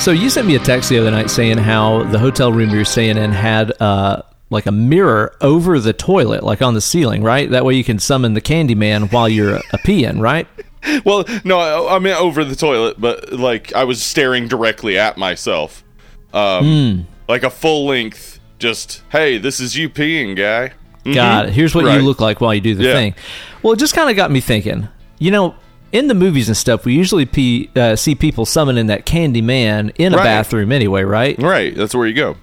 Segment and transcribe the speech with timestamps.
[0.00, 2.86] So you sent me a text the other night saying how the hotel room you're
[2.86, 7.50] staying in had uh, like a mirror over the toilet, like on the ceiling, right?
[7.50, 10.46] That way you can summon the Candyman while you're a peeing, right?
[11.04, 15.18] Well, no, I, I mean over the toilet, but like I was staring directly at
[15.18, 15.84] myself,
[16.32, 18.40] um, like a full length.
[18.58, 20.72] Just hey, this is you peeing, guy.
[21.04, 21.14] Mhm.
[21.14, 21.52] Got it.
[21.52, 21.96] Here's what Right.
[22.00, 22.92] you look like while you do the Yeah.
[22.94, 23.14] thing.
[23.62, 24.88] Well, it just kind of got me thinking.
[25.18, 25.54] You know,
[25.92, 29.90] in the movies and stuff, we usually pe- uh, see people summoning that candy man
[29.96, 30.24] in a Right.
[30.24, 31.36] bathroom anyway, right?
[31.40, 32.36] Right, that's where you go.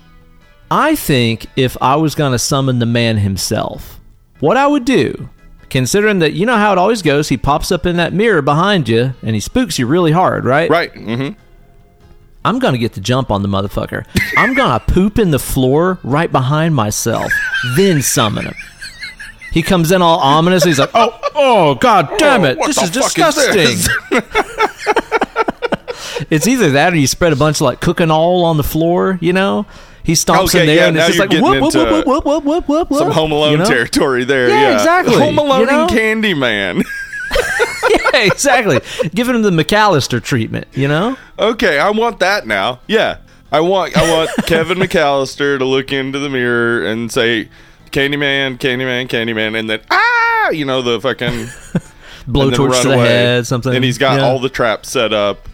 [0.70, 3.99] I think if I was going to summon the man himself,
[4.41, 5.30] what I would do,
[5.70, 8.89] considering that you know how it always goes, he pops up in that mirror behind
[8.89, 10.70] you and he spooks you really hard, right?
[10.70, 10.94] Right.
[10.94, 11.39] Mm-hmm.
[12.45, 14.05] I'm going to get the jump on the motherfucker.
[14.38, 17.31] I'm going to poop in the floor right behind myself,
[17.75, 18.55] then summon him.
[19.52, 20.64] He comes in all ominous.
[20.64, 22.58] He's like, "Oh, oh, god damn oh, it!
[22.58, 23.88] what this is fuck is disgusting." this?
[26.30, 29.17] it's either that or you spread a bunch of like cooking all on the floor.
[29.22, 29.66] You know,
[30.04, 32.44] he stomps Okay, in there yeah, and it's just like whoop, whoop, whoop, whoop, whoop,
[32.45, 33.00] whoop, whoop, whoop.
[33.00, 33.66] Some Home Alone you know?
[33.66, 34.48] territory there.
[34.50, 35.16] Yeah, Yeah, exactly.
[35.16, 35.88] Home Alone You know?
[35.88, 36.84] and Candyman.
[38.14, 38.80] yeah, exactly.
[39.14, 40.67] Giving him the McAllister treatment.
[40.73, 41.17] You know.
[41.38, 42.80] okay, I want that now.
[42.88, 43.17] Yeah,
[43.52, 47.50] I want I want Kevin McAllister to look into the mirror and say,
[47.98, 51.31] "Candyman, Candyman, Candyman," and then ah, you know the fucking
[52.28, 53.08] Blowtorch to the away.
[53.08, 53.73] head, something.
[53.76, 54.26] And he's got Yeah.
[54.26, 55.48] all the traps set up.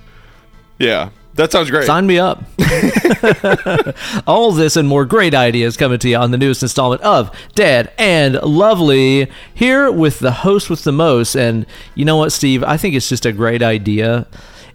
[0.80, 1.86] Yeah, that sounds great.
[1.86, 2.44] Sign me up.
[4.28, 7.92] All this and more great ideas coming to you on the newest installment of Dead
[7.98, 9.30] and Lovely.
[9.54, 11.36] Here with the host with the most.
[11.36, 12.64] And you know what, Steve?
[12.64, 14.26] I think it's just a great idea.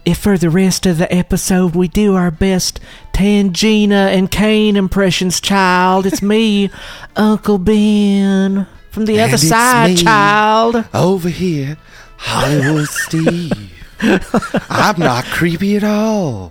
[0.04, 2.80] If for the rest of the episode we do our best
[3.12, 6.70] Tangina and Kane impressions, child, it's me,
[7.16, 8.66] Uncle Ben.
[8.90, 9.96] From the other And it's side, me.
[9.96, 10.84] child.
[10.94, 11.76] Over here,
[12.16, 13.72] Hollywood Steve.
[14.70, 16.50] I'm not creepy at all.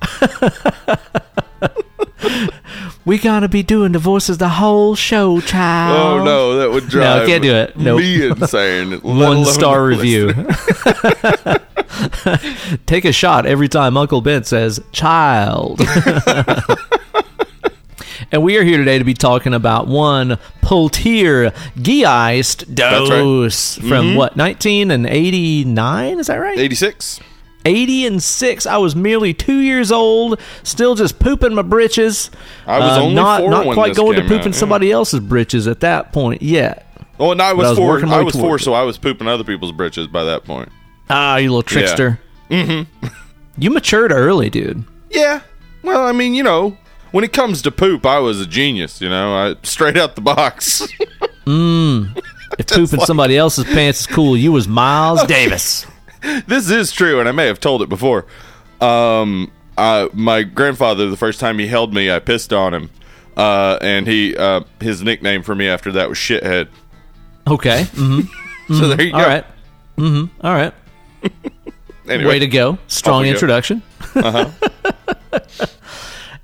[3.05, 5.97] We gotta be doing the voices the whole show, child.
[6.21, 7.03] oh no, that would drive.
[7.21, 7.77] No, drive can't do it.
[7.77, 7.99] Nope.
[7.99, 8.91] me insane.
[9.01, 10.33] one star review.
[12.85, 15.81] Take a shot every time Uncle Ben says "child."
[18.31, 23.09] and we are here today to be talking about one Poltier Geist That's right.
[23.09, 26.19] dose from what 19 and 89.
[26.19, 26.57] Is that right?
[26.57, 27.19] 86.
[27.65, 28.65] 80 and six.
[28.65, 32.31] I was merely two years old, still just pooping my britches.
[32.65, 34.51] I was Uh, only not four not quite going to pooping out, yeah.
[34.53, 36.85] somebody else's britches at that point yet.
[37.19, 38.05] Oh, and I was, I was four.
[38.05, 40.69] I was four, so I was pooping other people's britches by that point.
[41.09, 42.19] Ah, you little trickster.
[42.49, 43.07] Mm-hmm.
[43.57, 44.83] you matured early, dude.
[45.09, 45.41] Yeah.
[45.83, 46.77] Well, I mean, you know,
[47.11, 49.01] when it comes to poop, I was a genius.
[49.01, 50.87] You know, I straight out the box.
[51.47, 55.85] If pooping somebody else's pants is cool, you was Miles Davis.
[56.45, 58.25] this is true, and I may have told it before.
[58.81, 62.89] Um, uh, my grandfather, the first time he held me, I pissed on him,
[63.37, 66.67] uh, and he uh, his nickname for me after that was shithead.
[67.47, 67.83] Okay.
[67.83, 68.73] Mm-hmm.
[68.73, 69.17] So there you go.
[69.19, 69.45] All right.
[69.97, 70.45] Mm-hmm.
[70.45, 70.73] All right.
[72.09, 72.77] Anyway, Way to go.
[72.87, 73.29] Strong go.
[73.29, 73.81] introduction.
[74.15, 74.49] Uh-huh.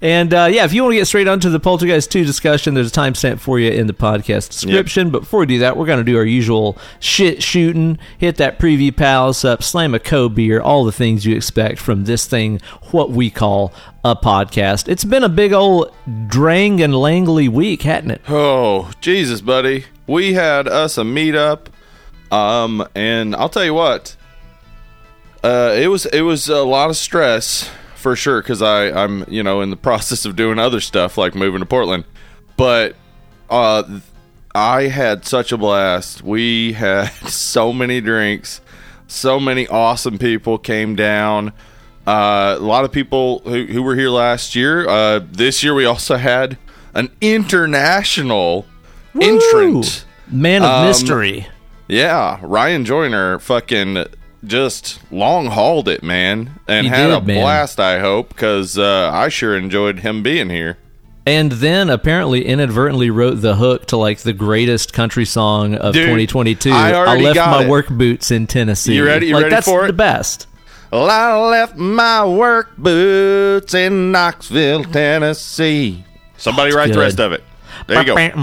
[0.02, 2.90] and uh, yeah, if you want to get straight onto the Poltergeist 2 discussion, there's
[2.90, 5.10] a timestamp for you in the podcast description.
[5.10, 8.60] But before we do that, we're going to do our usual shit shooting, hit that
[8.60, 12.60] preview palace up, slam a co beer, all the things you expect from this thing,
[12.92, 13.72] what we call
[14.04, 14.90] a podcast.
[14.90, 15.94] It's been a big old
[16.28, 18.22] drang and langly week, hasn't it?
[18.28, 19.86] Oh, Jesus, buddy.
[20.08, 21.68] We had us a meetup.
[22.32, 24.18] Um, and I'll tell you what.
[25.44, 29.44] Uh, it was it was a lot of stress for sure because I I'm you
[29.44, 32.06] know in the process of doing other stuff like moving to Portland,
[32.58, 32.96] but
[33.50, 33.84] uh,
[34.56, 36.22] I had such a blast.
[36.22, 38.62] We had so many drinks,
[39.08, 41.52] so many awesome people came down.
[42.06, 44.88] Uh, a lot of people who, who were here last year.
[44.88, 46.58] Uh, this year we also had
[46.94, 48.66] an international
[49.22, 50.06] entrant.
[50.30, 51.48] Man of Um, mystery.
[51.88, 54.06] Yeah, Ryan Joyner fucking
[54.46, 57.42] just long hauled it, man, and He had did, a man.
[57.42, 57.80] blast.
[57.80, 60.78] I hope because uh, I sure enjoyed him being here.
[61.26, 66.04] And then apparently inadvertently wrote the hook to like the greatest country song of Dude,
[66.04, 66.70] 2022.
[66.70, 67.70] I already left my it.
[67.70, 68.96] work boots in Tennessee.
[68.96, 69.28] You ready?
[69.28, 69.88] You like, ready that's for it?
[69.88, 70.48] the best.
[70.92, 76.04] Well, I left my work boots in Knoxville, Tennessee.
[76.38, 77.44] Somebody write the rest of it.
[77.88, 78.16] There you go.
[78.16, 78.38] there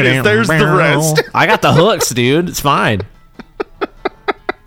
[0.00, 0.22] it is.
[0.22, 1.22] There's the rest.
[1.34, 2.48] I got the hooks, dude.
[2.48, 3.00] It's fine.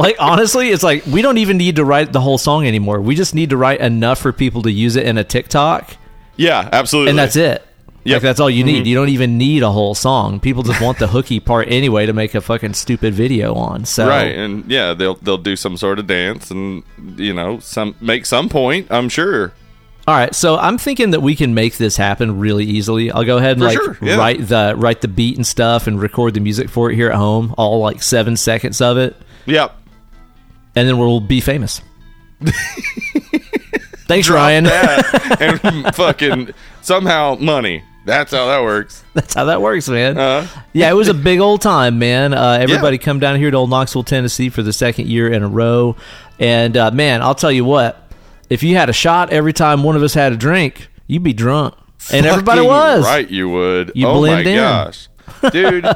[0.03, 3.01] Like honestly, it's like we don't even need to write the whole song anymore.
[3.01, 5.95] We just need to write enough for people to use it in a TikTok,
[6.35, 7.11] Yeah, absolutely.
[7.11, 7.61] and that's it.
[7.61, 7.63] Yep.
[7.63, 8.11] Mm-hmm.
[8.11, 8.85] Like that's all you need.
[8.85, 10.41] You don't even need a whole song.
[10.41, 13.85] People just want the hooky part anyway to make a fucking stupid video on.
[13.85, 16.83] So right, and yeah, they'll they'll do some sort of dance, and
[17.15, 18.87] you know, some make some point.
[18.89, 19.53] I'm sure.
[20.05, 23.09] All right, so I'm thinking that we can make this happen really easily.
[23.09, 24.17] I'll go ahead and For like sure, yeah.
[24.17, 27.15] write the write the beat and stuff and record the music for it here at
[27.15, 29.15] home, all like seven seconds of it,
[29.45, 29.77] Yep.
[30.75, 31.81] And then we'll be famous.
[34.05, 34.65] Thanks, Ryan.
[34.65, 37.83] That and fucking somehow money.
[38.05, 39.01] That's how that works.
[39.13, 40.17] That's how that works, man.
[40.17, 42.33] Uh, yeah, it was a big old time, man.
[42.33, 45.47] Uh, everybody come down here to Old Knoxville, Tennessee for the second year in a
[45.47, 45.95] row.
[46.37, 48.11] And uh, man, I'll tell you what,
[48.49, 51.31] if you had a shot every time one of us had a drink, you'd be
[51.31, 51.75] drunk.
[52.11, 53.05] And everybody was.
[53.05, 53.29] right.
[53.29, 53.93] You would.
[53.95, 54.57] You oh blend my in.
[54.57, 55.07] gosh,
[55.51, 55.85] dude.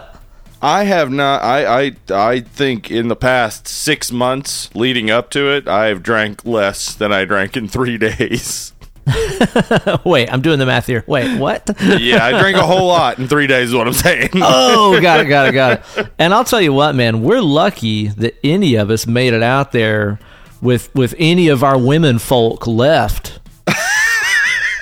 [0.61, 1.43] I have not.
[1.43, 6.45] I, I I think in the past six months leading up to it, I've drank
[6.45, 8.73] less than I drank in three days.
[10.03, 11.03] Wait, I'm doing the math here.
[11.07, 11.69] Wait, what?
[11.81, 13.69] Yeah, I drank a whole lot in three days.
[13.69, 14.29] Is what I'm saying.
[14.35, 16.07] oh, got it, got it, got it.
[16.19, 19.71] And I'll tell you what, man, we're lucky that any of us made it out
[19.71, 20.19] there
[20.61, 23.39] with with any of our women folk left.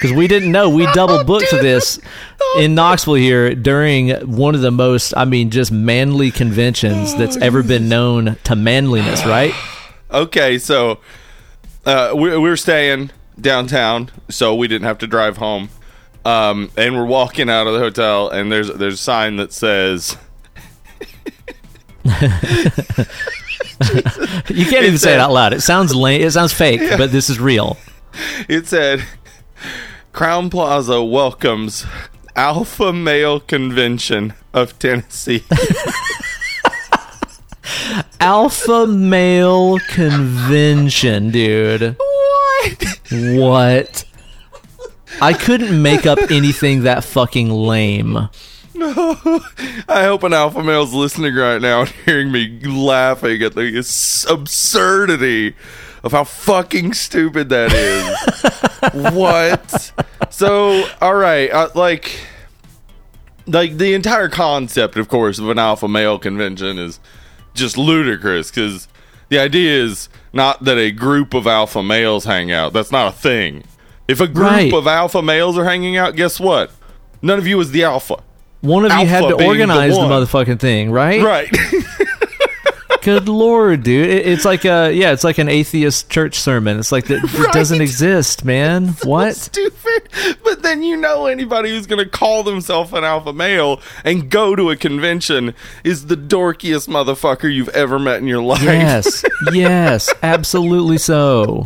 [0.06, 2.00] Because we didn't know we double booked this
[2.60, 7.63] in Knoxville here during one of the most, I mean, just manly conventions that's ever
[7.63, 9.52] been known to manliness, right?
[10.12, 11.00] okay, so
[11.88, 13.10] uh, we, we were staying
[13.42, 15.69] downtown, so we didn't have to drive home.
[16.24, 20.18] Um, and we're walking out of the hotel, and there's there's a sign that says
[24.50, 25.54] You can't even say it out loud.
[25.54, 26.22] It sounds lame.
[26.22, 27.78] It sounds fake, but this is real.
[28.48, 29.04] it said
[30.15, 31.85] Crown Plaza welcomes
[32.38, 35.44] Alpha Male Convention of Tennessee.
[38.21, 41.97] Alpha male convention, dude.
[42.00, 43.00] what?
[43.12, 44.06] What?
[45.21, 48.29] I couldn't make up anything that fucking lame.
[48.73, 49.17] No,
[49.89, 55.56] I hope an alpha male's listening right now and hearing me laughing at the absurdity
[56.06, 59.13] of how fucking stupid that is.
[59.13, 59.92] what?
[60.30, 62.19] So, all right, uh, like,
[63.48, 67.00] like the entire concept, of course, of an alpha male convention is
[67.56, 68.88] just ludicrous because
[69.30, 72.72] the idea is not that a group of alpha males hang out.
[72.72, 73.63] That's not a thing.
[74.08, 74.74] If a group Right.
[74.74, 76.69] of alpha males are hanging out, guess what?
[77.24, 78.18] None of you is the alpha.
[78.62, 81.22] One of you had to being the organize the, motherfucking thing, right?
[81.22, 81.50] Right.
[83.06, 84.10] Good lord, dude!
[84.10, 86.80] It, it's like a yeah, it's like an atheist church sermon.
[86.80, 87.54] It's like that it Right.
[87.54, 88.88] doesn't exist, man.
[89.04, 89.36] What?
[89.36, 90.10] Stupid.
[90.44, 94.56] But then you know anybody who's going to call themselves an alpha male and go
[94.56, 95.54] to a convention
[95.84, 98.63] is the dorkiest motherfucker you've ever met in your life.
[98.63, 99.24] Yes,
[99.54, 101.63] yes, absolutely so.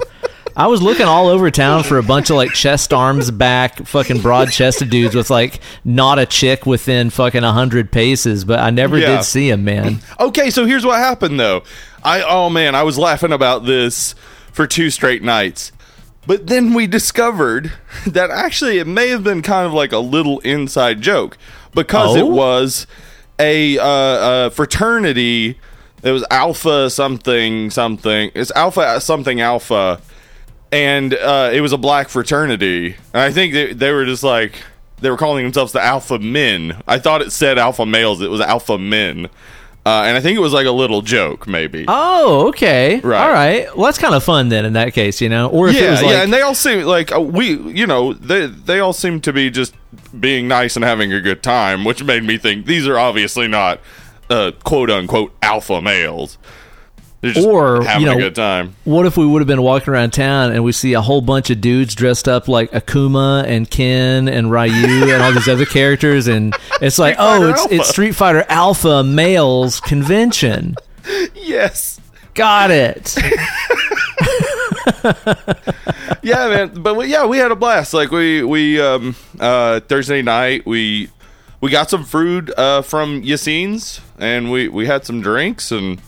[0.60, 4.20] I was looking all over town for a bunch of like chest arms back, fucking
[4.22, 8.70] broad chested dudes with like not a chick within fucking a hundred paces, but I
[8.70, 9.16] never Yeah.
[9.16, 10.00] did see him, man.
[10.20, 11.64] Okay, so here's what happened though.
[12.04, 14.16] I oh man, I was laughing about this
[14.52, 15.72] for two straight nights.
[16.28, 17.72] But then we discovered
[18.06, 21.38] that actually it may have been kind of like a little inside joke
[21.74, 22.20] because Oh?
[22.20, 22.86] it was
[23.40, 25.58] a, uh, uh fraternity.
[26.04, 28.32] It was Alpha something something.
[28.36, 30.02] It's Alpha something Alpha,
[30.72, 32.96] and uh, it was a black fraternity.
[33.14, 34.54] And I think they, they were just like
[35.02, 36.82] they were calling themselves the Alpha Men.
[36.88, 38.22] I thought it said Alpha Males.
[38.22, 39.28] It was Alpha Men,
[39.86, 41.86] uh, and I think it was like a little joke, maybe.
[41.88, 43.22] Oh, okay, Right.
[43.22, 43.76] all right.
[43.76, 45.48] Well, that's kind of fun then in that case, you know.
[45.50, 47.88] Or if it yeah, was like, yeah, and they all seem like uh, we, you
[47.88, 49.74] know, they they all seem to be just
[50.20, 53.80] being nice and having a good time, which made me think these are obviously not
[54.30, 56.38] uh, quote unquote alpha males.
[57.22, 58.76] Or, having you know, a good time.
[58.86, 61.50] What if we would have been walking around town and we see a whole bunch
[61.50, 64.72] of dudes dressed up like Akuma and Ken and Ryu
[65.12, 69.82] and all these other characters, and it's like, oh, it's it's Street Fighter Alpha Males
[69.82, 70.76] Convention.
[71.36, 72.00] Yes.
[72.36, 73.18] Got it.
[76.22, 76.82] yeah, man.
[76.82, 77.94] But we, yeah, we had a blast.
[77.94, 81.10] Like we we um uh Thursday night we
[81.60, 86.02] we got some food uh from Yassin's and we we had some drinks and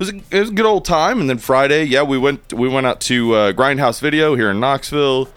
[0.00, 1.20] was a, it was a good old time.
[1.20, 4.58] And then Friday, yeah, we went we went out to uh, Grindhouse Video here in
[4.58, 5.28] Knoxville.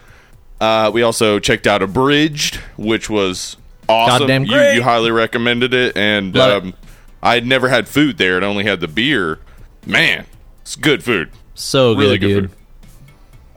[0.60, 3.56] Uh, we also checked out Abridged, which was
[3.88, 4.20] awesome.
[4.20, 4.74] Goddamn you, great.
[4.74, 6.74] you highly recommended it, and Love um,
[7.22, 9.38] I had never had food there; it only had the beer.
[9.86, 10.26] Man,
[10.62, 11.30] it's good food.
[11.54, 12.50] So good, Really good dude.
[12.50, 12.58] food.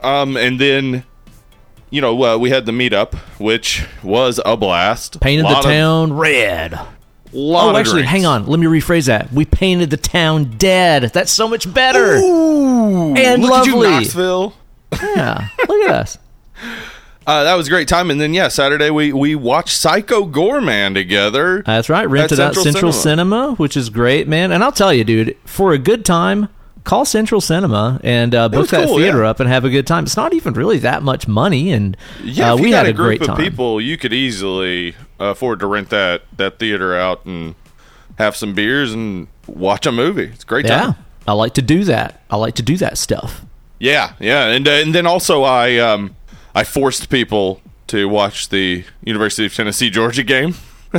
[0.06, 1.04] Um, and then,
[1.90, 5.18] you know, uh, we had the meetup, which was a blast.
[5.20, 6.78] Painted the Lot of- town red.
[7.32, 8.10] Lot Oh, actually, drinks.
[8.10, 8.46] hang on.
[8.46, 9.32] Let me rephrase that.
[9.32, 11.04] We painted the town dead.
[11.12, 12.16] That's so much better.
[12.16, 13.90] Ooh, And look at you, lovely.
[13.90, 14.54] Knoxville.
[14.92, 16.18] Yeah, look at us.
[17.26, 18.10] Uh, that was a great time.
[18.10, 21.62] And then, yeah, Saturday we we watched Psycho Goreman together.
[21.66, 22.08] That's right.
[22.08, 23.36] Rented out Central Central Cinema.
[23.42, 23.54] Cinema.
[23.56, 24.50] which is great, man.
[24.50, 26.48] And I'll tell you, dude, for a good time,
[26.84, 29.28] call Central Cinema and uh, book that cool, theater yeah.
[29.28, 30.04] up and have a good time.
[30.04, 33.18] It's not even really that much money, and Yeah, uh, we had a a great
[33.18, 33.44] group of time.
[33.44, 37.54] people, you could easily afford to rent that that theater out and
[38.18, 40.24] have some beers and watch a movie.
[40.32, 40.88] It's a great time.
[40.90, 40.92] Yeah.
[41.26, 42.22] I like to do that.
[42.30, 43.42] I like to do that stuff.
[43.78, 46.16] Yeah, yeah, and uh, and then also I um
[46.54, 50.54] I forced people to watch the University of Tennessee Georgia game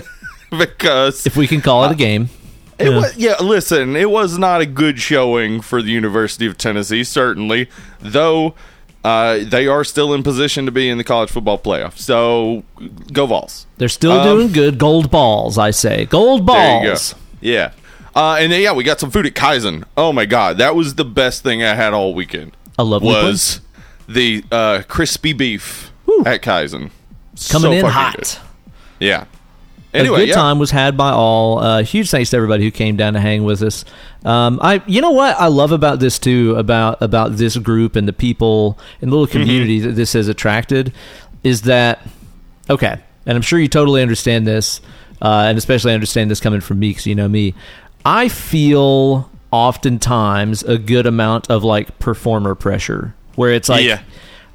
[0.57, 2.29] because If we can call it a game.
[2.77, 2.95] It Yeah.
[2.95, 7.69] was, yeah, listen, it was not a good showing for the University of Tennessee, certainly,
[7.99, 8.55] though
[9.03, 11.97] uh, they are still in position to be in the college football playoff.
[11.97, 12.63] So
[13.13, 13.65] go Vols.
[13.77, 14.77] They're still Um, doing good.
[14.77, 16.05] Gold balls, I say.
[16.05, 16.89] Gold There you go.
[16.89, 17.15] balls.
[17.41, 17.71] Yeah.
[18.15, 19.83] Uh, and then, yeah, we got some food at Kaizen.
[19.95, 22.51] Oh my God, that was the best thing I had all weekend.
[22.77, 23.61] A lovely was
[24.07, 25.91] the uh, crispy beef
[26.25, 26.89] at Kaizen.
[26.89, 26.91] Coming
[27.35, 28.15] So in hot.
[28.17, 28.27] good.
[28.99, 29.25] Yeah.
[29.93, 30.35] Anyway, a good yeah.
[30.35, 31.59] time was had by all.
[31.59, 33.85] Uh, huge thanks to everybody who came down to hang with us.
[34.23, 38.07] Um, I, you know what I love about this too about about this group and
[38.07, 39.39] the people and little Mm-hmm.
[39.39, 40.93] community that this has attracted
[41.43, 42.05] is that
[42.69, 44.79] okay, and I'm sure you totally understand this,
[45.21, 47.55] uh, and especially understand this coming from me because you know me.
[48.05, 54.01] I feel oftentimes a good amount of like performer pressure where it's like Yeah.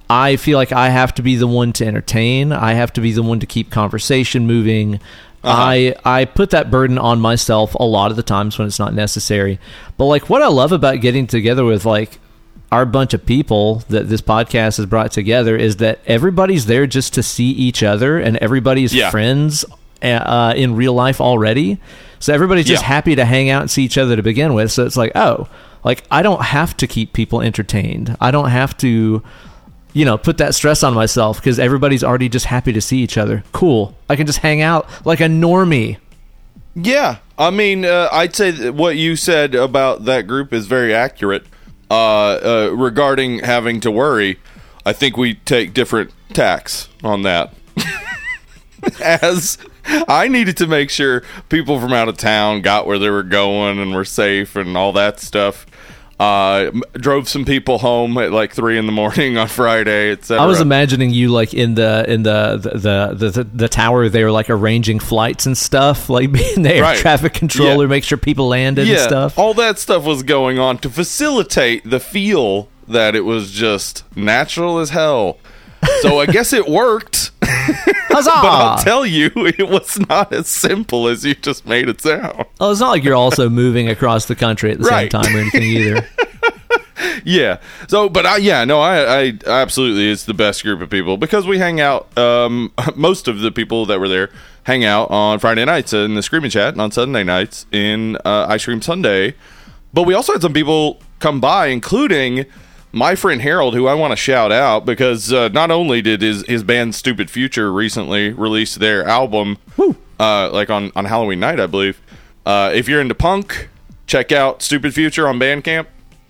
[0.09, 2.53] I feel like I have to be the one to entertain.
[2.53, 4.97] I have to be the one to keep conversation moving.
[5.43, 5.63] Uh-huh.
[5.63, 8.95] I I put that burden on myself a lot of the times when it's not
[8.95, 9.59] necessary.
[9.97, 12.19] But like what I love about getting together with like
[12.73, 17.15] our bunch of people that this podcast has brought together is that everybody's there just
[17.15, 19.11] to see each other and everybody's Yeah.
[19.11, 19.65] friends
[20.03, 21.79] uh, in real life already.
[22.19, 22.89] So everybody's just Yeah.
[22.89, 24.73] happy to hang out and see each other to begin with.
[24.73, 25.47] So it's like, oh,
[25.85, 28.17] like I don't have to keep people entertained.
[28.21, 29.23] I don't have to,
[29.95, 33.17] you know, put that stress on myself because everybody's already just happy to see each
[33.17, 33.43] other.
[33.53, 33.97] Cool.
[34.11, 35.97] I can just hang out like a normie.
[36.75, 41.47] Yeah, I mean, uh, I'd say what you said about that group is very accurate.
[41.91, 44.41] Uh, uh, regarding having to worry,
[44.85, 47.55] I think we take different tacks on that.
[49.01, 53.23] As I needed to make sure people from out of town got where they were
[53.23, 55.67] going and were safe and all that stuff.
[56.19, 60.41] Uh, drove some people home at like three in the morning on Friday, etc.
[60.43, 64.09] I was imagining you like in the in the the the, the, the tower.
[64.09, 66.99] They were like arranging flights and stuff, like being the air Right.
[66.99, 67.89] traffic controller, Yeah.
[67.91, 69.39] make sure people landed and stuff.
[69.39, 74.79] All that stuff was going on to facilitate the feel that it was just natural
[74.79, 75.39] as hell.
[76.01, 78.31] So I guess it worked, Huzzah!
[78.31, 82.45] but I'll tell you, it was not as simple as you just made it sound.
[82.61, 85.11] oh, it's not like you're also moving across the country at the Right.
[85.13, 86.07] same time or anything either.
[87.25, 87.59] Yeah.
[87.89, 91.47] So, but I, yeah, no, I, I absolutely, it's the best group of people because
[91.47, 92.17] we hang out.
[92.19, 94.31] Um, most of the people that were there
[94.65, 98.47] hang out on Friday nights in the Screaming Chat and on Sunday nights in uh,
[98.49, 99.35] Ice Cream Sunday.
[99.93, 102.47] But we also had some people come by, including
[102.95, 106.47] my friend Harold, who I want to shout out because uh, not only did his
[106.47, 109.59] his band Stupid Future recently release their album,
[110.19, 112.01] uh, like on on Halloween night, I believe.
[112.47, 113.69] Uh, if you're into punk,
[114.07, 115.87] check out Stupid Future on Bandcamp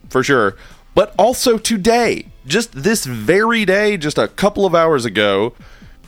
[0.09, 0.57] for sure.
[0.95, 5.55] But also today, just this very day, just a couple of hours ago,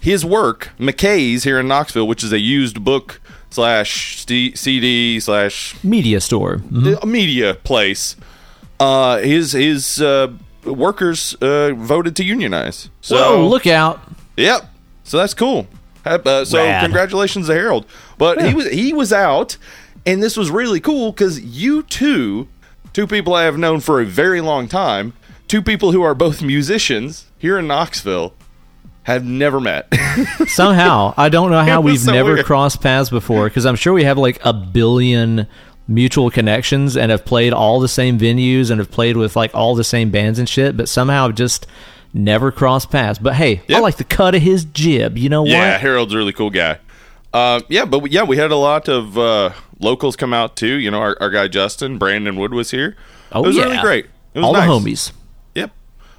[0.01, 3.21] his work, McKay's here in Knoxville, which is a used book
[3.51, 6.59] slash CD slash Media store.
[6.59, 7.05] Mhm.
[7.05, 8.17] media place.
[8.79, 10.29] Uh, his his uh,
[10.67, 12.91] workers uh, voted to unionize.
[13.01, 14.01] So Whoa, look out!
[14.37, 14.65] Yep.
[15.05, 15.67] So that's cool.
[16.05, 16.85] Uh, so Rad.
[16.85, 17.87] congratulations to Harold.
[18.19, 19.57] But he was he was out,
[20.05, 22.49] and this was really cool because you two,
[22.93, 25.13] two people I have known for a very long time,
[25.49, 28.35] two people who are both musicians here in Knoxville,
[29.05, 29.89] have never met.
[30.47, 32.47] Somehow, I don't know how we've so never weird.
[32.47, 35.47] crossed paths before because I'm sure we have like a billion
[35.88, 39.75] mutual connections and have played all the same venues and have played with like all
[39.75, 41.66] the same bands and shit, but somehow just
[42.12, 43.19] never crossed paths.
[43.19, 45.16] But hey, I like the cut of his jib.
[45.16, 45.64] You know yeah, what?
[45.66, 46.78] Yeah, Harold's a really cool guy.
[47.33, 50.76] Uh, yeah, but we- yeah, we had a lot of uh, locals come out too.
[50.76, 52.97] You know, our, our guy Justin Brandon Wood was here.
[53.33, 54.07] Oh it was yeah, really great.
[54.35, 54.66] It was all nice.
[54.66, 55.12] the homies.
[55.55, 55.71] Yep.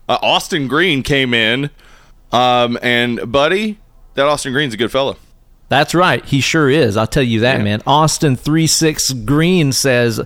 [0.08, 1.70] Uh, Austin Green came in,
[2.32, 3.80] um, and buddy,
[4.14, 5.18] that Austin Green's a good fellow.
[5.70, 6.24] That's right.
[6.26, 6.96] He sure is.
[6.98, 7.64] I'll tell you that, Yeah.
[7.64, 7.82] man.
[7.86, 10.22] Austin three six Green says,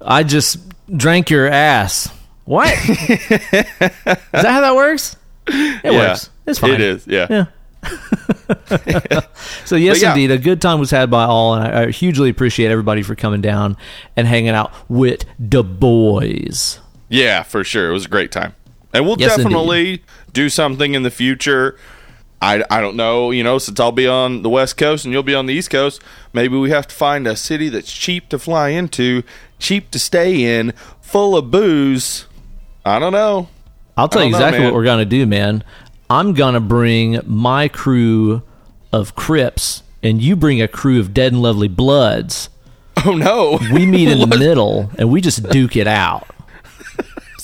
[0.00, 0.58] "I just
[0.96, 2.08] drank your ass."
[2.44, 2.68] What?
[2.88, 5.16] is that how that works?
[5.48, 6.30] It Yeah, works.
[6.46, 6.72] It's fine.
[6.74, 7.06] It is.
[7.06, 7.26] Yeah.
[7.28, 7.44] Yeah.
[9.64, 10.10] so yes, yeah.
[10.10, 13.14] indeed, a good time was had by all, and I, I hugely appreciate everybody for
[13.14, 13.76] coming down
[14.16, 16.80] and hanging out with the boys.
[17.08, 17.90] Yeah, for sure.
[17.90, 18.54] It was a great time.
[18.92, 21.78] And we'll Yes, definitely do something in the future
[22.40, 25.22] I, I don't know, you know, since I'll be on the West Coast and you'll
[25.22, 26.02] be on the East Coast,
[26.32, 29.22] maybe we have to find a city that's cheap to fly into,
[29.58, 32.26] cheap to stay in, full of booze.
[32.84, 33.48] I don't know.
[33.96, 35.64] I'll tell you don't know, exactly what we're gonna do, man.
[36.10, 38.42] I'm gonna bring my crew
[38.92, 42.50] of Crips, and you bring a crew of Dead and Lovely Bloods.
[43.04, 43.58] Oh no.
[43.72, 46.26] We meet in the middle, and we just duke it out.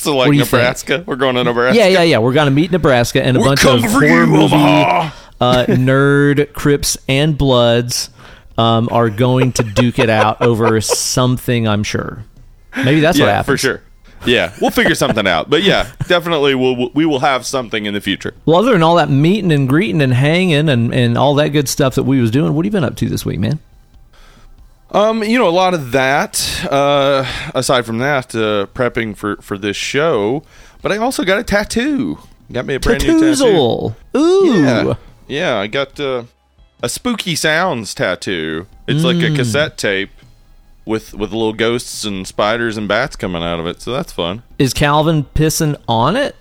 [0.02, 0.52] So like What you think?
[0.52, 1.04] Nebraska.
[1.06, 1.78] We're going to Nebraska.
[1.78, 2.18] Yeah, yeah, yeah.
[2.18, 6.96] We're gonna meet Nebraska, and a We're bunch of horror you, movie uh, nerd Crips
[7.08, 8.10] and Bloods
[8.56, 11.66] um, are going to duke it out over something.
[11.66, 12.24] I'm sure.
[12.76, 13.82] Maybe that's what yeah, happens for sure.
[14.24, 15.50] Yeah, we'll figure something out.
[15.50, 18.34] But yeah, definitely we'll we will have something in the future.
[18.46, 21.68] Well, other than all that meeting and greeting and hanging and, and all that good
[21.68, 23.58] stuff that we was doing, what have you been up to this week, man?
[24.92, 26.66] Um, you know, a lot of that.
[26.70, 30.42] Uh, aside from that, uh, prepping for for this show,
[30.82, 32.18] but I also got a tattoo.
[32.52, 33.94] Got me a brand new tattoo.
[34.16, 34.62] Ooh.
[34.62, 34.94] Yeah,
[35.26, 35.56] yeah.
[35.58, 36.24] I got uh,
[36.82, 38.66] a spooky sounds tattoo.
[38.86, 39.32] It's like Mm.
[39.32, 40.10] a cassette tape
[40.84, 43.80] with with little ghosts and spiders and bats coming out of it.
[43.80, 44.42] So that's fun.
[44.58, 46.36] Is Calvin pissing on it?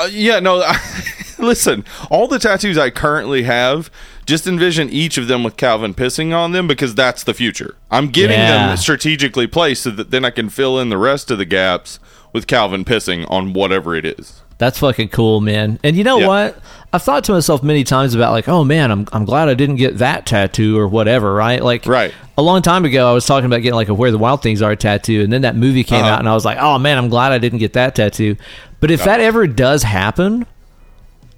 [0.00, 0.64] Uh, yeah, no.
[1.38, 3.90] listen, all the tattoos I currently have,
[4.28, 7.74] just envision each of them with Calvin pissing on them because that's the future.
[7.90, 8.68] I'm getting Yeah.
[8.68, 11.98] them strategically placed so that then I can fill in the rest of the gaps
[12.32, 14.42] with Calvin pissing on whatever it is.
[14.58, 15.78] That's fucking cool, man.
[15.82, 16.26] And you know Yeah.
[16.26, 16.58] what?
[16.92, 19.76] I've thought to myself many times about like, oh man, I'm I'm glad I didn't
[19.76, 21.62] get that tattoo or whatever, right?
[21.64, 22.12] Like Right.
[22.36, 24.60] a long time ago I was talking about getting like a Where the Wild Things
[24.60, 26.12] Are tattoo and then that movie came Uh-huh.
[26.14, 28.36] out and I was like, oh man, I'm glad I didn't get that tattoo.
[28.80, 30.44] But if that ever does happen,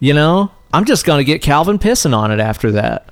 [0.00, 3.06] you know, I'm just gonna get Calvin pissing on it after that.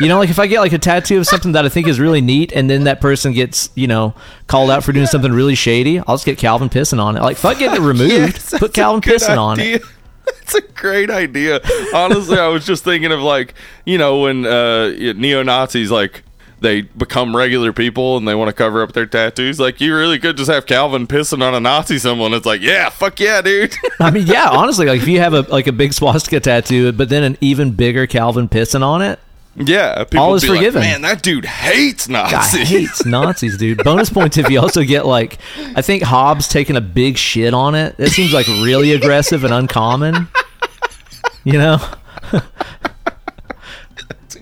[0.00, 2.00] You know, like if I get like a tattoo of something that I think is
[2.00, 4.14] really neat, and then that person gets, you know,
[4.46, 7.20] called out for doing something really shady, I'll just get Calvin pissing on it.
[7.22, 8.10] Like, fuck getting it removed.
[8.34, 9.62] Yes, Put Calvin pissing on it.
[9.62, 9.78] idea.
[10.24, 11.60] That's a great idea.
[11.94, 13.54] Honestly, I was just thinking of like,
[13.84, 16.22] you know, when uh, neo Nazis like
[16.62, 19.60] they become regular people and they want to cover up their tattoos.
[19.60, 22.32] Like, you really could just have Calvin pissing on a Nazi someone.
[22.32, 23.74] It's like, yeah, fuck yeah, dude.
[24.00, 27.08] I mean, yeah, honestly, like if you have a like a big swastika tattoo, but
[27.08, 29.18] then an even bigger Calvin pissing on it,
[29.54, 30.80] yeah, people All is be like, forgiven.
[30.80, 32.68] Man, that dude hates Nazis.
[32.68, 33.84] hates Nazis, dude.
[33.84, 35.38] Bonus points if you also get like,
[35.76, 37.96] I think Hobbs taking a big shit on it.
[37.98, 40.28] That seems like really aggressive and uncommon.
[41.44, 41.78] You know?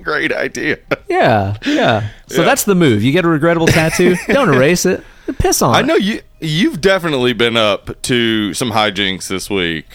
[0.05, 0.79] Great idea.
[1.09, 2.09] Yeah, yeah.
[2.29, 2.47] So Yeah.
[2.47, 3.03] that's the move.
[3.03, 5.03] You get a regrettable tattoo, don't erase it.
[5.39, 5.87] Piss on I it.
[5.87, 6.21] know you.
[6.41, 9.87] You've definitely been up to some hijinks this week.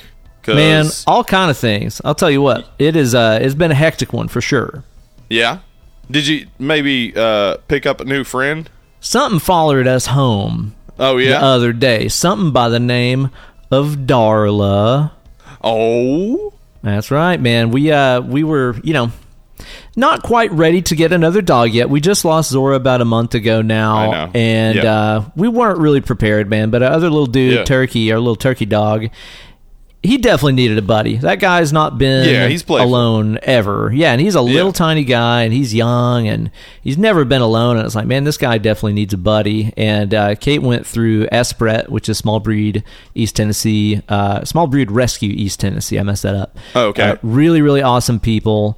[0.47, 1.99] Man, all kind of things.
[2.05, 2.69] I'll tell you what.
[2.79, 4.83] It is uh it's been a hectic one for sure.
[5.29, 5.59] yeah.
[6.09, 8.69] Did you maybe uh, pick up a new friend?
[8.99, 11.39] Something followed us home Oh yeah.
[11.39, 12.07] the other day.
[12.09, 13.31] Something by the name
[13.71, 15.11] of Darla.
[15.63, 16.53] oh.
[16.83, 17.71] That's right, man.
[17.71, 19.11] We uh we were, you know,
[19.95, 21.89] not quite ready to get another dog yet.
[21.89, 24.83] We just lost Zora about a month ago now, and Yeah.
[24.93, 26.69] uh, we weren't really prepared, man.
[26.69, 27.63] But our other little dude, Yeah.
[27.63, 29.07] Turkey, our little turkey dog,
[30.03, 31.17] he definitely needed a buddy.
[31.17, 32.87] That guy's not been Yeah, he's playful.
[32.87, 33.91] alone ever.
[33.91, 34.73] Yeah, and he's a little Yeah.
[34.73, 37.77] tiny guy, and he's young, and he's never been alone.
[37.77, 39.73] And it's like, man, this guy definitely needs a buddy.
[39.75, 42.83] And uh, Kate went through Espret, which is small breed
[43.15, 45.97] East Tennessee, uh, small breed rescue East Tennessee.
[45.97, 46.55] I messed that up.
[46.75, 47.01] Oh, okay.
[47.11, 48.77] Uh, really, really awesome people.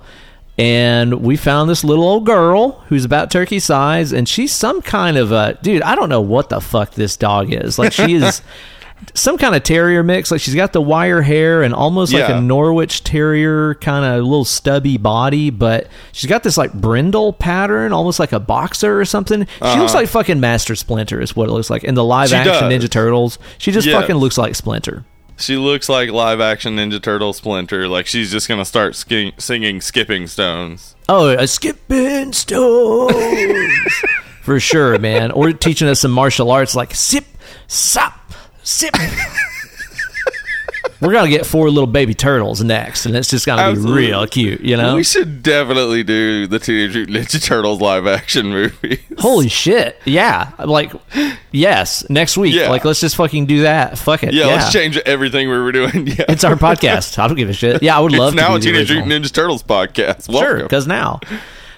[0.57, 5.15] And we found this little old girl who's about turkey size, and she's some kind
[5.17, 5.83] of a dude.
[5.83, 7.77] I don't know what the fuck this dog is.
[7.77, 8.41] Like she is
[9.13, 10.31] some kind of terrier mix.
[10.31, 14.45] Like she's got the wire hair and almost like a Norwich terrier kind of little
[14.45, 19.45] stubby body, but she's got this like brindle pattern, almost like a boxer or something.
[19.45, 22.43] She looks like fucking Master Splinter, is what it looks like in the live Uh-huh.
[22.43, 22.83] She action does.
[22.83, 23.37] Ninja Turtles.
[23.59, 24.01] She just Yes.
[24.01, 25.05] fucking looks like Splinter.
[25.37, 27.87] She looks like live action Ninja Turtle Splinter.
[27.87, 33.13] Like she's just gonna start ski- singing "Skipping Stones." Oh, a skipping stones.
[34.41, 35.31] For sure, man.
[35.31, 37.25] Or teaching us some martial arts like sip,
[37.67, 38.93] sop, sip.
[41.01, 44.01] We're gonna get four little baby turtles next, and it's just gonna Absolutely.
[44.01, 44.95] be real cute, you know?
[44.95, 49.01] We should definitely do the Teenage Mutant Ninja Turtles live action movie.
[49.19, 49.99] Holy shit!
[50.05, 50.91] Yeah, like,
[51.51, 52.53] yes, next week.
[52.55, 52.69] Yeah.
[52.69, 53.97] Like, let's just fucking do that.
[53.97, 54.33] Fuck it.
[54.33, 56.07] yeah, Yeah, let's change everything we were doing.
[56.17, 57.17] Yeah, It's our podcast.
[57.19, 57.83] I don't give a shit.
[57.83, 58.89] Yeah, I would love It's now a Teenage.
[58.91, 60.31] Mutant Ninja Turtles podcast.
[60.31, 61.19] Sure, because now.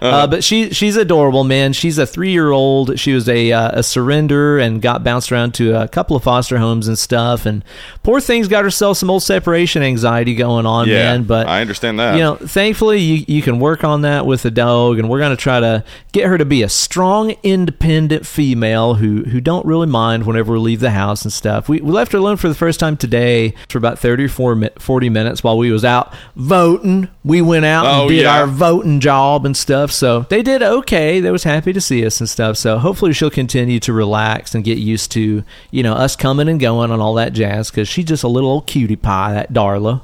[0.02, 1.74] Uh, but she she's adorable, man.
[1.74, 3.00] She's a three year old.
[3.00, 6.58] She was a uh, a surrender and got bounced around to a couple of foster
[6.58, 7.46] homes and stuff.
[7.46, 7.64] And
[8.04, 11.24] poor thing's got herself some old separation anxiety going on, Yeah, man.
[11.24, 12.16] But I understand that.
[12.16, 15.36] You know, thankfully you you can work on that with the dog, and we're gonna
[15.36, 20.26] try to get her to be a strong, independent female who who don't really mind
[20.26, 21.68] whenever we leave the house and stuff.
[21.68, 24.70] We we left her alone for the first time today for about 30 or 4
[24.80, 27.08] 40 minutes while we was out voting.
[27.24, 28.40] We went out Oh, and did yeah.
[28.40, 29.89] our voting job and stuff.
[29.92, 31.20] So they did okay.
[31.20, 32.58] They was happy to see us and stuff.
[32.58, 36.60] So hopefully she'll continue to relax and get used to you know us coming and
[36.60, 40.02] going and all that jazz because she's just a little old cutie pie, that Darla.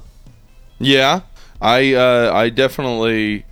[0.80, 1.21] Yeah,
[1.62, 3.45] I uh, I definitely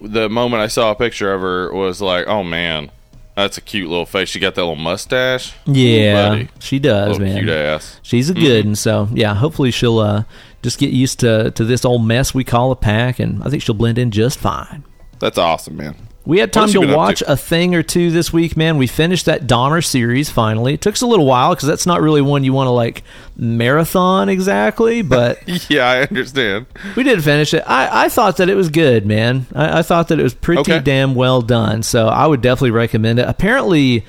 [0.00, 2.90] the moment I saw a picture of her was like, oh man,
[3.34, 4.28] that's a cute little face.
[4.28, 5.54] She got that little mustache.
[5.66, 6.48] Yeah, buddy.
[6.58, 7.38] she does, man.
[7.38, 8.00] cute ass.
[8.02, 10.24] She's a good, and so yeah, hopefully she'll uh,
[10.62, 13.62] just get used to to this old mess we call a pack, and I think
[13.62, 14.84] she'll blend in just fine.
[15.18, 15.96] That's awesome, man.
[16.24, 17.30] We had time has she been to watch to?
[17.32, 18.78] a thing or two this week, man.
[18.78, 20.74] We finished that Dahmer series finally.
[20.74, 23.04] It took us a little while because that's not really one you want to like
[23.36, 25.38] marathon exactly, but
[25.70, 26.66] Yeah, I understand.
[26.96, 27.62] we did finish it.
[27.66, 29.46] I, I thought that it was good, man.
[29.54, 30.80] I, I thought that it was pretty Okay.
[30.80, 31.82] damn well done.
[31.82, 33.28] So I would definitely recommend it.
[33.28, 34.04] Apparently,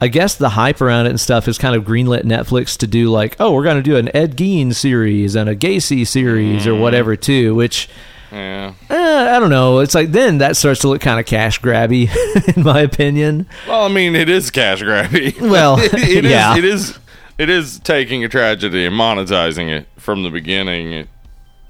[0.00, 3.10] I guess the hype around it and stuff is kind of greenlit Netflix to do
[3.10, 6.66] like, oh, we're going to do an Ed Gein series and a Gacy series Mm.
[6.68, 7.54] or whatever too.
[7.54, 7.88] Which
[8.32, 8.72] Yeah.
[8.90, 9.78] eh, I don't know.
[9.80, 12.08] It's like then that starts to look kind of cash grabby,
[12.56, 13.46] in my opinion.
[13.68, 15.40] Well, I mean, it is cash grabby.
[15.50, 16.24] Well, it is.
[16.30, 16.56] yeah.
[16.56, 16.98] It is.
[17.38, 20.92] It is taking a tragedy and monetizing it from the beginning.
[20.92, 21.08] It,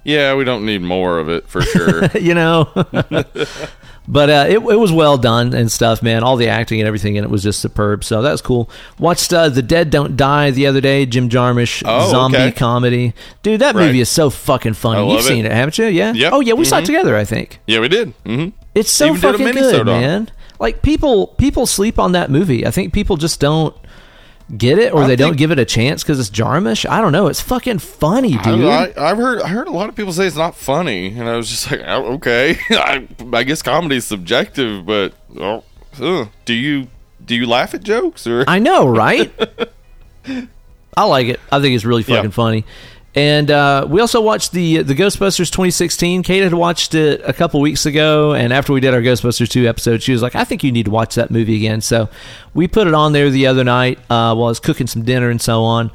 [0.06, 2.06] yeah, we don't need more of it for sure.
[2.18, 2.70] you know.
[4.08, 6.22] but uh, it, it was well done and stuff, man.
[6.22, 8.04] All the acting and everything and it was just superb.
[8.04, 8.70] So that was cool.
[8.98, 12.52] Watched uh, The Dead Don't Die the other day, Jim Jarmusch Oh, zombie okay.
[12.52, 13.14] comedy.
[13.42, 13.86] Dude, that Right.
[13.86, 15.12] movie is so fucking funny.
[15.12, 15.50] You've seen it.
[15.50, 15.86] it, haven't you?
[15.86, 16.12] Yeah.
[16.12, 16.32] Yep.
[16.32, 16.86] Oh yeah, we saw it Mhm.
[16.86, 17.16] together.
[17.16, 18.12] I think yeah, we did.
[18.24, 20.30] hmm it's so Even fucking good, man.
[20.60, 22.66] Like people, people sleep on that movie.
[22.66, 23.74] I think people just don't
[24.56, 26.88] get it or I they don't give it a chance because it's Jarmusch.
[26.88, 27.26] I don't know.
[27.26, 28.64] It's fucking funny, dude.
[28.66, 31.36] I, I've heard I heard a lot of people say it's not funny, and I
[31.36, 32.58] was just like, oh, okay.
[32.70, 35.64] I, I guess comedy is subjective, but oh,
[36.00, 36.28] ugh.
[36.44, 36.88] do you
[37.24, 38.44] do you laugh at jokes or?
[38.46, 39.32] I know, right?
[40.96, 41.40] I like it.
[41.52, 42.30] I think it's really fucking Yeah.
[42.30, 42.64] funny.
[43.16, 46.22] And uh, we also watched the the Ghostbusters 2016.
[46.22, 49.66] Kate had watched it a couple weeks ago, and after we did our Ghostbusters 2
[49.66, 52.10] episode, she was like, "I think you need to watch that movie again." So
[52.52, 55.30] we put it on there the other night uh, while I was cooking some dinner
[55.30, 55.90] and so on.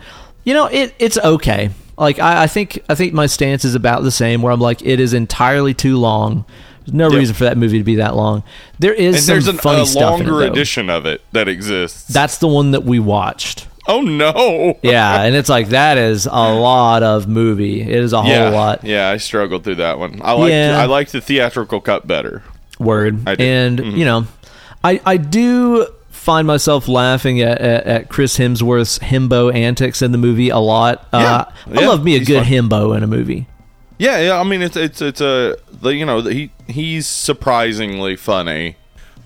[0.45, 1.69] You know, it it's okay.
[1.95, 4.41] Like I, I think I think my stance is about the same.
[4.41, 6.43] Where I'm like, it is entirely too long.
[6.85, 7.19] There's no Yep.
[7.19, 8.41] reason for that movie to be that long.
[8.79, 10.51] There is and some there's an, funny a stuff in it, longer though.
[10.51, 12.07] edition of it that exists.
[12.11, 13.67] That's the one that we watched.
[13.87, 14.77] Oh no!
[14.81, 17.81] Yeah, and it's like that is a lot of movie.
[17.81, 18.83] It is a whole yeah, lot.
[18.83, 19.09] yeah.
[19.09, 20.21] I struggled through that one.
[20.23, 20.77] I like Yeah.
[20.79, 22.43] I like the theatrical cut better.
[22.79, 23.27] Word.
[23.27, 23.73] I did.
[23.77, 23.89] Mm-hmm.
[23.89, 24.27] And you know,
[24.83, 30.17] I I do find myself laughing at, at, at Chris Hemsworth's himbo antics in the
[30.19, 31.07] movie a lot.
[31.11, 31.75] Uh, Yeah.
[31.77, 32.51] I Yeah, love me a good fun.
[32.69, 33.47] himbo in a movie.
[33.97, 34.39] Yeah, yeah.
[34.39, 38.75] I mean, it's it's it's a the, you know he he's surprisingly funny.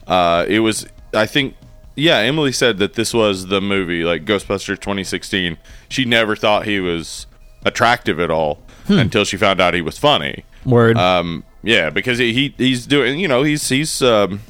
[0.07, 1.55] Uh, it was I think
[1.95, 2.17] yeah.
[2.17, 5.57] Emily said that this was the movie like Ghostbusters 2016.
[5.89, 7.27] She never thought he was
[7.65, 8.99] attractive at all Hmm.
[8.99, 10.45] until she found out he was funny.
[10.63, 10.95] Word.
[10.97, 14.41] Um, yeah, because he, he he's doing you know he's he's um,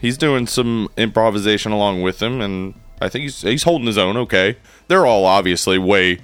[0.00, 4.16] he's doing some improvisation along with him, and I think he's he's holding his own.
[4.16, 4.56] Okay,
[4.88, 6.18] they're all obviously way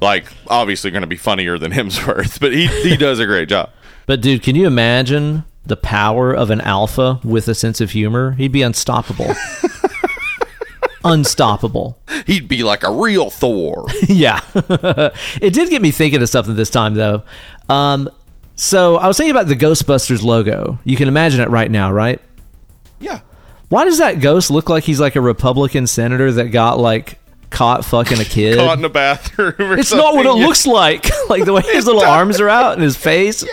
[0.00, 3.70] like obviously going to be funnier than Hemsworth, but he he does a great job.
[4.06, 8.32] but dude, can you imagine the power of an alpha with a sense of humor?
[8.32, 9.32] He'd be unstoppable.
[11.04, 11.98] unstoppable.
[12.26, 13.86] He'd be like a real Thor.
[14.08, 14.40] yeah.
[14.54, 17.22] it did get me thinking of something this time, though.
[17.68, 18.08] Um,
[18.56, 20.78] so I was thinking about the Ghostbusters logo.
[20.84, 22.20] You can imagine it right now, right?
[23.00, 23.20] yeah,
[23.68, 27.18] Why does that ghost look like he's like a Republican senator that got like
[27.50, 28.56] caught fucking a kid?
[28.58, 29.54] caught in a bathroom.
[29.58, 30.44] Or it's not what it something.
[30.46, 31.06] looks like.
[31.30, 33.44] like the way his little arms are out and his face.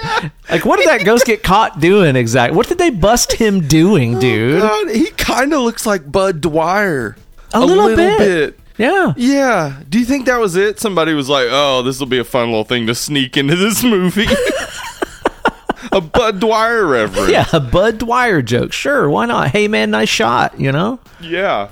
[0.50, 2.58] Like, what did that ghost get caught doing exactly?
[2.58, 4.62] What did they bust him doing, dude?
[4.64, 7.16] God, he kind of looks like Budd Dwyer.
[7.56, 8.60] A little bit.
[8.78, 9.14] Yeah.
[9.16, 9.82] Yeah.
[9.88, 10.80] Do you think that was it?
[10.80, 13.84] Somebody was like, "Oh, this will be a fun little thing to sneak into this
[13.84, 14.28] movie."
[15.92, 17.32] a Budd Dwyer reference.
[17.32, 18.74] Yeah, a Budd Dwyer joke.
[18.74, 19.50] Sure, why not?
[19.50, 21.00] Hey man, nice shot, you know?
[21.22, 21.70] Yeah.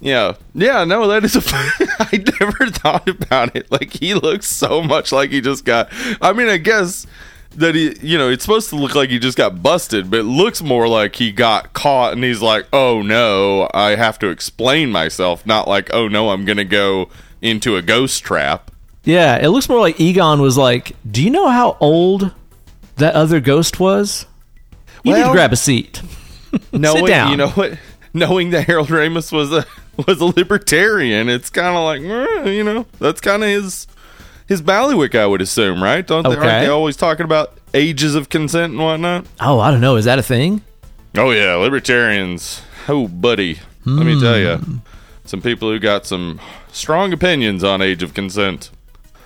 [0.00, 0.34] Yeah.
[0.54, 1.42] Yeah, no, that is a
[2.00, 3.70] I never thought about it.
[3.70, 5.88] Like he looks so much like he just got
[6.20, 7.06] I mean, I guess
[7.56, 10.24] that he you know, it's supposed to look like he just got busted, but it
[10.24, 14.90] looks more like he got caught and he's like, "Oh no, I have to explain
[14.90, 17.08] myself," not like, "Oh no, I'm going to go
[17.40, 18.70] into a ghost trap."
[19.04, 22.32] Yeah, it looks more like Egon was like, "Do you know how old
[22.96, 24.26] that other ghost was?
[25.02, 26.02] You need to grab a seat."
[26.72, 27.30] knowing down.
[27.30, 27.78] you know what,
[28.12, 29.66] knowing that Harold Ramis was a
[30.06, 33.86] was a libertarian, it's kind of like eh, you know that's kind of his
[34.52, 36.06] his ballywick, I would assume, right?
[36.06, 36.60] Don't they, aren't Okay.
[36.60, 39.24] they always talking about ages of consent and whatnot?
[39.40, 39.96] Oh, I don't know.
[39.96, 40.62] Is that a thing?
[41.16, 42.62] Oh yeah, libertarians.
[42.88, 44.76] Oh, buddy, let me tell you, Hmm.
[45.24, 46.40] some people who got some
[46.72, 48.70] strong opinions on age of consent.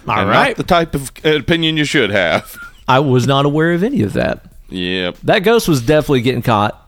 [0.09, 0.49] All and right.
[0.49, 2.57] not the type of opinion you should have.
[2.89, 4.45] I was not aware of any of that.
[4.69, 6.81] yep, That ghost was definitely getting caught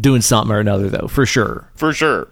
[0.00, 1.68] doing something or another, though, for sure.
[1.74, 2.28] for sure.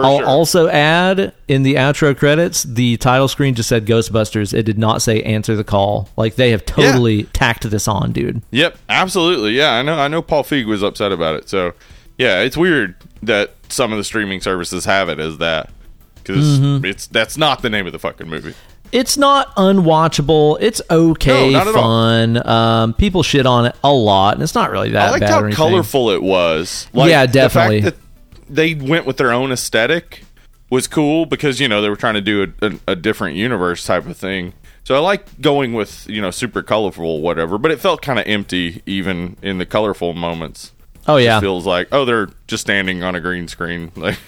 [0.00, 0.26] For I'll sure.
[0.26, 4.52] also add in the outro credits, the title screen just said Ghostbusters.
[4.52, 6.08] It did not say answer the call.
[6.16, 8.42] Like they have totally tacked this on, dude.
[8.50, 9.52] Yep, absolutely.
[9.52, 9.98] Yeah, I know.
[9.98, 10.22] I know.
[10.22, 11.48] Paul Feig was upset about it.
[11.48, 11.72] So,
[12.18, 15.70] yeah, it's weird that some of the streaming services have it as that
[16.16, 16.84] because Mm-hmm.
[16.84, 18.54] it's that's not the name of the fucking movie.
[18.92, 20.58] It's not unwatchable.
[20.60, 21.82] It's okay, No, not at all.
[21.82, 22.46] fun.
[22.48, 25.30] Um, people shit on it a lot, and it's not really that I liked bad.
[25.30, 26.86] how colorful it was.
[26.94, 27.92] Yeah, the fact definitely.
[28.48, 30.22] They went with their own aesthetic
[30.70, 33.84] was cool because you know they were trying to do a, a, a different universe
[33.84, 34.52] type of thing.
[34.84, 38.26] So I like going with you know super colorful whatever, but it felt kind of
[38.26, 40.72] empty even in the colorful moments.
[41.08, 43.92] Oh It yeah, feels like oh they're just standing on a green screen.
[43.96, 44.18] Like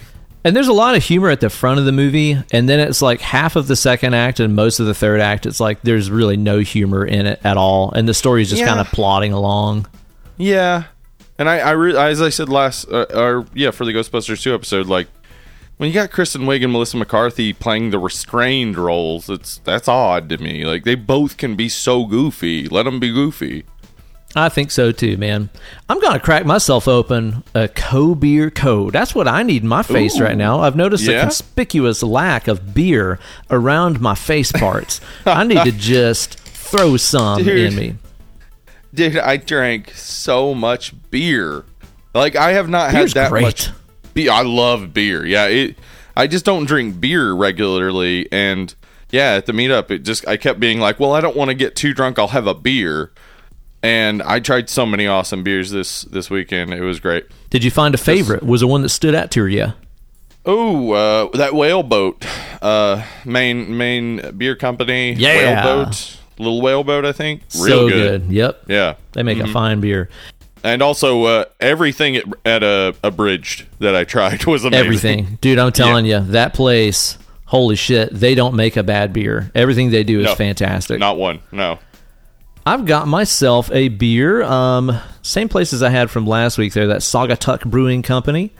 [0.44, 3.02] and there's a lot of humor at the front of the movie, and then it's
[3.02, 5.46] like half of the second act and most of the third act.
[5.46, 8.68] It's like there's really no humor in it at all, and the story's just Yeah.
[8.68, 9.88] kind of plodding along.
[10.37, 10.85] Yeah,
[11.38, 14.55] and I, I re- as I said last, uh, or yeah, for the Ghostbusters two
[14.55, 15.09] episode, like
[15.79, 20.29] when you got Kristen Wiig and Melissa McCarthy playing the restrained roles, it's that's odd
[20.29, 20.64] to me.
[20.64, 22.68] Like they both can be so goofy.
[22.68, 23.64] Let them be goofy.
[24.37, 25.48] I think so too, man.
[25.88, 28.92] I'm gonna crack myself open a co beer code.
[28.92, 30.24] That's what I need in my face Ooh.
[30.24, 30.61] right now.
[30.61, 33.18] I've noticed a conspicuous lack of beer
[33.51, 35.01] around my face parts.
[35.27, 37.72] I need to just throw some Dude.
[37.72, 37.94] in me.
[38.99, 41.65] Dude, I drank so much beer.
[42.15, 43.43] Like I have not Beer's had that great.
[43.43, 43.71] much.
[44.13, 44.33] Beer.
[44.33, 45.25] I love beer.
[45.25, 45.79] Yeah, it.
[46.17, 48.75] I just don't drink beer regularly, and
[49.11, 51.55] yeah, at the meetup, it just I kept being like, well, I don't want to
[51.55, 52.19] get too drunk.
[52.19, 53.13] I'll have a beer.
[53.85, 56.75] And I tried so many awesome beers this this weekend.
[56.75, 57.27] It was great.
[57.51, 58.43] Did you find a favorite?
[58.43, 59.73] Was there one that stood out to you?
[60.45, 62.27] Oh, uh, that whale boat,
[62.61, 65.13] uh, Maine Maine beer company.
[65.13, 65.65] Yeah.
[65.65, 67.05] whale boat, little whale boat.
[67.05, 68.22] I think real so good.
[68.22, 68.33] good.
[68.33, 68.64] Yep.
[68.68, 70.09] Yeah, They make a fine beer.
[70.64, 74.85] and also uh, everything at, at a abridged that I tried was amazing.
[74.87, 75.38] Everything.
[75.40, 79.51] Dude, I'm telling you, that place, holy shit, they don't make a bad beer.
[79.55, 80.35] Everything they do is No.
[80.35, 80.98] fantastic.
[80.98, 81.40] Not one.
[81.53, 81.79] No.
[82.66, 84.42] I've got myself a beer.
[84.42, 88.53] Um, same place as I had from last week there, that Saugatuck Brewing Company.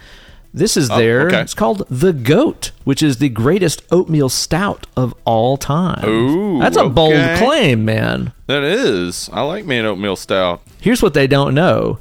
[0.53, 1.27] This is oh, there.
[1.29, 1.41] okay.
[1.41, 6.09] It's called The Goat, which is the greatest oatmeal stout of all time.
[6.09, 8.33] Ooh, That's a bold claim, man.
[8.47, 9.29] That is.
[9.33, 10.63] I like man oatmeal stout.
[10.81, 11.99] Here's what they don't know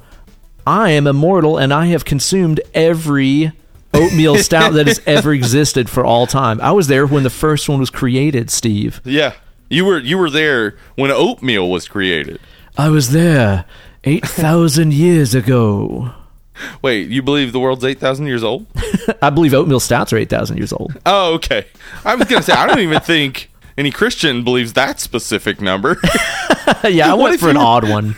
[0.66, 3.52] I am immortal and I have consumed every
[3.94, 6.60] oatmeal stout that has ever existed for all time.
[6.62, 9.02] I was there when the first one was created, Steve.
[9.04, 9.34] Yeah.
[9.70, 12.40] You were you were there when oatmeal was created.
[12.78, 13.66] I was there
[14.04, 16.14] 8,000 years ago.
[16.82, 18.66] Wait, you believe the world's eight thousand years old?
[19.22, 20.98] I believe oatmeal stouts are 8,000 years old.
[21.06, 21.66] Oh, okay.
[22.04, 25.98] I was gonna say I don't even think any Christian believes that specific number.
[26.84, 28.16] yeah, I What went for an odd one.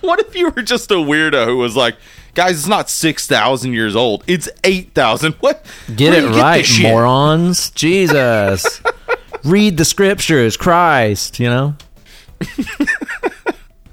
[0.00, 1.96] what if you were just a weirdo who was like,
[2.34, 4.24] guys, it's not six thousand years old.
[4.26, 5.34] It's eight thousand.
[5.34, 5.64] What?
[5.94, 7.70] Get it right, morons.
[7.70, 8.80] Jesus.
[9.44, 11.76] Read the scriptures, Christ, you know?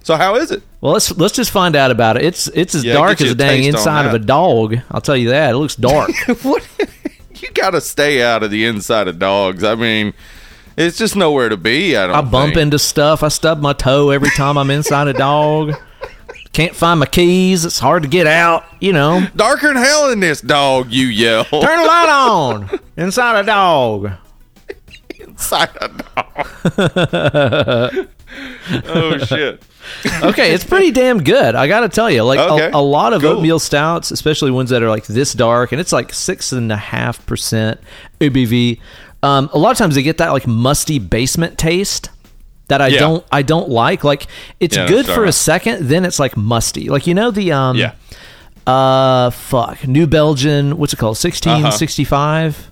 [0.03, 0.63] So how is it?
[0.81, 2.25] Well, let's let's just find out about it.
[2.25, 4.77] It's it's as Yeah, dark as a dang inside of a dog.
[4.89, 5.53] I'll tell you that.
[5.53, 6.09] It looks dark.
[6.41, 6.67] what?
[7.35, 9.63] You gotta stay out of the inside of dogs.
[9.63, 10.13] I mean,
[10.77, 11.95] it's just nowhere to be.
[11.95, 12.15] I don't.
[12.15, 12.63] I bump think.
[12.63, 13.21] into stuff.
[13.21, 15.73] I stub my toe every time I'm inside a dog.
[16.53, 17.63] Can't find my keys.
[17.63, 18.65] It's hard to get out.
[18.79, 19.25] You know.
[19.35, 20.91] darker than hell in this dog.
[20.91, 24.11] You yell Turn the light on inside a dog.
[25.19, 25.89] inside a
[27.97, 28.07] dog.
[28.85, 29.61] oh shit!
[30.23, 31.55] Okay, it's pretty damn good.
[31.55, 33.31] I got to tell you, like Okay, a, a lot of cool.
[33.37, 36.77] oatmeal stouts, especially ones that are like this dark, and it's like six and a
[36.77, 37.79] half percent
[38.19, 38.79] ABV.
[39.23, 42.09] Um, a lot of times they get that like musty basement taste
[42.69, 42.99] that I Yeah.
[42.99, 44.03] don't I don't like.
[44.03, 44.27] Like
[44.59, 46.89] it's Yeah, good for a second, then it's like musty.
[46.89, 47.93] Like you know the um Yeah.
[48.65, 52.67] uh fuck New Belgium what's it called 1665 Uh-huh.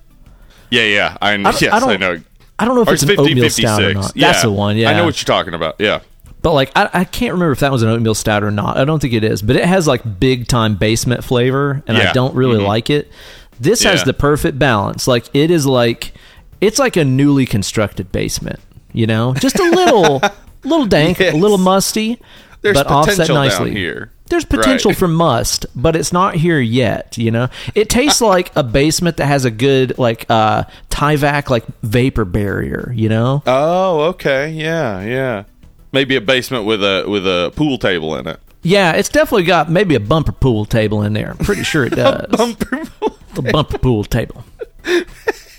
[0.72, 1.18] Yeah, yeah.
[1.22, 2.18] I, don't- yes, I I, don't- know.
[2.60, 4.12] I don't know if Or it's, it's an 50, oatmeal stout or not.
[4.16, 4.28] Yeah.
[4.32, 4.78] That's the one.
[4.78, 5.76] Yeah, I know what you're talking about.
[5.80, 6.02] Yeah.
[6.42, 8.78] But like, I, I can't remember if that was an oatmeal stout or not.
[8.78, 12.12] I don't think it is, but it has like big time basement flavor, and I
[12.14, 12.68] don't really Mhm.
[12.68, 13.12] like it.
[13.60, 15.08] This has the perfect balance.
[15.08, 16.14] Like it is like
[16.62, 18.60] it's like a newly constructed basement.
[18.94, 20.22] You know, just a little,
[20.64, 21.34] little dank, Yes.
[21.34, 22.20] a little musty,
[22.62, 23.70] There's but offset nicely.
[23.72, 24.12] down here.
[24.30, 24.98] There's potential Right.
[24.98, 27.18] for must, but it's not here yet.
[27.18, 31.66] You know, it tastes like a basement that has a good like uh Tyvek like
[31.84, 32.92] vapor barrier.
[32.96, 34.50] You know, Oh, okay.
[34.52, 35.44] Yeah, yeah.
[35.92, 38.40] Maybe a basement with a with a pool table in it.
[38.62, 41.32] yeah, it's definitely got maybe a bumper pool table in there.
[41.32, 42.28] I'm pretty sure it does.
[42.30, 43.18] Bumper pool.
[43.38, 44.44] a bumper pool table.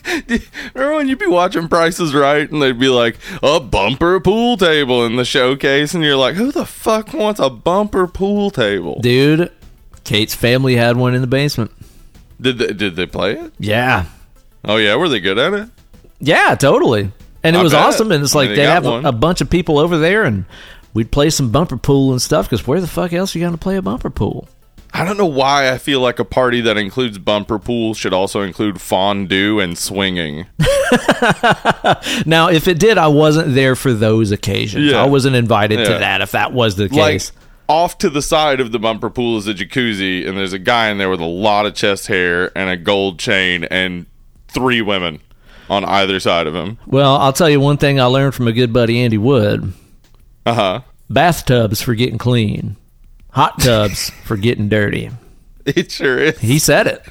[0.74, 5.04] Remember when you'd be watching Prices Right and they'd be like a bumper pool table
[5.04, 9.00] in the showcase, and you're like, who the fuck wants a bumper pool table?
[9.00, 9.50] Dude,
[10.04, 11.70] Kate's family had one in the basement.
[12.40, 13.52] Did they, did they play it?
[13.58, 14.06] Yeah.
[14.64, 15.68] Oh yeah, were they good at it?
[16.20, 17.10] Yeah, totally.
[17.42, 17.82] And it I was bet.
[17.82, 18.12] awesome.
[18.12, 19.06] And it's I like mean, they'd they have a, one.
[19.06, 20.44] a bunch of people over there and
[20.92, 23.54] we'd play some bumper pool and stuff because where the fuck else are you going
[23.54, 24.46] to play a bumper pool?
[24.92, 28.42] I don't know why I feel like a party that includes bumper pool should also
[28.42, 30.46] include fondue and swinging.
[32.26, 34.90] Now, if it did, I wasn't there for those occasions.
[34.90, 35.02] Yeah.
[35.02, 37.32] I wasn't invited to that if that was the like case.
[37.68, 40.88] off to the side of the bumper pool is a jacuzzi, and there's a guy
[40.88, 44.06] in there with a lot of chest hair and a gold chain, and
[44.48, 45.20] three women
[45.68, 46.78] on either side of him.
[46.86, 49.72] Well, I'll tell you one thing I learned from a good buddy, Andy Wood
[50.44, 50.80] Uh huh.
[51.08, 52.76] bathtubs for getting clean,
[53.32, 55.10] hot tubs for getting dirty.
[55.64, 56.38] It sure is.
[56.38, 57.04] He said it.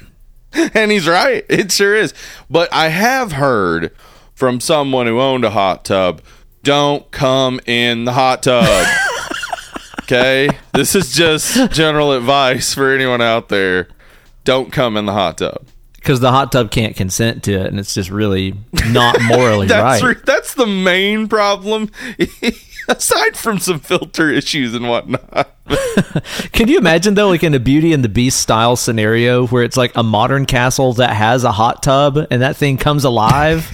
[0.74, 1.44] and he's right.
[1.48, 2.12] It sure is.
[2.48, 3.94] But I have heard
[4.34, 6.22] from someone who owned a hot tub
[6.62, 8.86] don't come in the hot tub.
[10.02, 10.50] okay?
[10.74, 13.88] This is just general advice for anyone out there.
[14.44, 15.66] Don't come in the hot tub.
[15.94, 18.54] Because the hot tub can't consent to it, and it's just really
[18.86, 20.16] not morally That's right.
[20.16, 21.90] re- that's the main problem.
[22.96, 25.54] Aside from some filter issues and whatnot.
[26.52, 29.76] Can you imagine though, like in a Beauty and the Beast style scenario, where it's
[29.76, 33.70] like a modern castle that has a hot tub and that thing comes alive?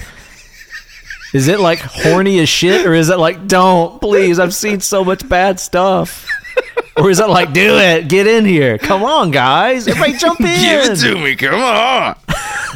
[1.32, 4.38] is it like horny as shit, or is it like, don't please?
[4.38, 6.28] I've seen so much bad stuff.
[6.98, 10.46] Or is that like, do it, get in here, come on, guys, everybody jump in.
[10.46, 11.36] Give it to me.
[11.36, 12.16] Come on.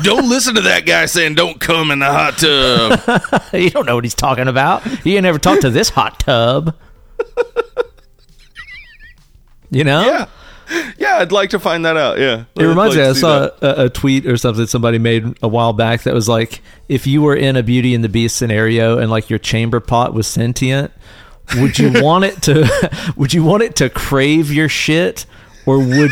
[0.02, 3.52] Don't listen to that guy saying don't come in the hot tub.
[3.54, 4.84] You don't know what he's talking about.
[5.06, 6.76] You ain't never talked to this hot tub.
[9.70, 10.04] You know?
[10.04, 10.26] yeah.
[10.98, 12.18] Yeah, I'd like to find that out.
[12.18, 12.44] Yeah.
[12.54, 13.02] It reminds me.
[13.02, 16.60] I saw a, a tweet or something somebody made a while back that was like,
[16.88, 20.14] if you were in a Beauty and the Beast scenario and like your chamber pot
[20.14, 20.92] was sentient,
[21.56, 23.10] would you want it to?
[23.16, 25.26] Would you want it to crave your shit,
[25.66, 26.10] or would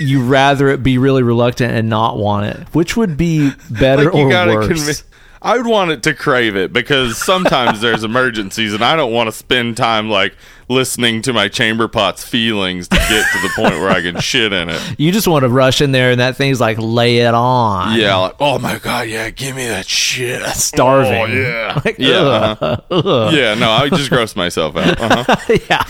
[0.00, 2.66] you rather it be really reluctant and not want it?
[2.74, 4.68] Which would be better Like, or worse?
[4.68, 5.02] convi-
[5.44, 9.26] I would want it to crave it because sometimes there's emergencies and I don't want
[9.28, 10.34] to spend time like
[10.70, 14.54] listening to my chamber pot's feelings to get to the point where I can shit
[14.54, 14.80] in it.
[14.98, 18.00] you just want to rush in there and that thing's like, lay it on.
[18.00, 20.42] Yeah, like, oh my god, yeah, give me that shit.
[20.54, 21.12] starving.
[21.12, 21.74] Oh, yeah.
[21.84, 22.56] Like, yeah.
[22.60, 23.30] uh-huh.
[23.34, 24.98] Yeah, no, I just gross myself out.
[24.98, 25.36] Uh-huh.
[25.68, 25.84] yeah.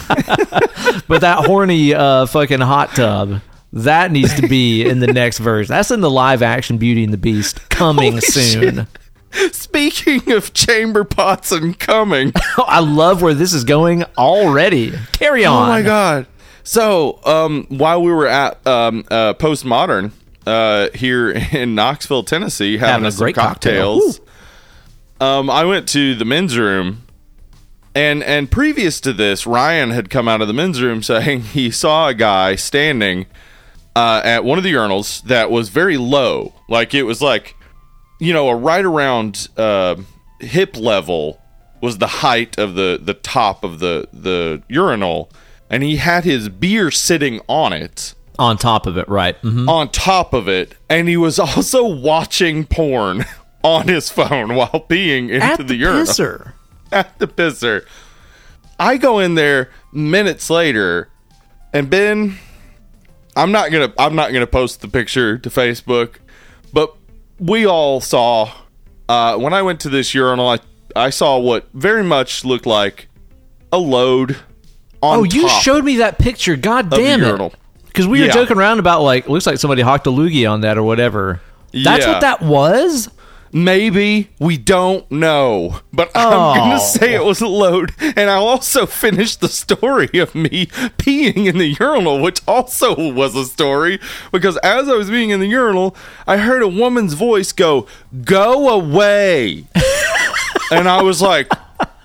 [1.06, 3.40] but that horny uh, fucking hot tub.
[3.72, 5.72] That needs to be in the next version.
[5.72, 8.74] That's in the live action Beauty and the Beast coming Holy soon.
[8.76, 8.86] shit.
[9.52, 14.92] Speaking of chamber pots and coming, I love where this is going already.
[15.12, 15.64] Carry on.
[15.64, 16.26] Oh my god!
[16.62, 20.12] So, um, while we were at um, uh, Postmodern
[20.46, 24.00] uh, here in Knoxville, Tennessee, having, Having some great cocktail.
[24.00, 24.20] cocktails,
[25.20, 27.02] um, I went to the men's room,
[27.94, 31.70] and and previous to this, Ryan had come out of the men's room saying he
[31.70, 33.26] saw a guy standing
[33.96, 37.56] uh, at one of the urinals that was very low, like it was like
[38.20, 39.96] you know, a right around uh,
[40.40, 41.40] hip level
[41.80, 45.30] was the height of the the top of the the urinal,
[45.70, 49.36] and he had his beer sitting on it, On top of it, right?
[49.38, 53.24] hmm on top of it, and he was also watching porn
[53.62, 56.52] on his phone while peeing into At the, the urinal pisser.
[56.92, 57.84] at the pisser.
[58.78, 61.08] I go in there minutes later,
[61.72, 62.38] and Ben,
[63.36, 66.23] I'm not gonna I'm not gonna post the picture to Facebook, but
[67.38, 68.50] we all saw
[69.08, 70.48] uh, when I went to this urinal.
[70.48, 70.58] I
[70.96, 73.08] I saw what very much looked like
[73.72, 74.36] a load.
[75.02, 76.56] On Oh, you showed me that picture.
[76.56, 77.52] God damn it.
[77.86, 78.32] Because we were Yeah.
[78.32, 81.40] joking around about like, looks like somebody hawked a loogie on that or whatever.
[81.72, 82.12] That's Yeah.
[82.12, 83.10] what that was?
[83.56, 86.10] Maybe we don't know, but.
[86.16, 87.92] I'm gonna say it was a load.
[88.00, 90.66] And I'll also finish the story of me
[90.98, 94.00] peeing in the urinal, which also was a story
[94.32, 95.94] because as I was being in the urinal,
[96.26, 97.86] I heard a woman's voice go,
[98.24, 99.66] "Go away,"
[100.72, 101.48] and I was like.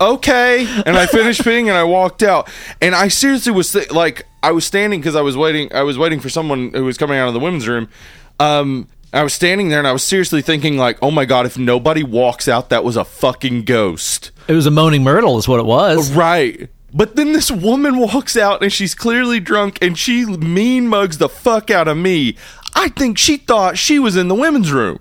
[0.02, 2.50] Okay, and I finished peeing and I walked out.
[2.82, 5.74] And I seriously was th- like, I was standing because I was waiting.
[5.74, 7.90] I was waiting for someone who was coming out of the women's room.
[8.40, 11.58] Um, I was standing there and I was seriously thinking, like, oh my god, if
[11.58, 14.32] nobody walks out, that was a fucking ghost.
[14.48, 16.12] It was a moaning myrtle, is what it was.
[16.12, 16.70] Right.
[16.94, 21.30] But then this woman walks out and she's clearly drunk and she mean mugs the
[21.30, 22.36] fuck out of me.
[22.76, 25.00] I think she thought she was in the women's room.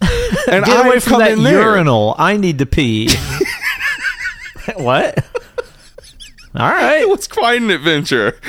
[0.50, 1.60] And Get I away from come that in there.
[1.60, 2.16] urinal.
[2.18, 3.08] I need to pee.
[4.76, 5.24] what?
[6.56, 7.02] All right.
[7.02, 8.40] It was quite an adventure.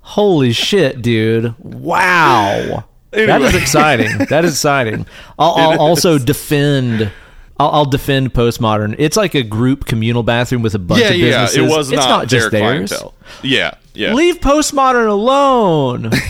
[0.00, 1.54] Holy shit, dude.
[1.58, 2.84] Wow.
[3.12, 3.48] That Anyway.
[3.50, 4.18] is exciting.
[4.28, 5.06] That is exciting.
[5.38, 7.10] I'll, I'll also defend.
[7.58, 8.94] I'll, I'll defend postmodern.
[8.98, 11.26] It's like a group communal bathroom with a bunch yeah, of yeah.
[11.42, 11.56] businesses.
[11.56, 12.90] It was it's not, not just their theirs.
[12.90, 13.14] clientele.
[13.42, 14.14] Yeah, yeah.
[14.14, 16.10] Leave postmodern alone.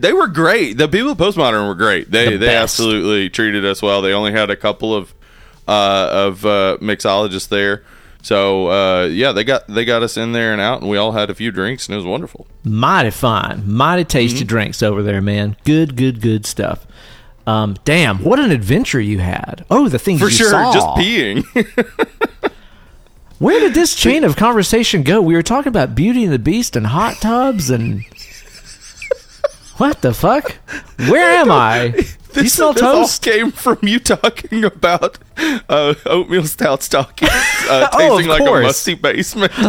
[0.00, 0.78] They were great.
[0.78, 2.10] The people at Postmodern were great.
[2.10, 4.00] They The they absolutely treated us well.
[4.02, 5.12] They only had a couple of
[5.68, 7.84] uh, of uh, mixologists there.
[8.22, 11.12] So uh, yeah, they got they got us in there and out, and we all
[11.12, 12.46] had a few drinks, and it was wonderful.
[12.64, 14.46] mighty fine, mighty tasty Mm-hmm.
[14.48, 15.56] drinks over there, man.
[15.64, 16.86] Good, good, good stuff.
[17.46, 19.64] Um, damn, what an adventure you had!
[19.70, 20.72] Oh, the things For sure, saw.
[20.72, 21.44] just peeing.
[23.38, 25.22] Where did this chain of conversation go?
[25.22, 28.04] We were talking about Beauty and the Beast and hot tubs and
[29.80, 30.52] what the fuck?
[31.08, 31.84] Where am I?
[31.86, 32.02] you
[32.32, 33.22] this smell this all toast?
[33.22, 35.18] came from you talking about
[35.68, 37.30] uh, oatmeal stout stockings
[37.68, 39.52] uh, Oh, tasting of like a musty basement.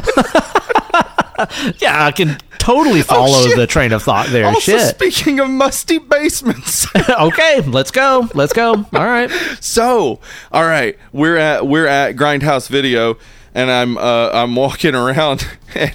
[1.79, 4.45] Yeah, I can totally follow Oh, the train of thought there.
[4.45, 4.89] also, Shit.
[4.95, 6.85] speaking of musty basements.
[7.09, 8.29] okay, let's go.
[8.35, 8.73] Let's go.
[8.75, 9.31] All right.
[9.59, 10.19] So,
[10.51, 13.17] all right, we're at we're at Grindhouse Video,
[13.55, 15.93] and I'm uh, I'm walking around, and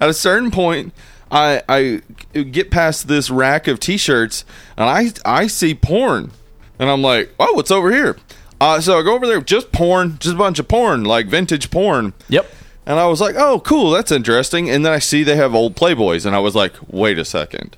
[0.00, 0.92] at a certain point,
[1.30, 2.00] I I
[2.44, 4.44] get past this rack of T-shirts,
[4.76, 6.30] and I I see porn,
[6.78, 8.16] and I'm like, oh, what's over here?
[8.60, 11.70] Uh, so I go over there, just porn, just a bunch of porn, like vintage
[11.70, 12.12] porn.
[12.28, 12.50] Yep.
[12.86, 14.70] And I was like, oh, cool, that's interesting.
[14.70, 17.76] And then I see they have old Playboys, and I was like, wait a second.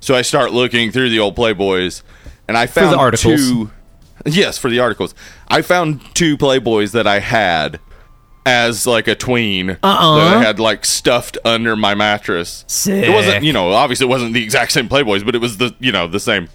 [0.00, 2.02] So I start looking through the old Playboys,
[2.46, 3.70] and I found two.
[4.26, 5.14] Yes, for the articles.
[5.48, 7.80] I found two Playboys that I had
[8.46, 10.16] as like a tween Uh-uh.
[10.16, 12.64] that I had like stuffed under my mattress.
[12.66, 13.04] Sick.
[13.04, 15.74] It wasn't, you know, obviously it wasn't the exact same Playboys, but it was the,
[15.78, 16.48] you know, the same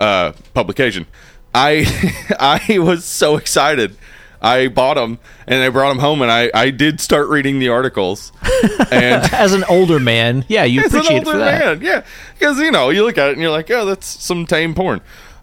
[0.00, 1.06] uh, publication.
[1.54, 1.86] I
[2.68, 3.96] I was so excited.
[4.40, 5.18] I bought them
[5.48, 8.32] and I brought them home, and I I did start reading the articles.
[8.90, 12.04] And As an older man, yeah, you as an appreciate it older man, yeah,
[12.38, 15.00] because you know you look at it and you're like, oh, that's some tame porn.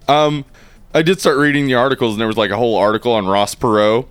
[0.07, 0.45] Um,
[0.93, 3.53] I did start reading the articles, and there was like a whole article on Ross
[3.55, 4.07] Perot.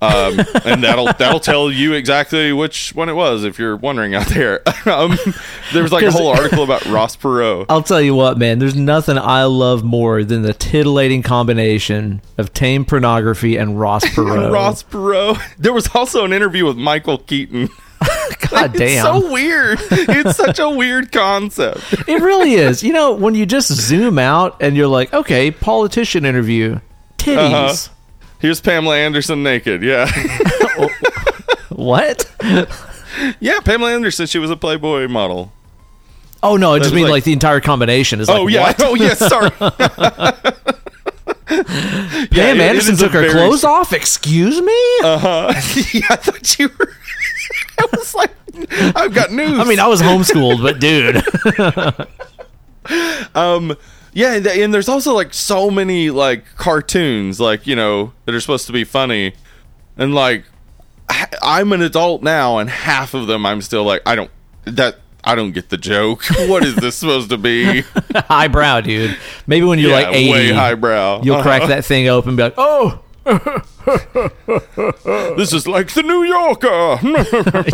[0.00, 4.28] Um, and that'll that'll tell you exactly which one it was if you're wondering out
[4.28, 4.60] there.
[4.88, 5.18] um,
[5.72, 7.66] there was like a whole article about Ross Perot.
[7.68, 8.60] I'll tell you what, man.
[8.60, 14.52] There's nothing I love more than the titillating combination of tame pornography and Ross Perot.
[14.52, 15.40] Ross Perot.
[15.58, 17.68] There was also an interview with Michael Keaton.
[18.50, 18.64] God damn.
[18.70, 19.04] It's damn.
[19.04, 19.78] so weird.
[19.90, 21.92] It's such a weird concept.
[22.06, 22.84] It really is.
[22.84, 26.78] You know, when you just zoom out and you're like, okay, politician interview,
[27.18, 27.88] titties.
[27.88, 27.94] Uh-huh.
[28.40, 29.82] Here's Pamela Anderson naked.
[29.82, 30.10] Yeah.
[31.70, 32.28] What?
[33.38, 35.52] yeah, Pamela Anderson, she was a Playboy model.
[36.42, 38.62] Oh no, I just mean like- like, the entire combination is like, oh yeah.
[38.62, 38.76] what?
[38.82, 39.50] Oh yeah, sorry.
[39.60, 39.70] Pam
[41.46, 43.92] it- it Anderson a took her clothes off.
[43.92, 44.72] Excuse me.
[45.04, 45.52] Uh, huh.
[45.92, 46.92] yeah, I thought you were
[47.78, 48.32] I was like
[48.96, 49.58] I've got news.
[49.60, 51.22] I mean, I was homeschooled, but dude,
[53.36, 53.76] um
[54.18, 58.40] yeah and and there's also like so many like cartoons like you know that are
[58.40, 59.32] supposed to be funny
[59.96, 60.44] and like
[61.40, 64.30] i'm an adult now and half of them i'm still like i don't
[64.64, 67.80] that i don't get the joke what is this supposed to be
[68.14, 69.16] highbrow, dude.
[69.46, 71.42] Maybe when you're yeah, like 80, way highbrow you'll Uh-huh.
[71.44, 73.00] crack that thing open and be like, oh,
[75.36, 76.98] this is like the new yorker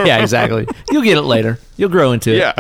[0.05, 0.66] yeah, exactly.
[0.90, 1.59] You'll get it later.
[1.76, 2.38] You'll grow into it.
[2.38, 2.55] yeah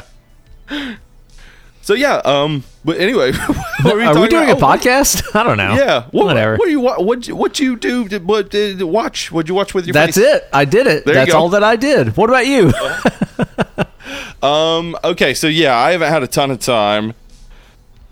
[1.84, 3.32] so yeah um but anyway
[3.82, 4.62] what were you Are we doing about?
[4.62, 5.34] a Oh, podcast?
[5.38, 5.74] I don't know.
[5.74, 6.56] yeah what, whatever.
[6.56, 7.02] what do you what
[7.34, 10.48] what you do to- what did watch what'd you watch with your That's it.
[10.52, 11.04] I did it.
[11.04, 12.16] There That's all that I did.
[12.16, 12.72] What about you?
[14.42, 14.94] Um.
[15.02, 15.32] Okay.
[15.32, 17.14] So yeah, I haven't had a ton of time,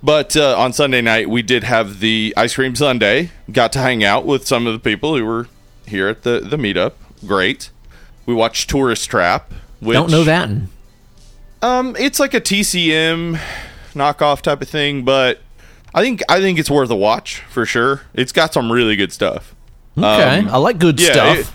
[0.03, 3.31] but uh, on Sunday night we did have the ice cream Sunday.
[3.51, 5.49] Got to hang out with some of the people who were
[5.87, 6.93] here at the the meetup.
[7.27, 7.69] Great.
[8.25, 9.53] We watched Tourist Trap.
[9.81, 10.49] Which, don't know that.
[11.63, 13.39] Um, it's like a TCM
[13.95, 15.41] knockoff type of thing, but
[15.95, 18.03] I think I think it's worth a watch for sure.
[18.15, 19.55] It's got some really good stuff.
[19.97, 21.39] Okay, Um, I like good yeah, stuff.
[21.39, 21.51] it-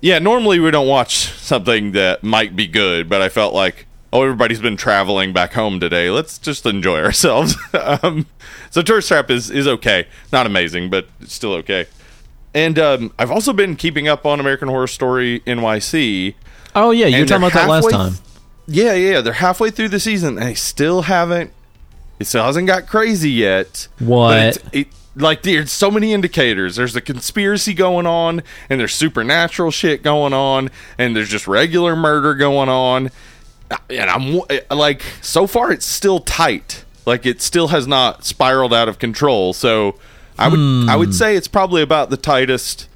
[0.00, 4.22] yeah, normally we don't watch something that might be good, but I felt like, oh,
[4.22, 6.10] everybody's been traveling back home today.
[6.10, 7.56] Let's just enjoy ourselves.
[8.02, 8.26] um,
[8.70, 11.86] so Tourist Trap is is okay, not amazing, but it's still okay.
[12.54, 16.34] And um, I've also been keeping up on American Horror Story NYC.
[16.74, 18.14] oh yeah, you were talking about that last time.
[18.66, 21.52] Yeah, yeah, they're halfway through the season and they still haven't.
[22.18, 23.88] It still hasn't got crazy yet.
[23.98, 24.58] What?
[24.72, 26.76] It, like there's so many indicators.
[26.76, 31.96] There's a conspiracy going on, and there's supernatural shit going on, and there's just regular
[31.96, 33.10] murder going on.
[33.70, 36.84] Uh, and I'm uh, like, so far it's still tight.
[37.06, 39.52] Like it still has not spiraled out of control.
[39.52, 39.98] So
[40.38, 41.12] I would I would hmm.
[41.12, 42.88] say it's probably about the tightest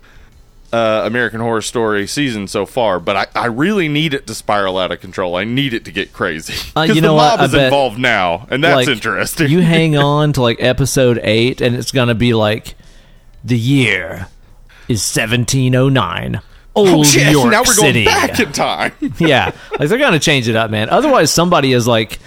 [0.72, 4.78] uh, American Horror Story season so far, but I, I really need it to spiral
[4.78, 5.36] out of control.
[5.36, 6.54] I need it to get crazy.
[6.76, 7.40] Uh, 'Cause you know the what?
[7.40, 9.50] mob is involved now, and that's like, interesting.
[9.50, 12.74] you hang on to like episode eight, and it's gonna be like
[13.44, 14.28] the year
[14.88, 16.40] is 1709.
[16.74, 17.32] Old oh shit!
[17.32, 18.04] York now we're City.
[18.04, 18.92] going back in time.
[19.18, 20.88] yeah, like they're gonna change it up, man.
[20.88, 22.20] Otherwise, somebody is like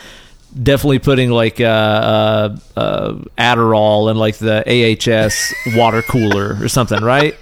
[0.62, 7.02] definitely putting like uh, uh, uh, Adderall in like the AHS water cooler or something,
[7.02, 7.36] right?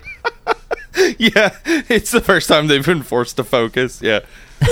[1.17, 4.01] yeah, it's the first time they've been forced to focus.
[4.01, 4.21] Yeah,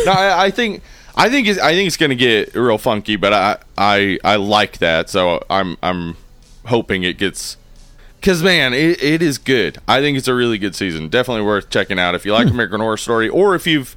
[0.05, 0.83] no, I, I think
[1.15, 4.35] I think it's, I think it's going to get real funky, but I I I
[4.35, 6.17] like that, so I'm I'm
[6.65, 7.57] hoping it gets
[8.19, 9.77] because man, it, it is good.
[9.87, 11.07] I think it's a really good season.
[11.07, 13.95] Definitely worth checking out if you like American Horror Story or if you've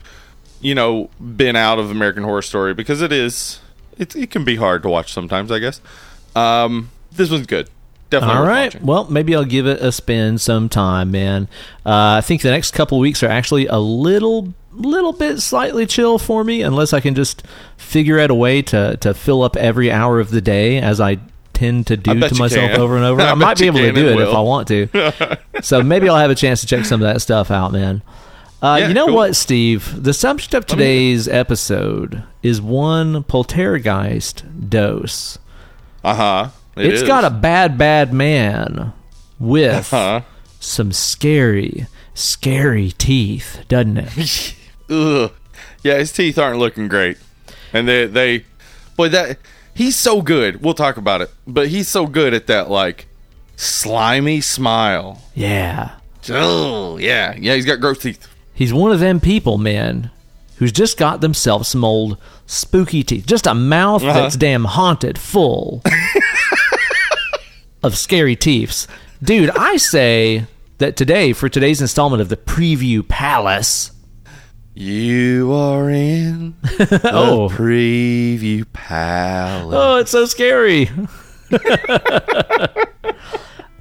[0.60, 3.60] you know been out of American Horror Story because it is
[3.98, 5.50] it it can be hard to watch sometimes.
[5.50, 5.80] I guess
[6.34, 7.68] um, this one's good.
[8.12, 8.74] Definitely All right.
[8.74, 8.86] watching.
[8.86, 11.48] Well, maybe I'll give it a spin sometime, man.
[11.84, 16.18] Uh, I think the next couple weeks are actually a little, little bit slightly chill
[16.18, 17.42] for me, unless I can just
[17.76, 21.18] figure out a way to to fill up every hour of the day as I
[21.54, 22.80] tend to do to myself can.
[22.80, 23.20] over and over.
[23.22, 24.34] I I, might be able to do it if.
[24.34, 25.38] I want to.
[25.62, 28.02] so maybe I'll have a chance to check some of that stuff out, man.
[28.62, 29.16] Uh, Yeah, you know cool.
[29.16, 30.02] what, Steve?
[30.04, 35.38] The subject of today's episode is one poltergeist dose.
[36.04, 36.48] Uh huh.
[36.76, 38.92] It's got a bad, bad man
[39.38, 40.22] with Huh.
[40.60, 44.54] some scary, scary teeth, doesn't it?
[44.90, 45.32] Ugh.
[45.82, 47.18] Yeah, his teeth aren't looking great,
[47.72, 48.44] and they they,
[48.96, 49.38] boy, that
[49.74, 50.62] he's so good.
[50.62, 53.06] We'll talk about it, but he's so good at that like
[53.56, 55.22] slimy smile.
[55.34, 55.96] Yeah.
[56.30, 57.54] Oh yeah, yeah.
[57.56, 58.28] He's got gross teeth.
[58.54, 60.10] He's one of them people, man,
[60.56, 62.16] who's just got themselves some old
[62.46, 63.26] spooky teeth.
[63.26, 64.12] Just a mouth Uh-huh.
[64.20, 65.82] that's damn haunted full
[67.82, 68.86] of scary teeths.
[69.22, 70.46] Dude, I say
[70.78, 73.92] that today, for today's installment of the Preview Palace,
[74.74, 76.54] You are in
[77.04, 77.48] Oh.
[77.48, 79.74] the preview palace.
[79.78, 80.90] Oh, it's so scary.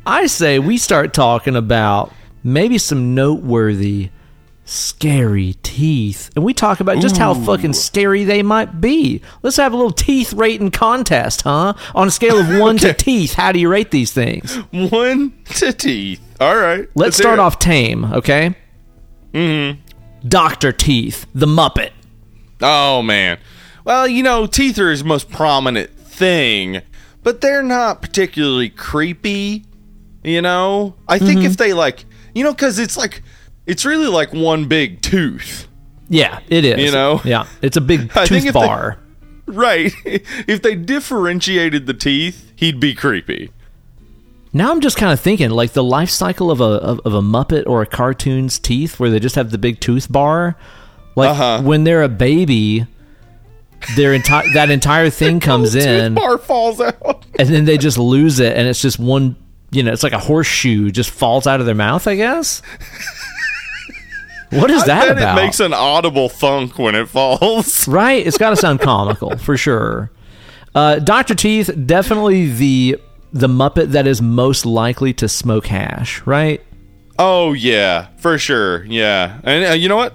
[0.05, 2.11] I say we start talking about
[2.43, 4.09] maybe some noteworthy
[4.71, 6.29] scary teeth.
[6.35, 9.21] And we talk about just how fucking scary they might be.
[9.43, 11.73] Let's have a little teeth rating contest, huh?
[11.93, 14.55] On a scale of 1 to teeth, how do you rate these things?
[14.71, 16.21] One to teeth.
[16.39, 16.87] All right.
[16.95, 18.55] Let's hear start off tame, okay?
[19.33, 19.81] Mm hmm.
[20.27, 20.71] Dr.
[20.71, 21.91] Teeth, the Muppet.
[22.61, 23.39] Oh man.
[23.83, 26.81] Well, you know, teeth are his most prominent thing,
[27.23, 29.65] but they're not particularly creepy.
[30.23, 31.47] You know, I think Mm-hmm.
[31.47, 32.05] if they like,
[32.35, 33.23] you know, because it's like,
[33.65, 35.67] it's really like one big tooth,
[36.09, 36.79] Yeah, it is.
[36.83, 37.21] You know?
[37.23, 38.97] Yeah, it's a big tooth if they- bar.
[39.47, 39.91] right?
[40.05, 43.51] if they differentiated the teeth, he'd be creepy.
[44.53, 47.21] Now I'm just kind of thinking, like the life cycle of a of, of a
[47.21, 50.57] Muppet or a cartoon's teeth, where they just have the big tooth bar.
[51.15, 51.61] Like Uh-huh.
[51.63, 52.85] when they're a baby,
[53.95, 55.83] their entire that entire thing comes in.
[55.83, 57.25] Tooth in, bar falls out.
[57.39, 59.35] and then they just lose it, and it's just one.
[59.71, 62.05] You know, it's like a horseshoe just falls out of their mouth.
[62.07, 62.61] I guess.
[64.51, 65.37] What is that Then about?
[65.37, 67.87] it makes an audible thunk when it falls.
[67.87, 68.25] right?
[68.25, 70.11] It's got to sound comical for sure.
[70.75, 72.97] Uh, Doctor Teeth, definitely the
[73.33, 76.61] the Muppet that is most likely to smoke hash, right?
[77.17, 78.83] Oh yeah, for sure.
[78.85, 80.13] Yeah, and uh, you know what?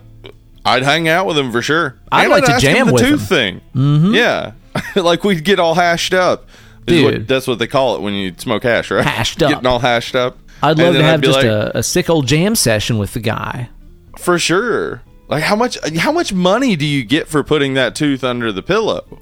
[0.64, 1.96] I'd hang out with him for sure.
[2.10, 3.60] I'd And like to ask jam him the with tooth thing.
[3.74, 4.14] Mm-hmm.
[4.14, 4.52] Yeah,
[4.96, 6.48] like we'd get all hashed up.
[6.86, 7.28] Is what- Dude.
[7.28, 9.04] that's what they call it when you smoke hash, right?
[9.04, 9.50] Hashed up.
[9.50, 10.38] Getting all hashed up.
[10.62, 13.68] I'd love to have just like, a, a sick old jam session with the guy.
[14.18, 15.02] For sure.
[15.28, 15.78] Like how much?
[15.98, 19.20] How much money do you get for putting that tooth under the pillow?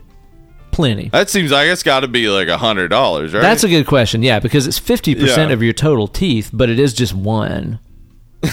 [0.71, 1.09] Plenty.
[1.11, 3.41] That seems like it's got to be like a hundred dollars, right?
[3.41, 4.23] That's a good question.
[4.23, 5.49] Yeah, because it's 50% Yeah.
[5.51, 7.79] of your total teeth, but it is just one.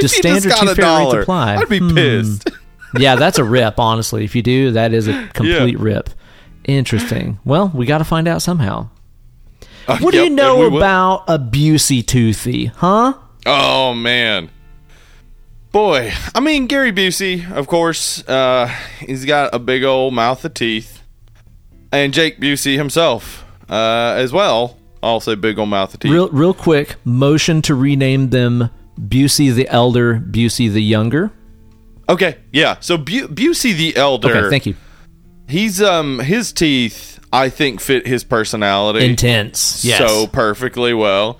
[0.00, 1.56] Just standard got tooth fairy apply.
[1.56, 1.94] I'd be Hmm.
[1.94, 2.50] pissed.
[2.98, 4.24] Yeah, that's a rip, honestly.
[4.24, 6.08] If you do, that is a complete rip.
[6.64, 7.38] Interesting.
[7.44, 8.88] Well, we got to find out somehow.
[9.86, 10.76] Uh, What do you know will.
[10.78, 13.12] about a Busey Toothy, huh?
[13.44, 14.48] Oh man,
[15.76, 16.10] boy.
[16.34, 18.26] I mean Gary Busey, of course.
[18.26, 18.66] Uh,
[19.00, 21.02] he's got a big old mouth of teeth,
[21.92, 24.78] and Jake Busey himself, uh, as well.
[25.02, 26.10] Also, big old mouth of teeth.
[26.10, 31.30] Real, real quick, motion to rename them Busey the Elder, Busey the Younger.
[32.08, 32.78] Okay, yeah.
[32.80, 34.34] So Bu- Busey the elder.
[34.34, 34.74] Okay, thank you.
[35.46, 39.84] he's um his teeth I think fit his personality Intense.
[39.84, 39.98] Yes.
[39.98, 41.38] so perfectly well.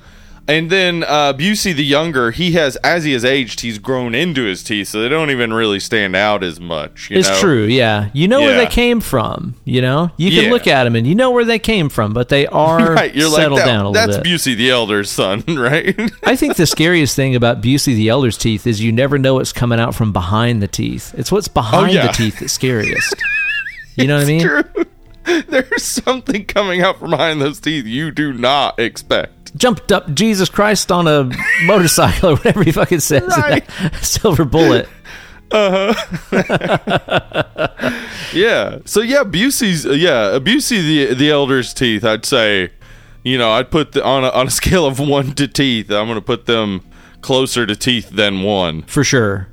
[0.49, 4.45] And then uh, Busey the younger, he has as he has aged, he's grown into
[4.45, 7.11] his teeth, so they don't even really stand out as much.
[7.11, 7.41] You It's know?
[7.41, 8.11] true, yeah.
[8.13, 10.13] You know where they came from, you know?
[10.17, 10.51] You can Yeah.
[10.51, 13.29] look at them and you know where they came from, but they are Right, you're
[13.29, 14.25] like settled that, down a little that's bit.
[14.31, 15.99] That's Busey the elder's son, right?
[16.23, 19.53] I think the scariest thing about Busey the Elder's teeth is you never know what's
[19.53, 21.13] coming out from behind the teeth.
[21.19, 22.07] It's what's behind Oh, yeah.
[22.07, 23.15] the teeth that's scariest.
[23.97, 24.41] You know what I mean?
[24.43, 24.63] True.
[25.49, 29.33] There's something coming out from behind those teeth you do not expect.
[29.57, 31.31] Jumped up Jesus Christ on a
[31.65, 33.37] motorcycle or whatever he fucking says.
[33.37, 33.65] Right.
[34.03, 34.89] Silver bullet.
[38.33, 38.79] Yeah.
[38.85, 42.05] So yeah, Busey's uh, yeah, Busey the the elder's teeth.
[42.05, 42.71] I'd say,
[43.23, 45.91] you know, I'd put the, on a, on a scale of one to teeth.
[45.91, 46.83] I'm going to put them
[47.23, 48.83] closer to teeth than one.
[48.83, 49.49] For sure.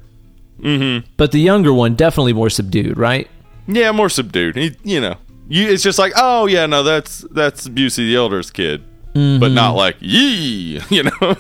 [0.60, 1.08] Mm-hmm.
[1.18, 3.30] But the younger one, definitely more subdued, right?
[3.68, 4.56] Yeah, more subdued.
[4.56, 5.16] He, you know,
[5.48, 8.84] you, it's just like, oh yeah, no, that's that's Busey the elder's kid,
[9.14, 10.80] but not like yee.
[10.90, 11.36] You know.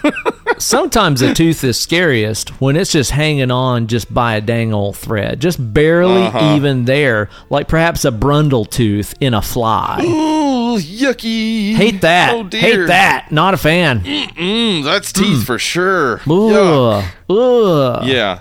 [0.59, 4.95] Sometimes a tooth is scariest when it's just hanging on just by a dang old
[4.95, 6.55] thread, just barely Uh-huh.
[6.55, 9.99] even there, like perhaps a brundle tooth in a fly.
[10.03, 11.73] Ooh, yucky.
[11.75, 12.33] Hate that.
[12.33, 12.61] Oh dear.
[12.61, 13.31] Hate that.
[13.31, 14.01] Not a fan.
[14.01, 16.21] Mm, that's teeth for sure.
[16.29, 17.03] Ugh.
[17.29, 18.05] Ugh.
[18.07, 18.39] Yeah.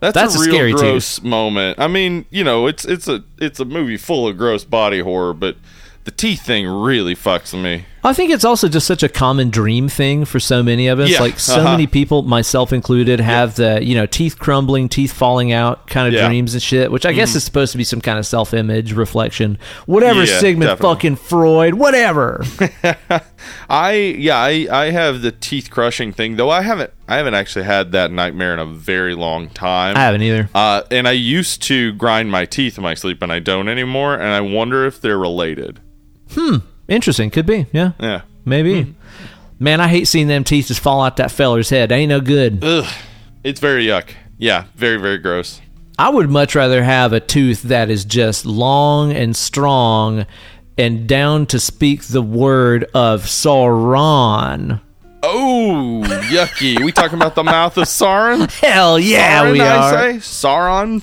[0.00, 1.78] That's, That's a a real scary gross moment.
[1.78, 5.32] I mean, you know, it's it's a it's a movie full of gross body horror,
[5.32, 5.56] but
[6.04, 7.84] the teeth thing really fucks me.
[8.04, 11.10] I think it's also just such a common dream thing for so many of us.
[11.10, 11.70] Yeah, like so uh-huh.
[11.70, 16.14] many people, myself included, have the you know teeth crumbling, teeth falling out kind of
[16.14, 16.20] Yeah.
[16.22, 16.28] Mm-hmm.
[16.28, 16.90] dreams and shit.
[16.90, 19.58] Which I guess is supposed to be some kind of self-image reflection.
[19.86, 20.94] Whatever, Sigmund definitely.
[20.94, 22.44] fucking Freud, whatever.
[23.70, 27.64] I yeah, I I have the teeth crushing thing, though I haven't I haven't actually
[27.64, 29.96] had that nightmare in a very long time.
[29.96, 30.48] I haven't either.
[30.54, 34.14] Uh, and I used to grind my teeth in my sleep, and I don't anymore.
[34.14, 35.80] And I wonder if they're related.
[36.92, 37.66] Interesting, could be.
[37.72, 38.22] Yeah, Yeah.
[38.44, 38.82] maybe.
[38.82, 38.90] Hmm.
[39.58, 41.90] Man, I hate seeing them teeth just fall out that feller's head.
[41.92, 42.62] Ain't no good.
[42.64, 42.84] Ugh.
[43.44, 44.10] It's very yuck.
[44.38, 45.60] Yeah, very very gross.
[45.98, 50.26] I would much rather have a tooth that is just long and strong
[50.76, 54.80] and down to speak the word of Sauron.
[55.24, 56.82] Oh, yucky.
[56.82, 58.50] we talking about the mouth of Sauron?
[58.60, 59.90] Hell yeah, Sauron, we I are.
[59.92, 60.16] say?
[60.18, 61.00] Sauron?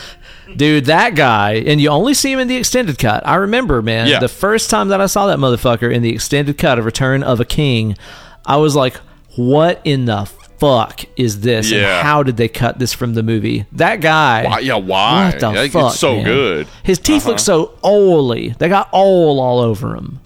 [0.57, 3.26] Dude, that guy, and you only see him in the extended cut.
[3.26, 4.18] I remember, man, Yeah.
[4.18, 7.40] the first time that I saw that motherfucker in the extended cut of Return of
[7.40, 7.96] a King,
[8.44, 8.96] I was like,
[9.36, 10.28] what in the
[10.59, 11.70] fuck is this?
[11.70, 11.98] Yeah.
[11.98, 13.64] And how did they cut this from the movie?
[13.72, 14.44] That guy.
[14.44, 15.30] Why, yeah, why?
[15.30, 15.90] What the Like, fuck?
[15.92, 16.24] it's so man?
[16.24, 16.66] good.
[16.82, 17.38] His teeth look uh-huh.
[17.38, 18.55] so oily.
[18.59, 20.20] They got oil all over him.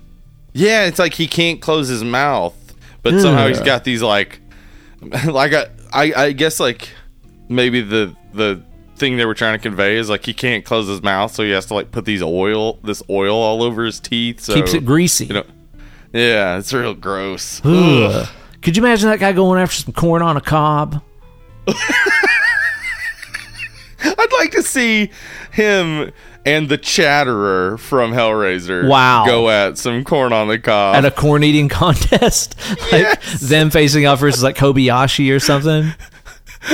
[0.53, 2.55] Yeah, it's like he can't close his mouth,
[3.03, 4.41] but somehow he's got these like,
[5.27, 6.89] like I, I, I guess like
[7.49, 8.63] maybe the the
[8.97, 11.51] thing they were trying to convey is like he can't close his mouth, so he
[11.51, 14.41] has to like put these oil, this oil all over his teeth.
[14.41, 15.27] So, Keeps it greasy.
[15.27, 15.45] You know,
[16.13, 17.61] yeah, it's real gross.
[17.65, 18.29] Ugh.
[18.63, 21.03] Could you imagine that guy going after some corn on a cob?
[24.07, 25.11] I'd like to see
[25.51, 26.13] him
[26.47, 28.87] and the Chatterer from Hellraiser.
[28.89, 29.25] Wow.
[29.27, 30.97] go at some corn on the cob.
[30.97, 32.55] At a corn eating contest?
[32.93, 33.41] like Yes.
[33.41, 35.93] them facing off versus like Kobayashi or something?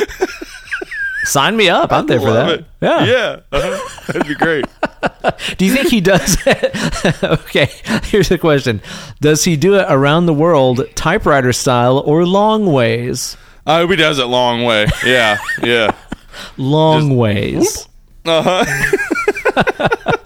[1.30, 1.92] Sign me up.
[1.92, 2.50] I'm there for that.
[2.50, 2.64] it.
[2.80, 3.04] Yeah.
[3.04, 4.12] yeah, uh-huh.
[4.12, 4.64] that'd be great.
[5.58, 7.22] Do you think he does it?
[7.22, 7.70] okay,
[8.02, 8.82] here's the question.
[9.20, 13.36] Does he do it around the world, typewriter style, or long ways?
[13.64, 14.88] I hope he does it long way.
[15.06, 15.94] Yeah, yeah.
[16.56, 17.86] Long ways.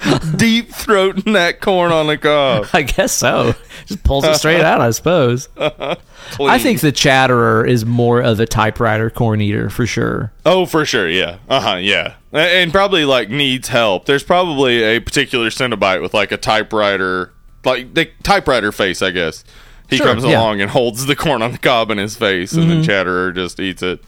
[0.37, 2.67] Deep throating that corn on the cob.
[2.73, 3.55] I guess so.
[3.87, 5.49] Just pulls it straight out, I suppose.
[5.59, 10.33] I think the Chatterer is more of a typewriter corn eater for sure.
[10.45, 11.09] Oh, for sure.
[11.09, 11.39] Yeah.
[11.49, 11.77] Uh huh.
[11.77, 12.15] Yeah.
[12.33, 14.07] And probably like needs help.
[14.07, 17.33] There's probably a particular Cenobite with like a typewriter,
[17.65, 19.45] like the typewriter face, I guess.
[19.91, 20.39] He Sure, comes yeah.
[20.41, 23.61] along and holds the corn on the cob in his face, and then Chatterer just
[23.61, 24.03] eats it.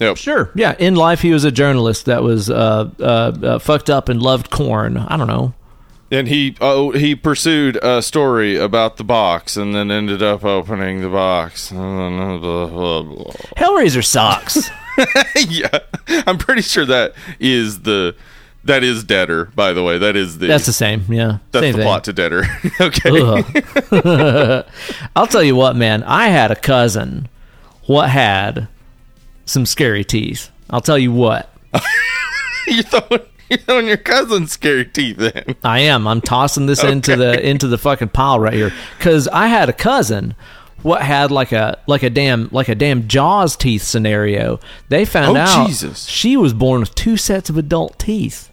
[0.00, 0.16] Yep.
[0.16, 0.50] Sure.
[0.54, 0.74] Yeah.
[0.78, 4.48] In life, he was a journalist that was uh, uh, uh, fucked up and loved
[4.50, 4.96] corn.
[4.96, 5.54] I don't know.
[6.10, 11.02] And he oh he pursued a story about the box, and then ended up opening
[11.02, 11.70] the box.
[13.58, 14.70] Hellraiser sucks.
[15.50, 15.80] yeah,
[16.26, 18.16] I'm pretty sure that is the
[18.64, 19.50] that is Deader.
[19.54, 21.04] By the way, that is the That's the same.
[21.10, 21.40] Yeah.
[21.52, 21.86] that's same the thing.
[21.86, 22.44] plot to Deader.
[22.80, 24.64] okay.
[25.14, 26.02] I'll tell you what, man.
[26.04, 27.28] I had a cousin
[27.86, 28.66] what had
[29.48, 30.50] some scary teeth.
[30.70, 31.52] I'll tell you what.
[32.66, 35.56] you're throwing you're throwing your cousin's scary teeth in.
[35.64, 36.06] I am.
[36.06, 39.72] I'm tossing this into the into the fucking pile right here because I had a
[39.72, 40.34] cousin
[40.82, 44.60] what had like a like a damn like a damn Jaws teeth scenario.
[44.90, 46.04] They found Oh, out Jesus.
[46.04, 48.50] she was born with two sets of adult teeth.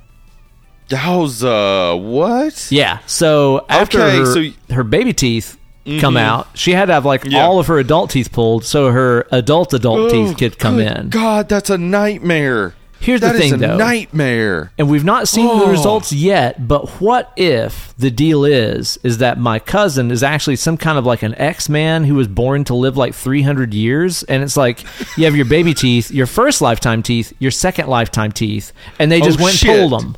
[0.91, 2.67] How's uh what?
[2.71, 2.99] Yeah.
[3.05, 6.17] So after Okay, her, so y- her baby teeth come mm-hmm.
[6.17, 7.45] out, she had to have like Yeah.
[7.45, 11.09] all of her adult teeth pulled so her adult adult teeth could come Oh, in.
[11.09, 12.73] God, that's a nightmare.
[12.99, 13.77] Here's the That is thing, a though.
[13.77, 14.71] nightmare.
[14.79, 15.69] And we've not seen the Oh.
[15.69, 20.75] results yet, but what if the deal is is that my cousin is actually some
[20.75, 24.57] kind of like an X-Man who was born to live like 300 years and it's
[24.57, 24.83] like
[25.17, 29.21] you have your baby teeth, your first lifetime teeth, your second lifetime teeth, and they
[29.21, 29.69] oh, just Oh, went shit.
[29.69, 30.15] and pulled them.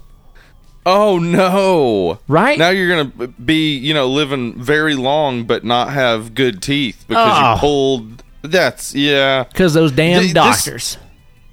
[0.89, 2.19] Oh no!
[2.29, 2.57] Right?
[2.57, 7.27] now, you're gonna be you know living very long, but not have good teeth because
[7.29, 7.53] Ah.
[7.55, 8.23] you pulled.
[8.41, 10.97] That's yeah, Cuz those damn Th- this- doctors.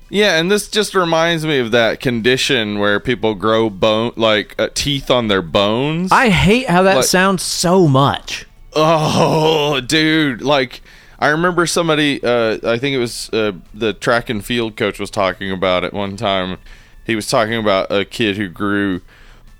[0.08, 4.68] yeah, and this just reminds me of that condition where people grow bone like uh,
[4.72, 6.12] teeth on their bones.
[6.12, 8.46] I hate how that Like- sounds so much.
[8.76, 10.42] Oh, dude!
[10.42, 10.80] Like
[11.18, 12.22] I remember somebody.
[12.22, 15.92] Uh, I think it was uh, the track and field coach was talking about it
[15.92, 16.58] one time.
[17.04, 19.00] He was talking about a kid who grew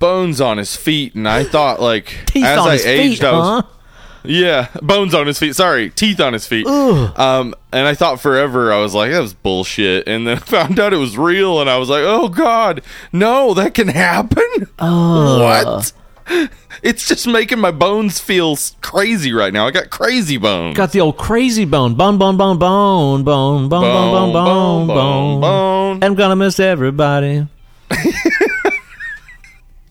[0.05, 3.27] bones on his feet, and I thought like Teeth as on I his aged, feet,
[3.27, 3.69] I was huh?
[4.25, 5.57] yeah, bones on his feet.
[5.57, 6.67] Sorry, teeth on his feet.
[6.67, 10.79] Um, and I thought forever I was like that was bullshit, and then I found
[10.79, 12.83] out it was real, and I was like, oh god,
[13.13, 14.69] no, that can happen.
[14.79, 15.93] What?
[16.83, 19.67] It's just making my bones feel crazy right now.
[19.67, 20.77] I got crazy bones.
[20.77, 21.95] Got the old crazy bone.
[21.95, 25.41] Bone, bone, bone, bone, bone, bone, bone, bone, bone, bone.
[25.41, 26.05] bone.
[26.05, 27.47] I'm gonna miss everybody.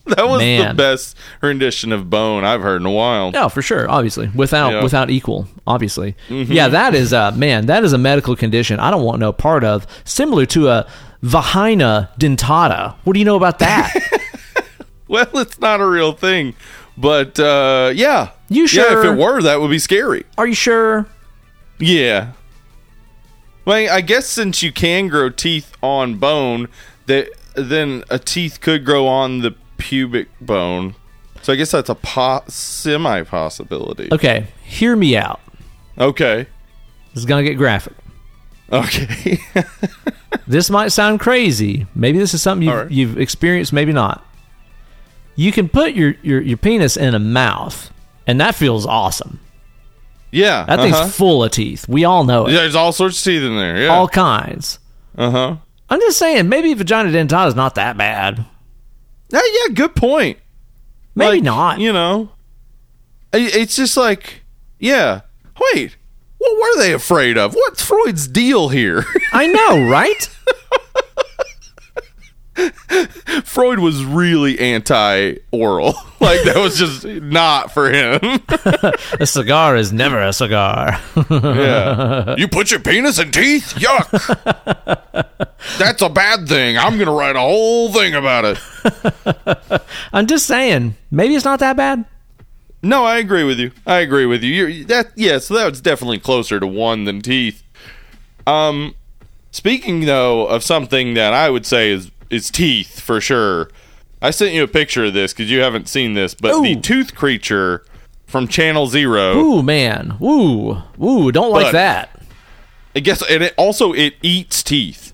[0.16, 3.30] That was the best rendition of Bone I've heard in a while.
[3.32, 4.82] No, for sure, obviously, without Yeah.
[4.82, 6.14] without equal, obviously.
[6.28, 6.52] Mm-hmm.
[6.52, 9.64] Yeah, that is uh man, that is a medical condition I don't want no part
[9.64, 9.86] of.
[10.04, 10.86] Similar to a
[11.22, 12.96] vagina dentata.
[13.04, 13.94] What do you know about that?
[15.06, 16.54] Well, it's not a real thing,
[16.96, 18.90] but uh, yeah, You sure?
[18.90, 20.24] Yeah, if it were, that would be scary.
[20.38, 21.06] Are you sure?
[21.78, 22.32] Yeah.
[23.66, 26.68] Well, I guess since you can grow teeth on bone,
[27.06, 30.94] that then a teeth could grow on the pubic bone.
[31.42, 34.08] So I guess that's a po- semi possibility.
[34.12, 35.40] Okay, hear me out.
[35.98, 36.46] Okay.
[37.12, 37.94] This is gonna get graphic.
[38.72, 39.38] Okay.
[40.46, 41.86] This might sound crazy.
[41.94, 42.90] Maybe this is something you've, right.
[42.90, 44.24] you've experienced, maybe not.
[45.36, 47.92] You can put your, your, your penis in a mouth,
[48.26, 49.40] and that feels awesome.
[50.30, 50.64] yeah.
[50.66, 51.08] That thing's uh-huh.
[51.08, 51.88] full of teeth.
[51.88, 52.52] We all know it.
[52.52, 53.82] Yeah, there's all sorts of teeth in there.
[53.82, 53.88] Yeah.
[53.88, 54.78] All kinds.
[55.16, 55.56] uh huh.
[55.88, 58.44] I'm just saying, maybe vagina dentata is not that bad.
[59.30, 60.38] Yeah, yeah, good point.
[61.14, 61.80] Maybe Like, not.
[61.80, 62.30] You know,
[63.32, 64.42] it's just like,
[64.78, 65.22] yeah.
[65.72, 65.96] Wait,
[66.38, 67.54] what were they afraid of?
[67.54, 69.04] What's Freud's deal here?
[69.32, 70.28] I know, right?
[73.44, 75.94] Freud was really anti-oral.
[76.24, 78.18] Like that was just not for him.
[79.20, 80.98] a cigar is never a cigar.
[81.28, 82.34] yeah.
[82.38, 83.74] You put your penis in teeth?
[83.76, 84.08] Yuck.
[85.78, 86.78] That's a bad thing.
[86.78, 89.82] I'm gonna write a whole thing about it.
[90.14, 92.06] I'm just saying, maybe it's not that bad.
[92.82, 93.72] No, I agree with you.
[93.86, 94.66] I agree with you.
[94.66, 97.62] You're that yeah, so that was definitely closer to one than teeth.
[98.46, 98.94] Um
[99.50, 103.70] speaking though of something that I would say is is teeth for sure.
[104.22, 107.14] I sent you a picture of this because you haven't seen this, but the tooth
[107.14, 107.84] creature
[108.26, 109.36] from Channel Zero.
[109.36, 110.16] Ooh, man.
[110.22, 110.82] Ooh.
[111.02, 112.10] Ooh, don't like But- that.
[112.96, 115.12] I guess and it also it eats teeth.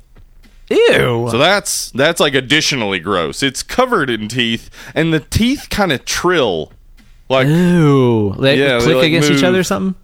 [0.69, 1.29] Ew.
[1.31, 3.43] So that's that's like additionally gross.
[3.43, 6.73] It's covered in teeth, and the teeth kind of trill,
[7.29, 8.35] like Ew.
[8.39, 10.01] They Yeah, they, click like, against each other or something?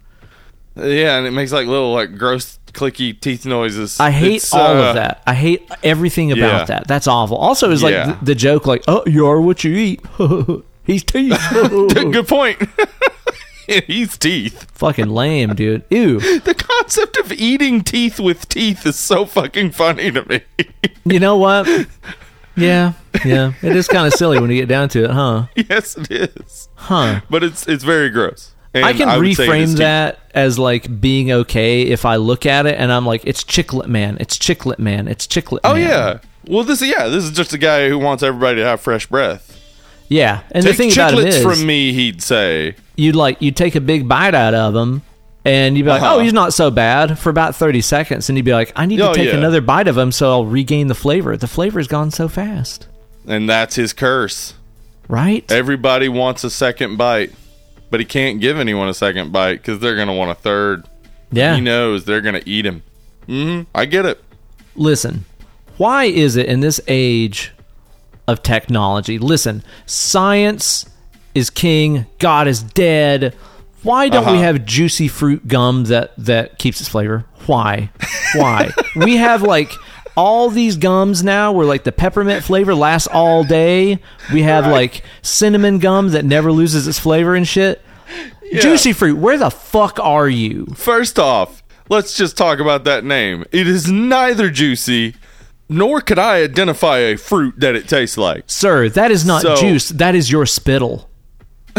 [0.75, 3.99] yeah, and it makes like little like gross clicky teeth noises.
[3.99, 5.21] I hate It's, all uh, of that.
[5.27, 6.65] I hate everything about Yeah.
[6.65, 6.87] that.
[6.87, 7.37] That's awful.
[7.37, 8.13] Also, is like Yeah.
[8.19, 10.01] the, the joke, like, "Oh, you are what you eat."
[10.85, 11.39] He's teeth.
[11.51, 12.61] Good point.
[13.87, 14.71] He's teeth.
[14.71, 15.83] Fucking lame, dude.
[15.89, 16.19] Ew.
[16.39, 20.41] The concept of eating teeth with teeth is so fucking funny to me.
[21.03, 21.67] You know what?
[22.55, 22.93] Yeah,
[23.25, 23.51] yeah.
[23.61, 25.47] It is kind of silly when you get down to it, huh?
[25.55, 26.69] yes, it is.
[26.75, 27.21] Huh.
[27.29, 28.53] But it's it's very gross.
[28.77, 32.15] And I can would say it is reframe that as like being okay if I
[32.17, 35.59] look at it and I'm like, it's chiclet man, it's chiclet man, it's chiclet.
[35.63, 35.81] Oh man.
[35.87, 36.19] yeah.
[36.47, 39.59] Well, this yeah, this is just a guy who wants everybody to have fresh breath.
[40.07, 40.41] yeah.
[40.51, 42.75] And Take the thing about it is, from me, he'd say.
[42.95, 45.01] you'd like you'd take a big bite out of him
[45.43, 46.15] and you'd be like Uh-huh.
[46.15, 48.97] oh he's not so bad for about 30 seconds and you'd be like i need
[48.97, 49.35] to Oh, take yeah.
[49.37, 52.87] another bite of him so i'll regain the flavor the flavor's gone so fast
[53.25, 54.55] And that's his curse.
[55.07, 57.31] right Everybody wants a second bite,
[57.89, 60.85] but he can't give anyone a second bite because they're going to want a third.
[61.31, 62.83] yeah He knows they're going to eat him.
[63.27, 63.63] Mm-hmm.
[63.75, 64.23] I get it.
[64.75, 65.25] listen
[65.77, 67.51] why is it in this age
[68.27, 70.85] of technology listen science
[71.35, 73.35] is king god is dead
[73.83, 74.41] Why don't we Uh-huh.
[74.41, 77.25] have juicy fruit gum that that keeps its flavor?
[77.45, 77.89] Why?
[78.35, 78.71] Why?
[78.95, 79.71] we have like
[80.17, 83.99] all these gums now where like the peppermint flavor lasts all day.
[84.33, 87.81] We have like cinnamon gum that never loses its flavor and shit.
[88.51, 90.65] Juicy fruit, where the fuck are you?
[90.75, 93.45] First off, let's just talk about that name.
[93.51, 95.15] It is neither juicy,
[95.69, 98.45] nor could I identify a fruit that it tastes like.
[98.47, 99.89] Sir, that is not So- juice.
[99.89, 101.09] That is your spittle.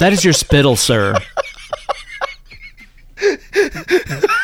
[0.00, 1.14] that is your spittle, sir.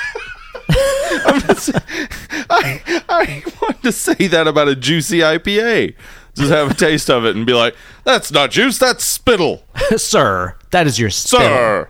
[2.50, 5.94] I, I want to say that about a juicy IPA.
[6.34, 7.74] Just have a taste of it and be like,
[8.04, 9.64] that's not juice, that's spittle.
[9.96, 11.46] sir, that is your spittle.
[11.48, 11.88] Sir,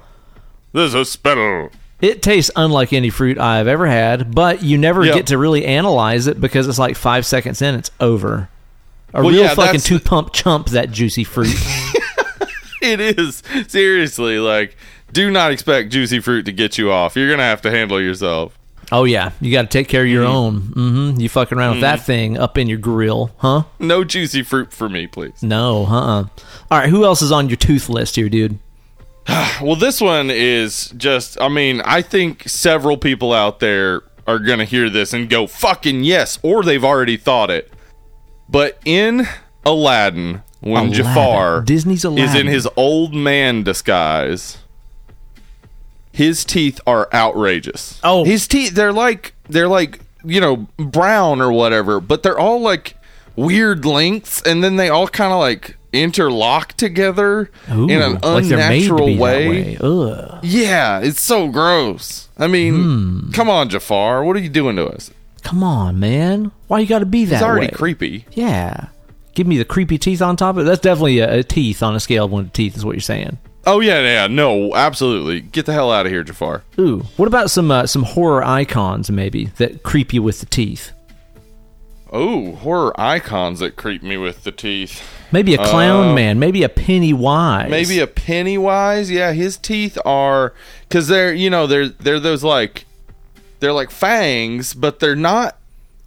[0.73, 1.71] this is spittle.
[2.01, 5.15] It tastes unlike any fruit I've ever had, but you never Yep.
[5.15, 8.49] get to really analyze it because it's like five seconds in, it's over.
[9.13, 11.55] A Well, real yeah, fucking two pump chump, that juicy fruit.
[12.81, 13.43] It is.
[13.67, 14.77] Seriously, like,
[15.13, 17.17] do not expect juicy fruit to get you off.
[17.17, 18.57] You're going to have to handle yourself.
[18.93, 19.33] Oh, yeah.
[19.41, 20.79] You got to take care of your Mm-hmm.
[20.79, 21.13] own.
[21.15, 23.65] hmm You fucking around with that thing up in your grill, huh?
[23.79, 25.43] No juicy fruit for me, please.
[25.43, 26.25] No, uh uh
[26.71, 28.59] All right, who else is on your tooth list here, dude?
[29.63, 34.59] Well, this one is just, I mean, I think several people out there are going
[34.61, 37.71] to hear this and go, fucking yes, or they've already thought it.
[38.49, 39.27] But in
[39.67, 40.93] Aladdin, when Aladdin.
[40.95, 42.25] Jafar Disney's Aladdin.
[42.25, 44.59] is in his old man disguise,
[46.19, 47.99] his teeth are outrageous.
[48.05, 48.25] Oh.
[48.25, 52.97] his teeth, they're like, they're like, you know, brown or whatever, but they're all like
[53.37, 58.45] weird lengths, and then they all kind of like interlock together Ooh, in an like
[58.45, 59.49] they're made to unnatural that way.
[59.49, 59.79] way.
[59.81, 60.41] Ugh.
[60.43, 62.29] Yeah, it's so gross.
[62.37, 63.31] I mean, Hmm.
[63.33, 64.25] come on, Jafar.
[64.25, 65.11] What are you doing to us?
[65.45, 66.51] Come on, man.
[66.67, 67.73] Why you got to be that It's already way?
[67.73, 68.27] creepy.
[68.33, 68.89] Yeah.
[69.35, 70.65] Give me the creepy teeth on top of it.
[70.65, 73.01] That's definitely a, a teeth on a scale of one to teeth, is what you're
[73.01, 73.39] saying.
[73.67, 75.41] Oh yeah, yeah, no, absolutely.
[75.41, 76.63] Get the hell out of here, Jafar.
[76.79, 77.01] Ooh.
[77.17, 80.93] What about some uh, some horror icons maybe that creep you with the teeth?
[82.11, 85.03] Oh, horror icons that creep me with the teeth.
[85.31, 86.39] Maybe a clown Uh, man.
[86.39, 87.69] Maybe a Pennywise.
[87.71, 89.11] Maybe a Pennywise.
[89.11, 90.55] Yeah, his teeth are
[90.89, 92.87] because they're you know they're they're those like
[93.61, 95.58] they're like fangs, but they're not.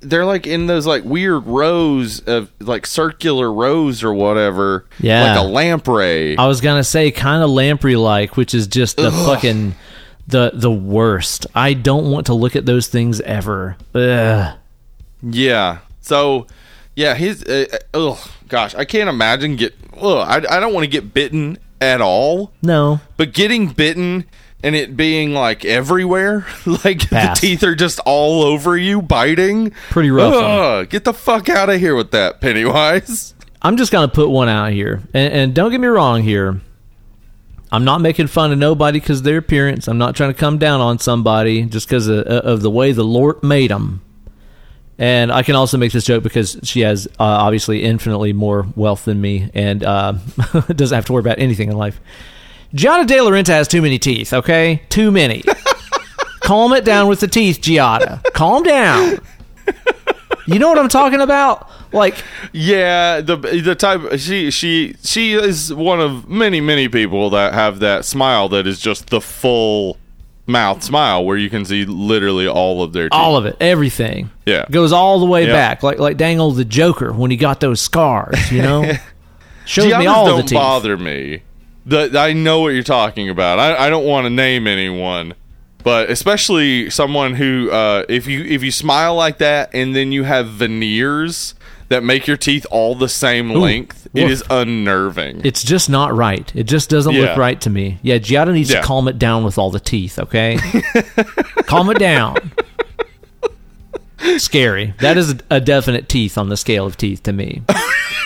[0.01, 4.85] They're like in those like weird rows of like circular rows or whatever.
[4.99, 5.35] Yeah.
[5.35, 6.37] like a lamprey.
[6.37, 9.75] I was gonna say kind of lamprey like, which is just the fucking
[10.27, 11.47] the the worst.
[11.55, 13.77] I don't want to look at those things ever.
[13.95, 14.57] Ugh.
[15.23, 15.79] Yeah.
[16.01, 16.47] So,
[16.95, 17.43] yeah, his.
[17.43, 19.75] Uh, uh, oh gosh, I can't imagine get.
[20.01, 22.99] Ugh, I I don't want to get bitten at all, No.
[23.17, 24.25] but getting bitten
[24.63, 27.39] and it being like everywhere, like Pass.
[27.39, 29.71] the teeth are just all over you, biting.
[29.89, 33.33] Pretty rough, Ugh, get the fuck out of here with that, Pennywise.
[33.61, 36.61] I'm just gonna put one out here, and, and don't get me wrong here.
[37.71, 39.87] I'm not making fun of nobody because their appearance.
[39.87, 43.03] I'm not trying to come down on somebody just because of, of the way the
[43.05, 44.01] Lord made them.
[44.97, 49.05] And I can also make this joke because she has uh, obviously infinitely more wealth
[49.05, 50.11] than me and uh,
[50.75, 51.99] doesn't have to worry about anything in life.
[52.73, 54.81] Giada De Laurentiis has too many teeth, okay?
[54.89, 55.43] Too many.
[56.41, 58.23] Calm it down with the teeth, Giada.
[58.33, 59.19] Calm down.
[60.47, 61.69] You know what I'm talking about?
[61.93, 62.15] Like,
[62.51, 67.79] Yeah, the the type she she she is one of many many people that have
[67.79, 69.97] that smile that is just the full
[70.47, 73.13] mouth smile where you can see literally all of their teeth.
[73.19, 74.31] all of it, everything.
[74.45, 74.65] Yeah.
[74.71, 77.79] goes all the way back, like like dang old the Joker when he got those
[77.81, 78.51] scars.
[78.51, 78.91] You know,
[79.65, 80.53] shows me Giannis all don't the teeth.
[80.57, 81.43] bother me.
[81.85, 83.57] The, I know what you're talking about.
[83.59, 85.33] I, I don't want to name anyone,
[85.83, 90.23] but especially someone who, uh, if you if you smile like that and then you
[90.23, 91.55] have veneers
[91.89, 94.31] that make your teeth all the same length, it woof.
[94.31, 95.41] is unnerving.
[95.43, 96.49] It's just not right.
[96.55, 97.21] It just doesn't Yeah.
[97.21, 97.97] look right to me.
[98.03, 98.79] Yeah, Giada needs Yeah.
[98.81, 100.17] to calm it down with all the teeth.
[100.19, 100.57] Okay,
[101.65, 102.37] calm it down.
[104.37, 104.93] Scary.
[104.99, 107.63] That is a, a definite teeth on the scale of teeth to me.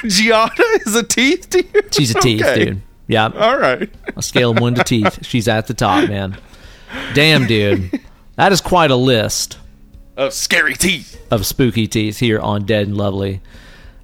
[0.04, 1.82] Giada is a teeth to you?
[1.92, 2.66] She's a teeth, Okay.
[2.66, 2.82] dude.
[3.08, 3.90] Yeah, All right.
[4.16, 5.20] a scale of one to teeth.
[5.26, 6.38] She's at the top, man.
[7.14, 8.00] Damn, dude.
[8.36, 9.58] That is quite a list.
[10.18, 11.22] Of scary teeth.
[11.30, 13.42] of spooky teeth here on Dead and Lovely.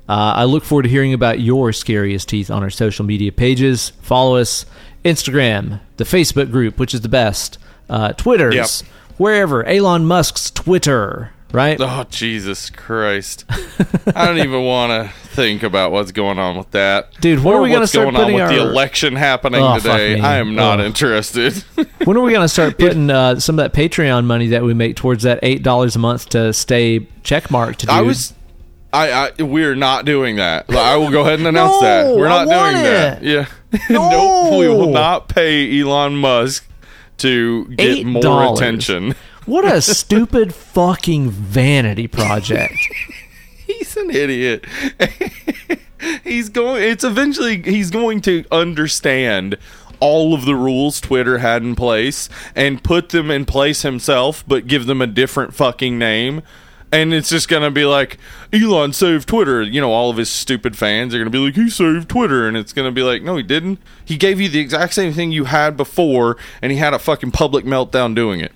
[0.10, 3.90] Uh, I look forward to hearing about your scariest teeth on our social media pages.
[4.02, 4.66] Follow us
[5.06, 7.58] Instagram, the Facebook group, which is the best,
[7.90, 8.70] uh, Twitter's, Yep.
[9.18, 9.64] wherever.
[9.66, 11.78] Elon Musk's Twitter, right?
[11.80, 13.46] Oh Jesus Christ!
[14.16, 17.60] I don't even want to think about what's going on with that, Dude, when Or
[17.60, 20.20] are we gonna what's start going on putting with the election happening Oh, today?
[20.20, 20.84] I am not Oh.
[20.86, 21.54] interested.
[22.04, 24.74] when are we going to start putting uh, some of that Patreon money that we
[24.74, 27.78] make towards that $8 a month to stay checkmarked?
[27.78, 27.90] Dude?
[27.90, 28.34] I was,
[28.92, 30.70] I, I we're not doing that.
[30.70, 33.24] I will go ahead and announce No, that we're not doing that.
[33.24, 33.46] Yeah,
[33.90, 34.10] No.
[34.50, 34.60] nope.
[34.60, 36.68] We will not pay Elon Musk
[37.20, 39.16] to get Eight more attention.
[39.46, 42.76] What a stupid fucking vanity project.
[43.66, 44.66] He's an idiot.
[46.24, 46.84] he's going.
[46.84, 49.58] It's eventually he's going to understand
[50.00, 54.68] all of the rules Twitter had in place and put them in place himself, but
[54.68, 56.42] give them a different fucking name.
[56.92, 58.18] And it's just gonna be like
[58.52, 59.62] Elon saved Twitter.
[59.62, 62.58] You know, all of his stupid fans are gonna be like, "He saved Twitter," and
[62.58, 63.80] it's gonna be like, "No, he didn't.
[64.04, 67.32] He gave you the exact same thing you had before, and he had a fucking
[67.32, 68.52] public meltdown doing it."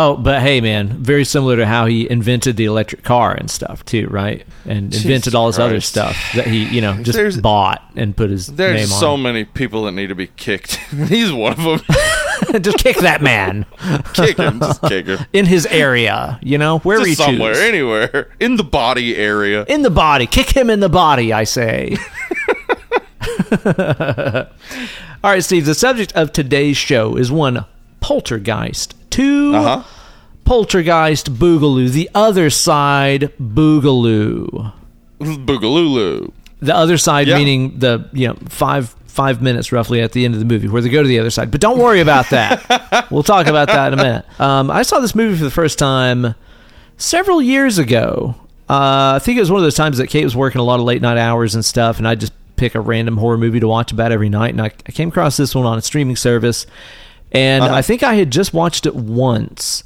[0.00, 3.84] Oh, but hey, man, very similar to how he invented the electric car and stuff
[3.84, 4.46] too, right?
[4.64, 8.30] And invented all this other stuff that he, you know, just There's- bought and put
[8.30, 9.22] his There's so on.
[9.22, 10.76] many people that need to be kicked.
[11.08, 11.80] He's one of them.
[12.62, 13.66] just kick that man
[14.14, 15.18] kick him, just kick him.
[15.32, 17.68] in his area, you know, wherever Just he somewhere, chooses.
[17.68, 19.64] anywhere in the body area.
[19.64, 20.26] in the body.
[20.28, 21.96] Kick him in the body, I say.
[25.24, 25.66] All right, Steve.
[25.66, 27.64] The subject of today's show is one
[28.00, 29.82] poltergeist, 2 Uh huh.
[30.44, 34.72] poltergeist boogaloo, the other side boogaloo.
[35.20, 36.32] Boogaloo.
[36.60, 37.36] The other side Yeah.
[37.38, 40.80] meaning the you know five five minutes roughly at the end of the movie where
[40.80, 41.50] they go to the other side.
[41.50, 43.06] But don't worry about that.
[43.10, 44.40] we'll talk about that in a minute.
[44.40, 46.34] Um, I saw this movie for the first time
[46.98, 48.34] several years ago.
[48.68, 50.78] Uh, I think it was one of those times that Kate was working a lot
[50.78, 53.66] of late night hours and stuff, and I just pick a random horror movie to
[53.68, 54.50] watch about every night.
[54.50, 56.66] And I, I came across this one on a streaming service,
[57.32, 57.74] and Uh-huh.
[57.74, 59.84] I think I had just watched it once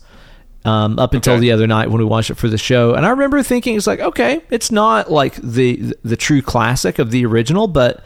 [0.65, 1.41] um, up until Okay.
[1.41, 2.95] the other night when we watched it for the show.
[2.95, 7.11] And I remember thinking, it's like, okay, it's not like the the true classic of
[7.11, 7.97] the original, but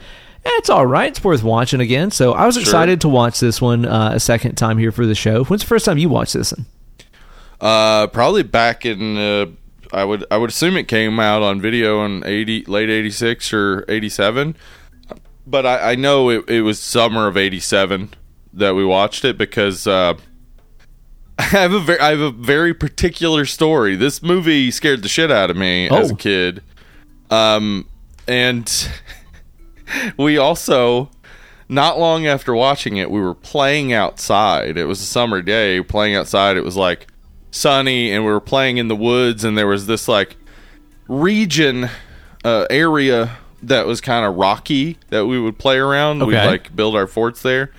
[0.45, 1.09] eh, it's all right.
[1.11, 2.11] It's worth watching again.
[2.11, 5.15] So I was excited to watch this one uh, a second time here for the
[5.15, 5.45] show.
[5.45, 6.65] When's the first time you watched this one?
[7.61, 9.17] Uh, probably back in.
[9.19, 9.47] Uh,
[9.93, 13.53] I would I would assume it came out on video in eighty late eighty six
[13.53, 14.57] or eighty seven,
[15.47, 18.11] but I, I know it, it was summer of eighty seven
[18.57, 20.15] that we watched it because uh,
[21.39, 23.95] I have a very I have a very particular story.
[23.97, 26.15] This movie scared the shit out of me as Oh.
[26.15, 26.63] a kid,
[27.31, 27.87] um,
[28.27, 28.91] and
[30.19, 31.11] we also
[31.69, 34.77] not long after watching it, we were playing outside.
[34.77, 36.57] It was a summer day, playing outside.
[36.57, 37.09] It was like
[37.51, 40.37] sunny, and we were playing in the woods, and there was this like
[41.09, 41.89] region
[42.45, 46.25] uh, area that was kind of rocky that we would play around.
[46.25, 47.73] We'd like build our forts there.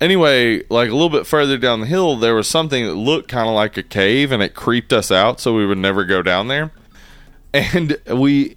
[0.00, 3.48] Anyway, like a little bit further down the hill, there was something that looked kind
[3.48, 6.48] of like a cave, and it creeped us out, so we would never go down
[6.48, 6.70] there.
[7.52, 8.56] And we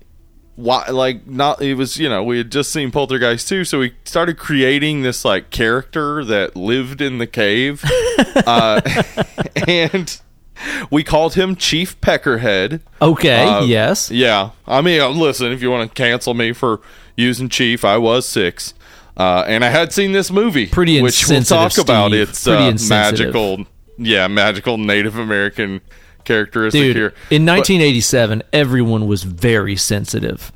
[0.56, 3.94] why like not it was you know we had just seen poltergeist 2 so we
[4.04, 7.82] started creating this like character that lived in the cave
[8.46, 8.82] uh,
[9.68, 10.20] and
[10.92, 14.12] we called him chief peckerhead Okay, Uh, yes.
[14.12, 16.82] yeah i mean listen if you want to cancel me for
[17.16, 18.74] using chief i was six
[19.18, 22.30] uh, and i had seen this movie Pretty which we'll talk insensitive, about Steve.
[22.30, 23.66] its uh, magical
[23.98, 25.82] yeah magical native american
[26.24, 30.52] characteristic Dude, here in But- 1987, everyone was very sensitive.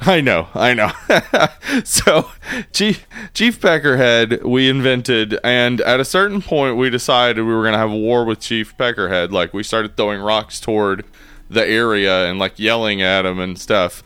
[0.00, 0.90] I know, I know.
[1.84, 2.30] so,
[2.72, 7.72] Chief Chief Peckerhead, we invented, and at a certain point, we decided we were going
[7.74, 9.30] to have a war with Chief Peckerhead.
[9.30, 11.04] Like, we started throwing rocks toward
[11.48, 14.02] the area and like yelling at him and stuff,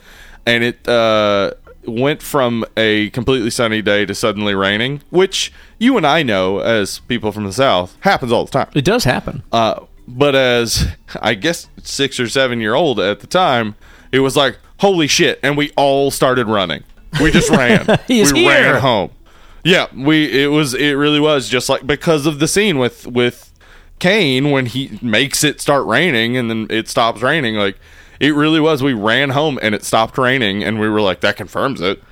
[0.46, 1.52] and it uh,
[1.88, 7.00] went from a completely sunny day to suddenly raining, which you and I know as
[7.00, 8.68] people from the South happens all the time.
[8.74, 9.42] It does happen.
[9.52, 10.88] Uh, but as
[11.20, 13.74] I guess six or seven year old at the time,
[14.12, 16.84] it was like holy shit, and we all started running.
[17.20, 17.86] We just ran.
[18.08, 18.48] We here.
[18.48, 19.10] ran home.
[19.64, 23.52] Yeah, we it was it really was just like because of the scene with with
[23.98, 27.56] Kane when he makes it start raining and then it stops raining.
[27.56, 27.78] Like
[28.20, 28.82] it really was.
[28.82, 32.02] We ran home and it stopped raining, and we were like that confirms it.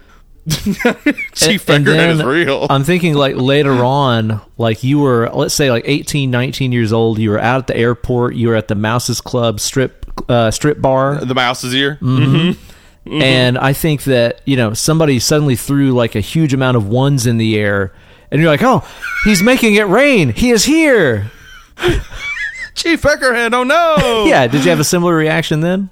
[0.47, 2.69] Chief Peckerhead is real.
[2.71, 7.19] I'm thinking like later on, like you were, let's say like 18, 19 years old,
[7.19, 10.81] you were out at the airport, you were at the Mouses Club strip uh, strip
[10.81, 11.99] bar, the mouse's ear.
[12.01, 13.23] Mm-hmm.
[13.23, 17.27] and I think that you know somebody suddenly threw like a huge amount of ones
[17.27, 17.93] in the air,
[18.31, 18.87] and you're like, oh,
[19.25, 20.29] he's making it rain.
[20.31, 21.31] He is here.
[22.77, 23.53] Chief Peckerhead.
[23.53, 24.27] Oh no.
[24.29, 24.47] Yeah.
[24.47, 25.91] Did you have a similar reaction then?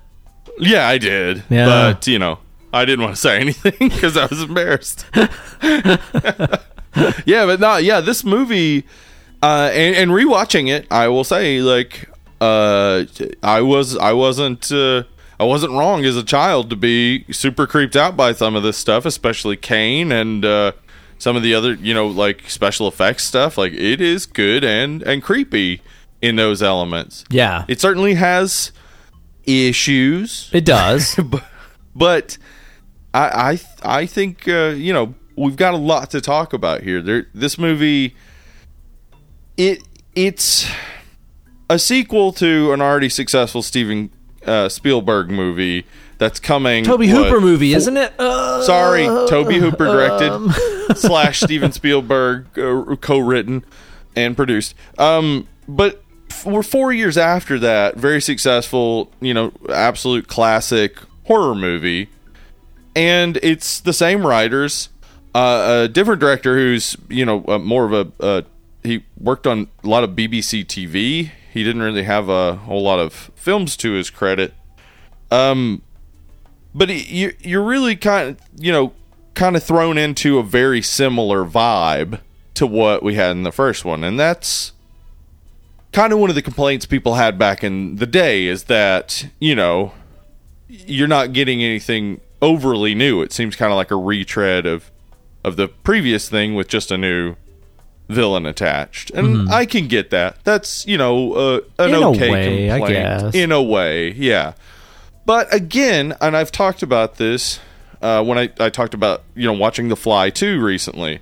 [0.58, 1.42] Yeah, I did.
[1.50, 1.66] Yeah.
[1.66, 2.38] But, you know,
[2.72, 5.04] I didn't want to say anything because I was embarrassed.
[7.26, 8.84] yeah, but no, yeah, this movie,
[9.42, 12.08] uh, and, and rewatching it, I will say, like,
[12.40, 13.04] uh,
[13.42, 15.04] I was, I wasn't, uh,
[15.40, 18.76] I wasn't wrong as a child to be super creeped out by some of this
[18.78, 20.72] stuff, especially Kane and, uh,
[21.18, 23.56] some of the other, you know, like special effects stuff.
[23.58, 25.80] Like, it is good and, and creepy
[26.22, 27.64] in those elements Yeah.
[27.68, 28.72] it certainly has
[29.46, 31.18] issues, It does.
[31.96, 32.38] but
[33.12, 37.00] I I I think uh, you know we've got a lot to talk about here.
[37.02, 38.14] There, this movie,
[39.56, 39.82] it
[40.14, 40.68] it's
[41.68, 44.10] a sequel to an already successful Steven
[44.46, 45.86] uh, Spielberg movie
[46.18, 46.84] that's coming.
[46.84, 48.12] Toby what, Hooper movie, four- isn't it?
[48.18, 53.64] Uh, Sorry, Tobe Hooper directed slash Steven Spielberg uh, co-written
[54.14, 54.74] and produced.
[54.98, 56.03] Um, but
[56.44, 62.08] we're four years after that, very successful, you know, absolute classic horror movie,
[62.96, 64.88] and it's the same writers,
[65.34, 68.42] uh, a different director who's you know uh, more of a uh,
[68.82, 71.30] he worked on a lot of BBC TV.
[71.52, 74.54] He didn't really have a whole lot of films to his credit.
[75.30, 75.82] Um,
[76.74, 78.92] but you you're really kind of you know
[79.34, 82.20] kind of thrown into a very similar vibe
[82.54, 84.72] to what we had in the first one and that's
[85.94, 89.54] kind of one of the complaints people had back in the day is that you
[89.54, 89.92] know
[90.68, 93.22] you're not getting anything overly new.
[93.22, 94.90] It seems kind of like a retread of
[95.42, 97.36] of the previous thing with just a new
[98.08, 99.10] villain attached.
[99.12, 100.42] And i can get that.
[100.44, 103.04] That's you know uh, an In a okay way, I complaint.
[103.22, 103.34] guess.
[103.34, 104.54] in a way yeah.
[105.26, 107.58] But again, and I've talked about this
[108.02, 111.20] uh, when I, I talked about you know watching The Fly 2 recently.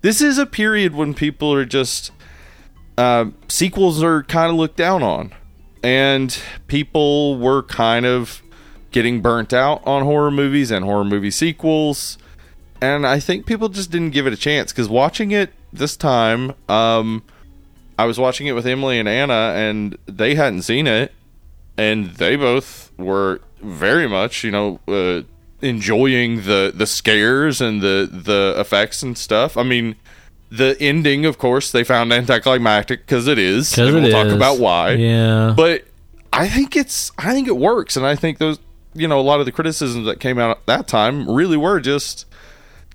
[0.00, 2.10] This is a period when people are just
[2.96, 5.32] uh, sequels are kind of looked down on,
[5.82, 8.42] and people were kind of
[8.90, 12.18] getting burnt out on horror movies and horror movie sequels.
[12.80, 16.52] And I think people just didn't give it a chance because watching it this time,
[16.68, 17.22] um,
[17.98, 21.12] I was watching it with Emily and Anna, and they hadn't seen it
[21.76, 25.22] and they both were very much, you know, uh,
[25.62, 29.56] enjoying the the scares and the the effects and stuff.
[29.56, 29.96] I mean,
[30.56, 34.58] the ending, of course, they found anticlimactic because it is, and it we'll talk about
[34.58, 34.92] why.
[34.92, 35.54] Yeah.
[35.56, 35.84] But
[36.32, 38.58] I think it's, I think it works, and I think those,
[38.94, 41.80] you know, a lot of the criticisms that came out at that time really were
[41.80, 42.26] just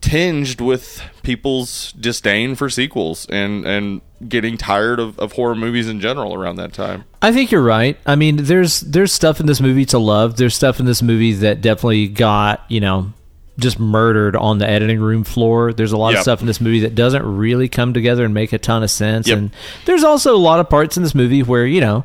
[0.02, 6.00] tinged with people's disdain for sequels and and getting tired of, of horror movies in
[6.00, 7.06] general around that time.
[7.22, 7.98] I think you're right.
[8.06, 10.38] I mean, there's there's stuff in this movie to love.
[10.38, 13.12] There's stuff in this movie that definitely got you know
[13.60, 15.74] just murdered on the editing room floor.
[15.74, 18.54] There's a lot of stuff in this movie that doesn't really come together and make
[18.54, 19.28] a ton of sense.
[19.28, 19.38] Yep.
[19.38, 19.52] And
[19.86, 22.04] there's also a lot of parts in this movie where you know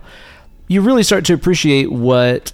[0.68, 2.52] you really start to appreciate what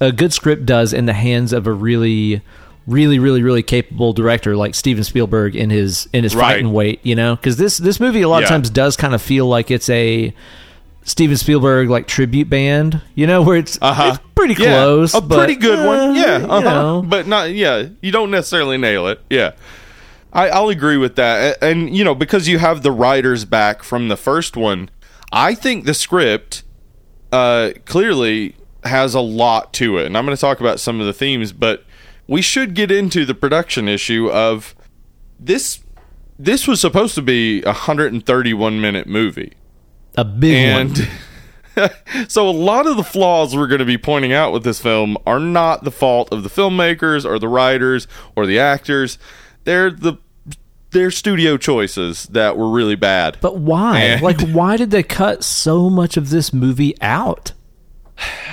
[0.00, 2.42] a good script does in the hands of a really
[2.86, 6.54] really really really capable director like Steven Spielberg in his in his Right.
[6.54, 9.22] fighting weight you know because this this movie a lot of times does kind of
[9.22, 10.34] feel like it's a
[11.04, 14.12] Steven Spielberg like tribute band you know where it's, Uh-huh.
[14.14, 16.14] it's pretty Yeah, close a but, pretty good uh, one.
[16.14, 16.60] Yeah, you uh-huh.
[16.60, 17.02] know.
[17.02, 17.52] but not.
[17.52, 19.20] Yeah, you don't necessarily nail it.
[19.30, 19.52] Yeah,
[20.32, 21.58] I, I'll agree with that.
[21.60, 24.90] A- And you know, because you have the writers back from the first one,
[25.32, 26.62] I think the script
[27.32, 30.06] uh, clearly has a lot to it.
[30.06, 31.84] And I'm going to talk about some of the themes, but
[32.26, 34.74] we should get into the production issue of
[35.40, 35.80] this.
[36.38, 39.52] This was supposed to be a 131 minute movie.
[40.16, 41.08] A big one
[42.28, 45.16] so a lot of the flaws we're going to be pointing out with this film
[45.26, 48.06] are not the fault of the filmmakers or the writers
[48.36, 49.18] or the actors.
[49.64, 50.18] They're the
[50.90, 53.38] they're studio choices that were really bad.
[53.40, 57.52] but why And- like why did they cut so much of this movie out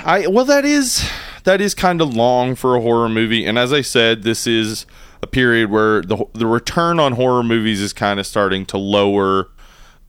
[0.04, 1.06] I well that is
[1.44, 4.86] that is kind of long for a horror movie and as I said this is
[5.22, 9.50] a period where the the return on horror movies is kind of starting to lower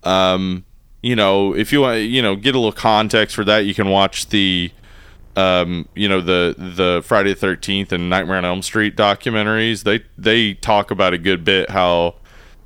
[0.04, 0.64] um
[1.02, 3.90] you know if you want you know get a little context for that you can
[3.90, 4.72] watch the
[5.36, 9.84] um you know the the Friday the 13th and Nightmare on Elm Street documentaries.
[9.84, 12.16] They they talk about a good bit how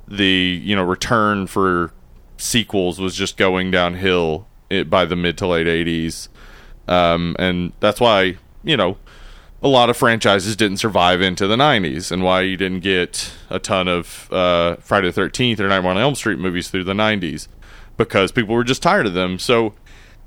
[0.08, 1.92] the you know return for
[2.38, 4.46] sequels was just going downhill
[4.86, 6.28] by the mid to late 80s
[6.88, 8.98] um, and that's why you know
[9.62, 13.58] a lot of franchises didn't survive into the 90s and why you didn't get a
[13.58, 17.48] ton of uh, Friday the 13th or Nightmare on Elm Street movies through the 90s
[17.96, 19.38] because people were just tired of them.
[19.38, 19.74] So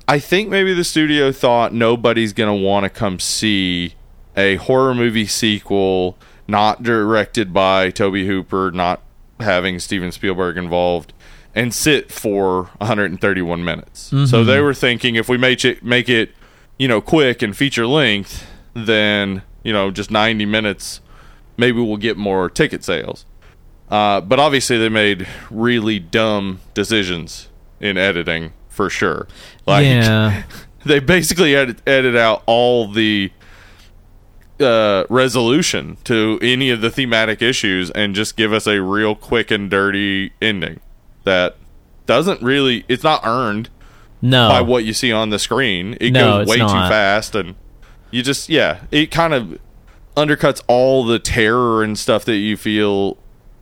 [0.08, 3.94] I think maybe the studio thought nobody's going to want to come see
[4.36, 6.16] a horror movie sequel
[6.48, 9.02] not directed by Tobe Hooper, not
[9.38, 11.12] having Steven Spielberg involved
[11.54, 14.12] and sit for 131 minutes.
[14.26, 16.30] So they were thinking if we make it make it,
[16.78, 21.00] you know, quick and feature length, then, you know, just 90 minutes
[21.60, 23.26] maybe we'll get more ticket sales.
[23.90, 27.48] Uh, but obviously, they made really dumb decisions
[27.80, 29.26] in editing for sure.
[29.66, 30.42] Like, yeah
[30.84, 33.30] they basically edit, edit out all the
[34.58, 39.50] uh, resolution to any of the thematic issues and just give us a real quick
[39.50, 40.80] and dirty ending
[41.24, 41.56] that
[42.06, 43.68] doesn't really, it's not earned
[44.20, 44.48] No.
[44.48, 45.96] by what you see on the screen.
[46.00, 47.54] It No, goes way too fast, and
[48.10, 49.58] you just yeah, it kind of
[50.16, 53.16] undercuts all the terror and stuff that you feel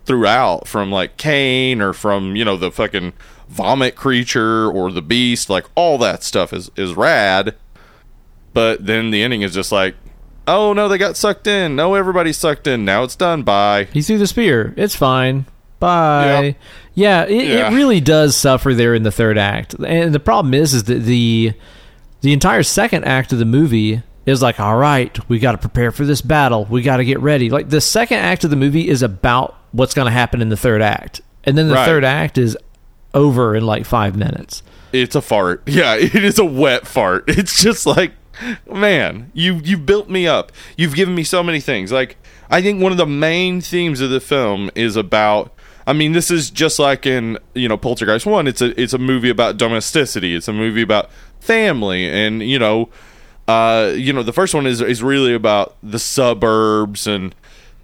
[0.05, 3.13] throughout from like Kane or from you know the fucking
[3.49, 5.49] vomit creature or the beast.
[5.51, 7.55] Like all that stuff is is rad,
[8.53, 9.95] but then the ending is just like.
[10.47, 11.77] Oh no, they got sucked in.
[11.77, 12.85] No, everybody's sucked in.
[12.87, 13.43] Now it's done.
[13.43, 13.85] Bye.
[13.93, 14.73] He threw the spear.
[14.79, 15.45] It's fine.
[15.79, 16.57] Bye.
[16.95, 17.71] Yeah, it, Yeah.
[17.71, 19.75] it really does suffer there in the third act.
[19.75, 21.53] And the problem is, is that the
[22.23, 25.93] the entire second act of the movie is like, all right, we got to prepare
[25.93, 26.65] for this battle.
[26.65, 27.51] We got to get ready.
[27.51, 30.57] Like the second act of the movie is about what's going to happen in the
[30.57, 31.85] third act, and then the Right.
[31.87, 32.57] third act is
[33.15, 34.63] over in like five minutes.
[34.93, 35.63] It's a fart.
[35.67, 37.25] Yeah, it is a wet fart.
[37.29, 38.13] It's just like,
[38.71, 40.53] man, you you built me up.
[40.77, 41.93] You've given me so many things.
[41.93, 42.17] Like,
[42.51, 45.53] I think one of the main themes of the film is about.
[45.87, 48.47] I mean, this is just like in you know Poltergeist One.
[48.47, 50.35] It's a it's a movie about domesticity.
[50.35, 51.11] It's a movie about
[51.41, 52.91] family, and you know,
[53.47, 57.35] uh, you know, the first one is is really about the suburbs and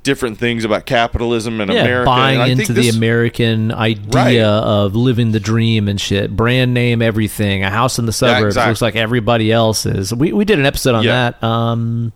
[0.05, 2.07] different things about capitalism and Yeah, America.
[2.07, 4.39] buying and I into think the American idea Right.
[4.39, 6.37] of living the dream and shit.
[6.37, 7.65] Brand name, everything.
[7.65, 8.71] A house in the suburbs exactly.
[8.71, 10.15] looks like everybody else's.
[10.15, 11.33] We we did an episode on Yeah.
[11.41, 11.43] that.
[11.45, 12.13] Um,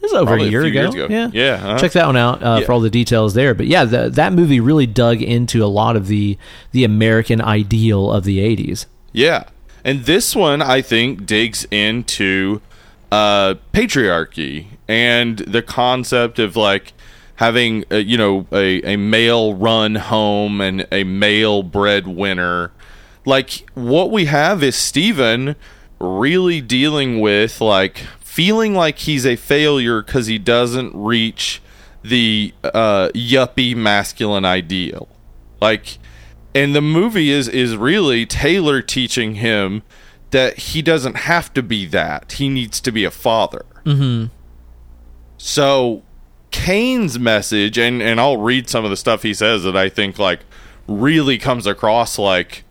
[0.00, 0.88] it was over Probably a a year few ago.
[0.90, 1.06] ago.
[1.10, 1.78] Yeah, Yeah, uh-huh.
[1.78, 2.66] Check that one out uh, Yeah.
[2.66, 3.52] for all the details there.
[3.54, 6.36] But yeah, the, that movie really dug into a lot of the
[6.72, 8.86] the American ideal of the '80s.
[9.12, 9.44] Yeah.
[9.84, 12.60] And this one, I think, digs into
[13.10, 16.92] uh, patriarchy and the concept of like
[17.38, 22.72] having, uh, you know, a, a male run home and a male breadwinner.
[23.24, 25.54] Like, what we have is Steven
[26.00, 31.62] really dealing with, like, feeling like he's a failure because he doesn't reach
[32.02, 35.08] the uh, yuppie masculine ideal.
[35.60, 35.98] Like,
[36.56, 39.82] and the movie is is really Taylor teaching him
[40.30, 42.32] that he doesn't have to be that.
[42.32, 43.64] He needs to be a father.
[43.84, 44.26] Mm-hmm.
[45.36, 46.02] So
[46.64, 50.18] Kane's message, and and I'll read some of the stuff he says that I think
[50.18, 50.40] like
[50.86, 52.64] really comes across like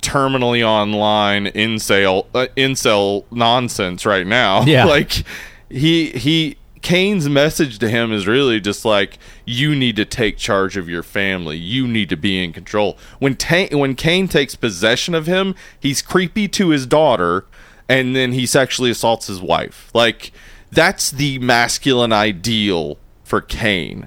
[0.00, 4.62] terminally online incel uh, incel nonsense right now.
[4.66, 4.84] Yeah.
[4.86, 5.22] like
[5.68, 10.76] he he Kane's message to him is really just like you need to take charge
[10.76, 11.56] of your family.
[11.56, 12.96] You need to be in control.
[13.18, 17.44] When Ta- when Kane takes possession of him, he's creepy to his daughter
[17.88, 19.90] and then he sexually assaults his wife.
[19.94, 20.32] Like
[20.70, 24.06] that's the masculine ideal for Kane.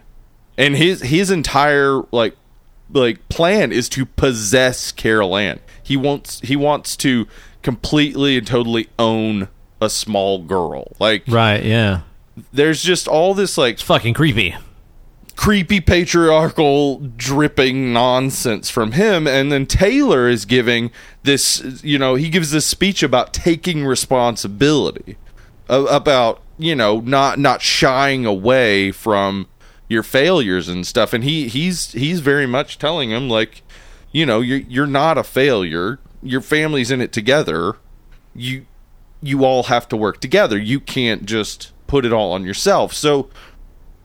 [0.57, 2.35] And his his entire like
[2.91, 5.59] like plan is to possess Carol Ann.
[5.83, 7.27] He wants he wants to
[7.61, 9.49] completely and totally own
[9.81, 10.93] a small girl.
[10.99, 11.63] Like Right?
[11.63, 12.01] Yeah.
[12.53, 14.55] there's just all this like It's fucking creepy.
[15.35, 20.91] creepy patriarchal dripping nonsense from him and then Taylor is giving
[21.23, 25.17] this you know he gives this speech about taking responsibility
[25.69, 29.47] about you know not not shying away from
[29.87, 31.13] your failures and stuff.
[31.13, 33.63] And he he's he's very much telling him like
[34.11, 35.99] you know you're you're not a failure.
[36.21, 37.77] Your family's in it together.
[38.35, 38.65] You
[39.21, 40.57] you all have to work together.
[40.57, 42.93] You can't just put it all on yourself.
[42.93, 43.29] So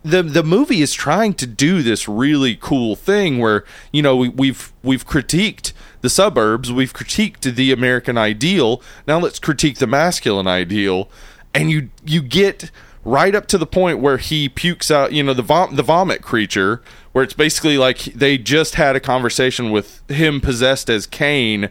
[0.04, 4.28] the the movie is trying to do this really cool thing where you know we,
[4.28, 5.72] we've we've critiqued
[6.02, 8.82] the suburbs, we've critiqued the American ideal.
[9.06, 11.08] Now let's critique the masculine ideal,
[11.54, 12.70] and you you get
[13.04, 15.12] right up to the point where he pukes out.
[15.12, 16.82] You know the vom- the vomit creature,
[17.12, 21.70] where it's basically like they just had a conversation with him possessed as Kane,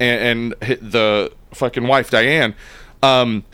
[0.00, 2.54] and, and the fucking wife Diane.
[3.02, 3.44] Um,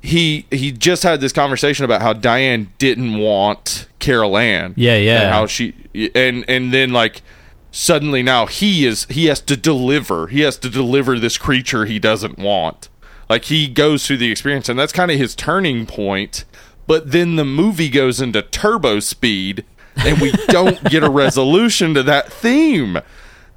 [0.00, 4.74] he he just had this conversation about how Diane didn't want Carol Ann.
[4.76, 5.22] Yeah, yeah.
[5.22, 5.74] And how she
[6.14, 7.22] and and then like
[7.70, 10.28] suddenly now he is he has to deliver.
[10.28, 12.88] He has to deliver this creature he doesn't want.
[13.28, 16.44] Like he goes through the experience and that's kind of his turning point.
[16.86, 19.64] But then the movie goes into turbo speed
[19.96, 22.98] and we don't get a resolution to that theme.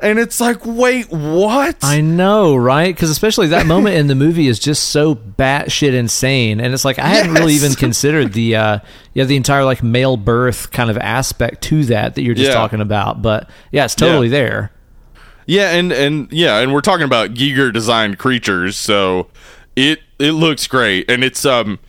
[0.03, 1.77] And it's like, wait, what?
[1.83, 2.93] I know, right?
[2.93, 6.97] Because especially that moment in the movie is just so batshit insane, and it's like
[6.97, 8.79] I hadn't really even considered the uh,
[9.13, 12.55] yeah the entire like male birth kind of aspect to that that you're just Yeah.
[12.55, 13.21] talking about.
[13.21, 14.31] But yeah, it's totally Yeah.
[14.31, 14.71] there.
[15.45, 19.27] Yeah, and and yeah, and we're talking about Giger designed creatures, so
[19.75, 21.79] it it looks great, and it's um,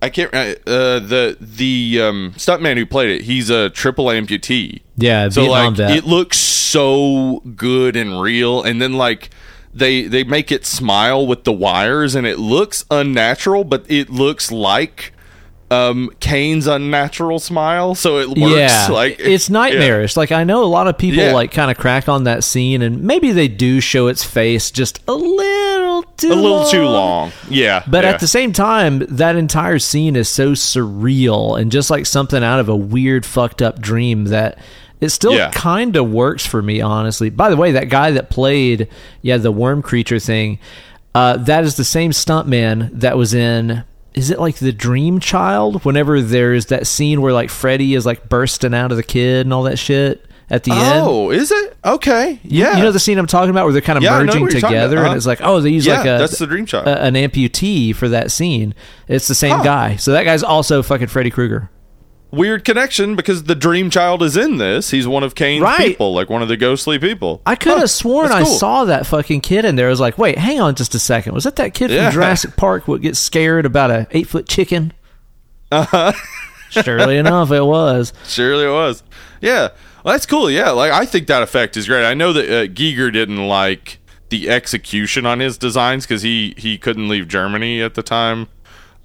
[0.00, 0.54] I can't uh,
[0.98, 4.82] the the um stuntman who played it, he's a triple amputee.
[4.96, 5.96] Yeah, so Vietnam like vet.
[5.96, 9.30] it looks so good and real, and then like
[9.72, 14.52] they they make it smile with the wires, and it looks unnatural, but it looks
[14.52, 15.13] like
[15.74, 18.54] um Kane's unnatural smile, so it works.
[18.56, 20.16] yeah, like it's nightmarish.
[20.16, 21.32] Like I know a lot of people Yeah.
[21.34, 25.00] like kind of crack on that scene, and maybe they do show its face just
[25.08, 27.32] a little too a little too long.
[27.48, 28.10] Yeah, But yeah.
[28.10, 32.60] at the same time, that entire scene is so surreal and just like something out
[32.60, 34.58] of a weird, fucked up dream that
[35.00, 35.50] it still Yeah.
[35.50, 37.30] kind of works for me, honestly.
[37.30, 38.88] By the way, that guy that played,
[39.22, 40.58] yeah, the worm creature thing,
[41.14, 43.82] uh, that is the same stuntman that was in.
[44.14, 45.84] Is it like the Dream Child?
[45.84, 49.52] Whenever there's that scene where like Freddy is like bursting out of the kid and
[49.52, 51.00] all that shit at the end.
[51.02, 52.38] oh, is it okay?
[52.44, 54.52] Yeah, You know the scene I'm talking about where they're kind of Yeah, merging what
[54.52, 55.30] you're talking together, and it's uh-huh.
[55.30, 56.86] like, oh, they use Yeah, like a that's the Dream Child.
[56.86, 58.74] a- an amputee for that scene.
[59.08, 59.62] It's the same Huh.
[59.64, 61.70] guy, so that guy's also fucking Freddy Krueger.
[62.34, 64.90] Weird connection because the Dream Child is in this.
[64.90, 65.78] He's one of Kane's Right.
[65.88, 67.40] people, like one of the ghostly people.
[67.46, 69.86] I could Huh, have sworn that's I saw that fucking kid in there.
[69.86, 71.34] I was like, wait, hang on just a second.
[71.34, 72.06] Was that that kid Yeah.
[72.10, 74.92] from Jurassic Park what gets scared about a eight foot chicken?
[75.72, 76.12] Uh-huh.
[76.70, 78.12] Surely enough, it was.
[78.26, 79.02] Surely it was.
[79.40, 79.68] Yeah,
[80.04, 80.50] well, that's cool.
[80.50, 82.04] Yeah, like I think that effect is great.
[82.04, 83.98] I know that uh, Giger didn't like
[84.30, 88.48] the execution on his designs because he he couldn't leave Germany at the time.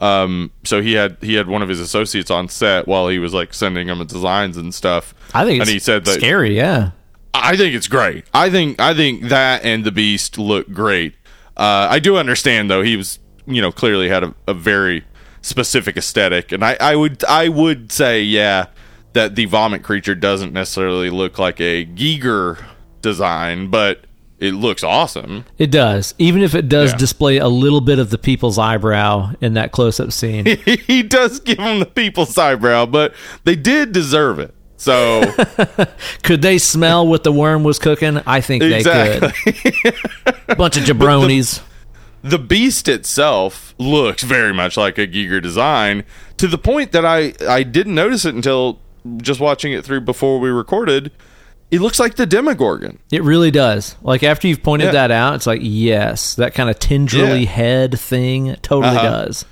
[0.01, 3.33] Um, so he had he had one of his associates on set while he was
[3.33, 5.13] like sending him designs and stuff.
[5.33, 6.55] I think it's and he said that scary.
[6.55, 6.91] Yeah,
[7.33, 8.25] I think it's great.
[8.33, 11.15] I think I think that and the Beast look great.
[11.57, 15.03] Uh, I do understand though he was you know clearly had a, a very
[15.41, 18.67] specific aesthetic, and I, I would I would say yeah
[19.13, 22.63] that the vomit creature doesn't necessarily look like a Giger
[23.01, 24.05] design, but
[24.39, 25.45] it looks awesome.
[25.57, 26.13] it does.
[26.17, 26.97] Even if it does Yeah.
[26.97, 30.45] display a little bit of the people's eyebrow in that close up scene.
[30.87, 33.13] he does give them the people's eyebrow, but
[33.43, 34.53] they did deserve it.
[34.77, 35.23] So
[36.23, 38.21] could they smell what the worm was cooking?
[38.25, 39.53] I think they exactly.
[39.53, 39.95] could.
[40.57, 41.61] Bunch of jabronis.
[42.23, 46.05] the beast itself looks very much like a Giger design
[46.37, 48.79] to the point that I I didn't notice it until
[49.17, 51.11] just watching it through before we recorded.
[51.71, 52.97] It looks like the Demogorgon.
[53.11, 53.95] It really does.
[54.01, 54.91] Like after you've pointed Yeah.
[54.93, 57.49] that out, it's like yes, that kind of tendrily Yeah.
[57.49, 59.09] head thing totally Uh-huh.
[59.25, 59.45] does.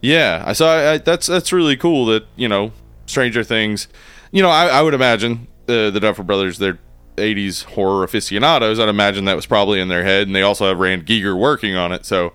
[0.00, 0.92] Yeah, I saw.
[0.92, 2.06] I, that's that's really cool.
[2.06, 2.72] That you know,
[3.06, 3.88] Stranger Things.
[4.32, 6.56] You know, I, I would imagine the the Duffer Brothers.
[6.58, 6.78] They're
[7.16, 8.78] '80s horror aficionados.
[8.80, 11.76] I'd imagine that was probably in their head, and they also have Rand Giger working
[11.76, 12.06] on it.
[12.06, 12.32] So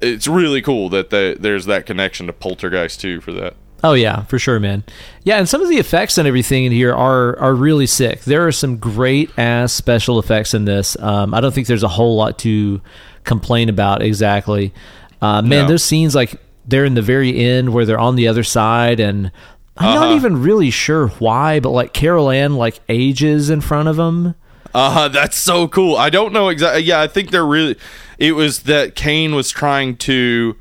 [0.00, 3.54] it's really cool that the, there's that connection to Poltergeist too for that.
[3.82, 4.82] Oh yeah, for sure, man.
[5.24, 8.20] Yeah, and some of the effects and everything in here are are really sick.
[8.22, 10.96] There are some great ass special effects in this.
[11.00, 12.80] Um, I don't think there's a whole lot to
[13.24, 14.72] complain about exactly.
[15.20, 15.68] Uh, man, No.
[15.68, 16.36] those scenes like
[16.66, 19.30] they're in the very end where they're on the other side, and
[19.76, 20.16] I'm not Uh-huh.
[20.16, 24.34] even really sure why, but like Carol Ann like ages in front of them.
[24.74, 25.96] Uh, that's so cool.
[25.96, 26.82] I don't know exactly.
[26.84, 27.76] Yeah, I think they're really.
[28.18, 30.56] It was that Kane was trying to,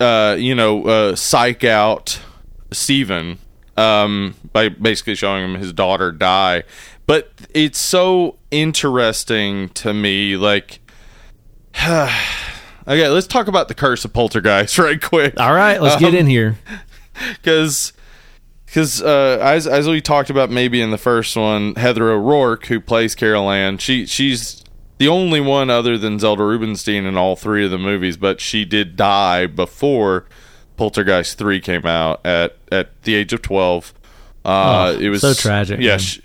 [0.00, 2.20] uh, you know, uh, psych out
[2.72, 3.38] Steven
[3.76, 6.64] um, by basically showing him his daughter die.
[7.06, 10.36] But it's so interesting to me.
[10.36, 10.80] Like,
[11.82, 12.08] okay,
[12.86, 16.26] let's talk about the curse of Poltergeist right quick All right, let's get Um, in
[16.26, 16.58] here.
[17.42, 17.92] because
[18.66, 22.80] because uh, as as we talked about maybe in the first one, Heather O'Rourke, who
[22.80, 24.62] plays Carol Ann, she she's
[24.98, 28.64] the only one other than Zelda Rubinstein in all three of the movies, but she
[28.64, 30.26] did die before
[30.76, 33.92] Poltergeist three came out at at the age of twelve.
[34.44, 36.22] Uh, Oh, it was so tragic, Yeah, she,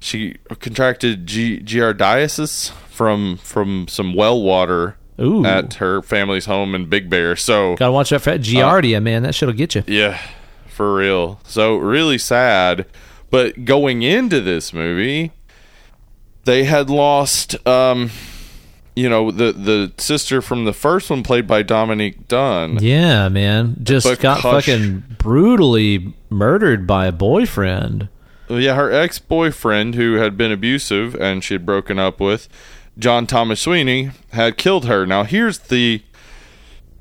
[0.00, 5.44] she contracted G- giardiasis from from some well water Ooh.
[5.46, 7.36] at her family's home in Big Bear.
[7.36, 9.22] So Gotta watch out for that Giardia, man.
[9.22, 9.84] That shit'll get you.
[9.86, 10.18] yeah,
[10.66, 11.40] for real.
[11.44, 12.86] So really sad.
[13.30, 15.32] But going into this movie,
[16.46, 18.10] they had lost um
[18.96, 22.78] you know, the the sister from the first one played by Dominique Dunne.
[22.82, 23.76] Yeah, man.
[23.82, 28.08] Just got fucking brutally murdered by a boyfriend.
[28.48, 32.48] Yeah, her ex-boyfriend who had been abusive and she had broken up with
[32.98, 35.04] John Thomas Sweeney had killed her.
[35.04, 36.02] Now here's the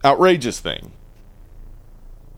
[0.04, 0.92] outrageous thing.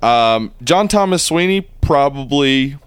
[0.03, 2.77] Um, John Thomas Sweeney probably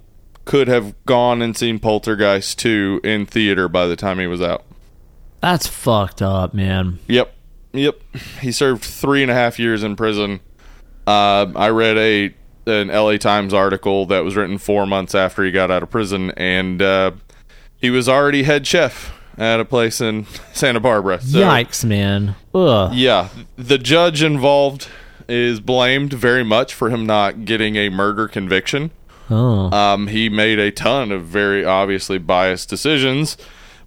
[0.50, 4.64] could have gone and seen Poltergeist 2 in theater by the time he was out.
[5.40, 6.98] That's fucked up, man.
[7.06, 7.32] Yep.
[7.72, 8.00] Yep.
[8.40, 10.40] He served three and a half years in prison.
[11.06, 12.34] Uh, I read a
[12.66, 16.32] an LA Times article that was written four months after he got out of prison,
[16.32, 17.12] and uh,
[17.76, 21.20] he was already head chef at a place in Santa Barbara.
[21.20, 22.34] So, Yikes, man.
[22.56, 22.92] Ugh.
[22.92, 24.88] Yeah, the judge involved
[25.28, 28.90] is blamed very much for him not getting a murder conviction.
[29.30, 29.70] Oh.
[29.70, 33.36] Um, he made a ton of very obviously biased decisions,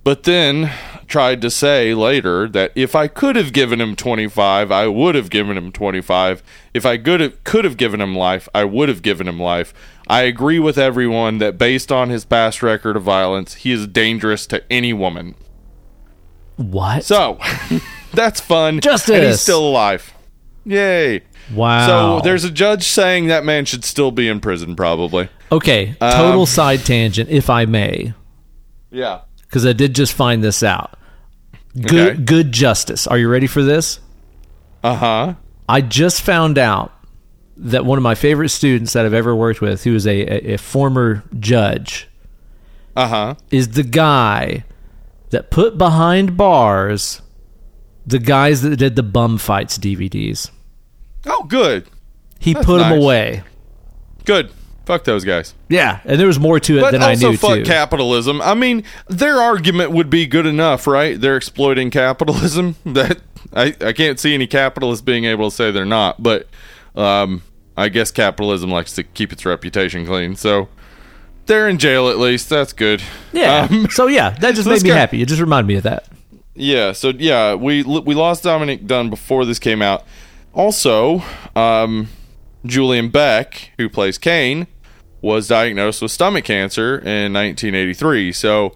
[0.04, 0.72] but then
[1.08, 5.30] tried to say later that if I could have given him 25, I would have
[5.30, 6.42] given him 25.
[6.74, 9.74] If I could have, could have given him life, I would have given him life.
[10.08, 14.48] I agree with everyone that based on his past record of violence, he is dangerous
[14.48, 15.36] to any woman.
[16.58, 17.04] what?
[17.04, 17.40] So,
[18.14, 18.80] That's fun.
[18.80, 19.16] Justice.
[19.16, 20.14] And he's still alive.
[20.66, 21.22] Yay.
[21.54, 21.88] Wow.
[22.20, 25.30] So there's a judge saying that man should still be in prison, probably.
[25.52, 25.96] okay.
[26.00, 28.14] Um, Total side tangent, if I may,
[28.92, 29.22] Yeah.
[29.42, 30.98] because I did just find this out.
[31.80, 32.22] Good, Okay.
[32.22, 33.08] good justice.
[33.08, 34.00] Are you ready for this?
[34.84, 35.34] Uh huh.
[35.68, 36.92] I just found out
[37.58, 40.54] that one of my favorite students that I've ever worked with, who is a, a,
[40.54, 42.08] a former judge,
[42.96, 43.36] Uh huh.
[43.52, 44.64] is the guy
[45.32, 47.22] that put behind bars
[48.06, 50.50] the guys that did the bum fights DVDs.
[51.26, 51.88] Oh, good.
[52.40, 53.02] He That's put them nice.
[53.02, 53.44] away.
[54.26, 54.52] Good.
[54.86, 55.54] Fuck those guys.
[55.70, 57.64] Yeah, and there was more to it But than I knew fuck too.
[57.64, 58.42] capitalism.
[58.42, 61.20] I mean, their argument would be good enough, right?
[61.20, 62.76] They're exploiting capitalism.
[62.86, 63.20] That
[63.54, 66.48] I, I can't see any capitalists being able to say they're not, but
[66.96, 67.44] um,
[67.78, 70.36] I guess capitalism likes to keep its reputation clean.
[70.36, 70.68] So
[71.46, 72.50] they're in jail at least.
[72.50, 73.02] That's good.
[73.32, 73.68] yeah.
[73.72, 75.22] Um, so yeah, that just so made me guy- happy.
[75.22, 76.08] It just reminded me of that.
[76.56, 80.04] Yeah, so yeah, we we lost Dominic Dunne before this came out.
[80.54, 81.24] Also,
[81.56, 82.10] um,
[82.66, 84.68] Julian Beck, who plays Kane,
[85.22, 88.32] was diagnosed with stomach cancer in 1983.
[88.34, 88.76] So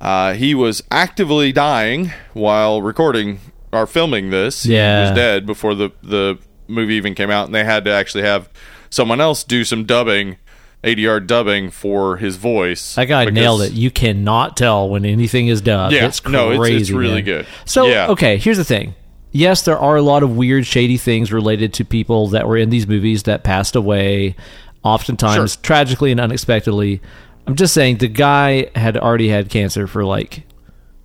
[0.00, 3.38] uh, he was actively dying while recording
[3.72, 4.66] or filming this.
[4.66, 5.04] Yeah.
[5.04, 8.24] he was dead before the the movie even came out, and they had to actually
[8.24, 8.48] have
[8.90, 10.36] someone else do some dubbing.
[10.82, 12.94] ADR dubbing for his voice.
[12.96, 13.72] That guy because- nailed it.
[13.72, 15.94] You cannot tell when anything is dubbed.
[15.94, 16.36] Yeah, it's crazy.
[16.36, 17.24] no, it's- it's really man.
[17.24, 17.46] good.
[17.64, 18.08] So Yeah.
[18.08, 18.94] okay, here's the thing.
[19.36, 22.70] Yes, there are a lot of weird, shady things related to people that were in
[22.70, 24.36] these movies that passed away,
[24.84, 25.62] oftentimes Sure.
[25.62, 27.00] tragically and unexpectedly.
[27.44, 30.44] I'm just saying the guy had already had cancer for like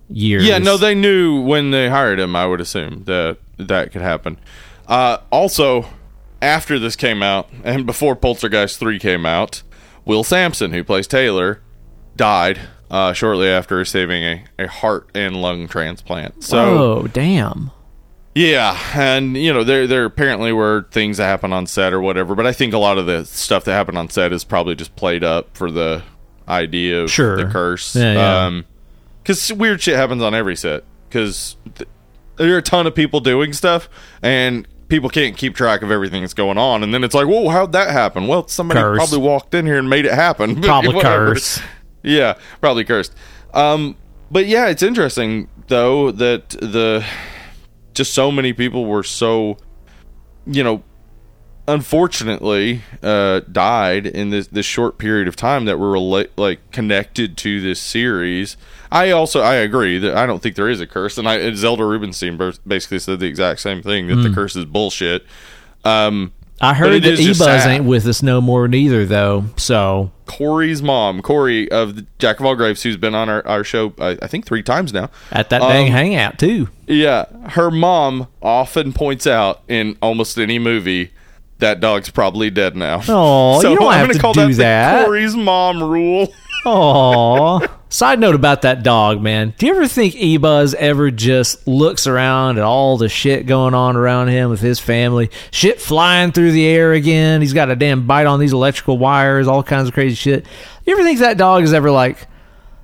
[0.08, 0.44] years.
[0.44, 2.36] Yeah, no, they knew when they hired him.
[2.36, 4.38] I would assume that that could happen.
[4.86, 5.86] Uh, also,
[6.40, 9.62] after this came out and before Poltergeist three came out,
[10.04, 11.60] Will Sampson, who plays Taylor,
[12.14, 12.60] died
[12.92, 16.44] uh, shortly after receiving a, a heart and lung transplant.
[16.44, 16.58] So
[17.02, 17.72] oh damn.
[18.34, 22.34] Yeah, and you know there there apparently were things that happened on set or whatever,
[22.34, 24.94] but I think a lot of the stuff that happened on set is probably just
[24.96, 26.02] played up for the
[26.48, 27.36] idea of Sure.
[27.36, 27.94] the curse.
[27.96, 28.44] Yeah, yeah.
[28.46, 28.64] Um,
[29.22, 30.84] because weird shit happens on every set.
[31.08, 31.88] Because th-
[32.36, 33.88] there are a ton of people doing stuff,
[34.22, 36.82] and people can't keep track of everything that's going on.
[36.84, 38.26] And then it's like, whoa, how'd that happen?
[38.28, 38.96] Well, somebody Curse.
[38.96, 40.60] probably walked in here and made it happen.
[40.62, 41.34] Probably Whatever.
[41.34, 41.60] curse.
[42.02, 43.12] Yeah, probably cursed.
[43.52, 43.96] Um,
[44.30, 47.04] but yeah, it's interesting though that the
[48.00, 49.58] just so many people were so,
[50.46, 50.82] you know,
[51.68, 57.36] unfortunately uh, died in this this short period of time that were rela- like connected
[57.36, 58.56] to this series.
[58.90, 61.84] I also I agree that I don't think there is a curse, and I Zelda
[61.84, 65.26] Rubinstein basically said the exact same thing that the curse is bullshit.
[65.84, 69.46] Um, I heard that is E-Buzz ain't with us no more neither though.
[69.56, 73.64] So Corey's mom, Corey of the Jack of All Graves, who's been on our, our
[73.64, 75.08] show, I, I think three times now.
[75.32, 76.68] at that dang Um, hangout too.
[76.86, 81.12] Yeah, her mom often points out in almost any movie
[81.60, 83.00] that dog's probably dead now.
[83.08, 84.98] Oh, you don't I'm have gonna call do that, that.
[85.00, 86.28] The Corey's mom rule.
[86.66, 87.66] Aw.
[87.92, 89.52] Side note about that dog, man.
[89.58, 93.96] Do you ever think E-Buzz ever just looks around at all the shit going on
[93.96, 95.28] around him with his family?
[95.50, 97.40] Shit flying through the air again.
[97.40, 100.46] He's got a damn bite on these electrical wires, all kinds of crazy shit.
[100.86, 102.28] You ever think that dog is ever like,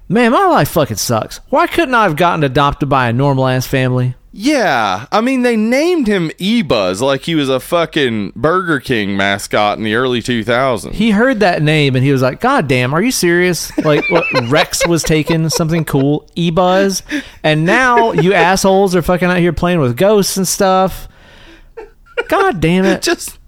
[0.09, 1.39] man, my life fucking sucks.
[1.51, 4.17] Why couldn't I have gotten adopted by a normal ass family?
[4.39, 9.79] Yeah, I mean they named him E-Buzz like he was a fucking Burger King mascot
[9.79, 10.93] in the early 2000s.
[10.93, 13.75] He heard that name and he was like, God damn, are you serious?
[13.79, 17.03] Like, what, Rex was taking something cool, E Buzz,
[17.43, 21.09] and now you assholes are fucking out here playing with ghosts and stuff.
[22.29, 23.01] God damn it.
[23.07, 23.39] just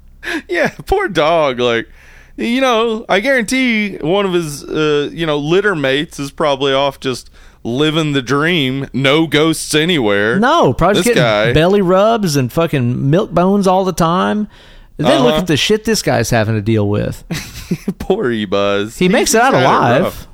[0.48, 1.89] yeah poor dog like
[2.36, 6.98] you know i guarantee one of his uh, you know litter mates is probably off
[6.98, 7.31] just
[7.64, 13.10] living the dream no ghosts anywhere No, probably just getting guy- belly rubs and fucking
[13.10, 14.48] milk bones all the time.
[14.98, 15.40] And then look Uh-huh.
[15.43, 17.22] at the shit this guy's having to deal with.
[17.98, 20.26] poor e-buzz He makes it out alive.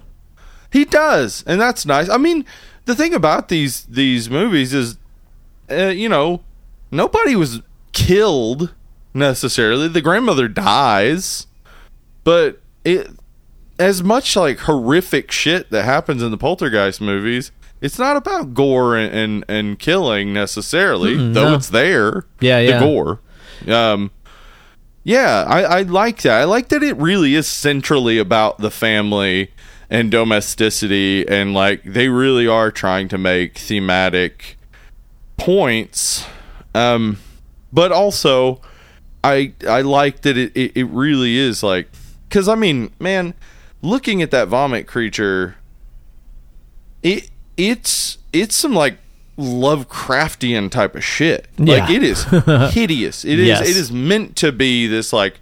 [0.70, 2.44] he does and that's nice i mean
[2.84, 4.96] the thing about these these movies is
[5.70, 6.40] uh, you know
[6.90, 7.60] nobody was
[7.92, 8.72] killed
[9.12, 11.46] necessarily the grandmother dies
[12.22, 13.08] but it
[13.78, 18.96] as much like horrific shit that happens in the poltergeist movies it's not about gore
[18.96, 21.54] and and, and killing necessarily though no.
[21.54, 22.78] it's there Yeah, yeah.
[22.78, 23.20] the gore
[23.68, 24.10] um
[25.02, 29.50] yeah I, I like that i like that it really is centrally about the family
[29.90, 34.56] and domesticity and like they really are trying to make thematic
[35.36, 36.24] points
[36.74, 37.18] um
[37.72, 38.60] but also
[39.22, 41.88] i i like that it it, it really is like
[42.28, 43.34] because i mean man
[43.84, 45.56] looking at that vomit creature
[47.02, 48.98] it it's it's some like
[49.36, 51.48] Lovecraftian type of shit.
[51.58, 51.78] Yeah.
[51.78, 52.22] Like it is
[52.72, 53.24] hideous.
[53.24, 53.68] It is Yes.
[53.68, 55.40] it is meant to be this like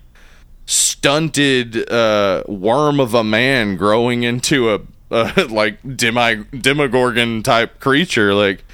[0.66, 8.34] stunted uh, worm of a man growing into a uh, like demi demogorgon type creature.
[8.34, 8.64] Like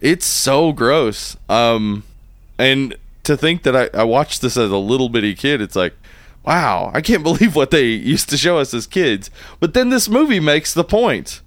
[0.00, 1.36] it's so gross.
[1.48, 2.02] Um,
[2.58, 5.94] and to think that I, I watched this as a little bitty kid, it's like,
[6.46, 9.30] wow, I can't believe what they used to show us as kids.
[9.60, 11.42] But then this movie makes the point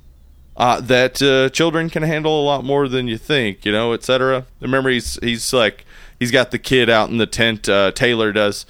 [0.57, 4.45] uh, that uh, children can handle a lot more than you think, you know, etc.
[4.59, 5.85] Remember, he's he's like
[6.19, 7.67] he's got the kid out in the tent.
[7.69, 8.65] Uh, Taylor does.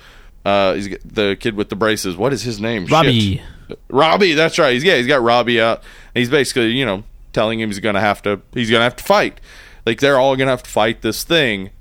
[0.45, 2.15] Uh, he's got the kid with the braces.
[2.15, 2.85] What is his name?
[2.85, 2.91] Shit.
[2.91, 3.41] Robbie.
[3.89, 4.73] Robbie, that's right.
[4.73, 5.83] He's yeah, he's got Robbie out.
[6.13, 7.03] He's basically, you know,
[7.33, 9.41] telling him he's gonna have to he's gonna have to fight.
[9.85, 11.71] Like they're all gonna have to fight this thing.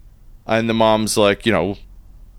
[0.46, 1.76] And the mom's like, you know,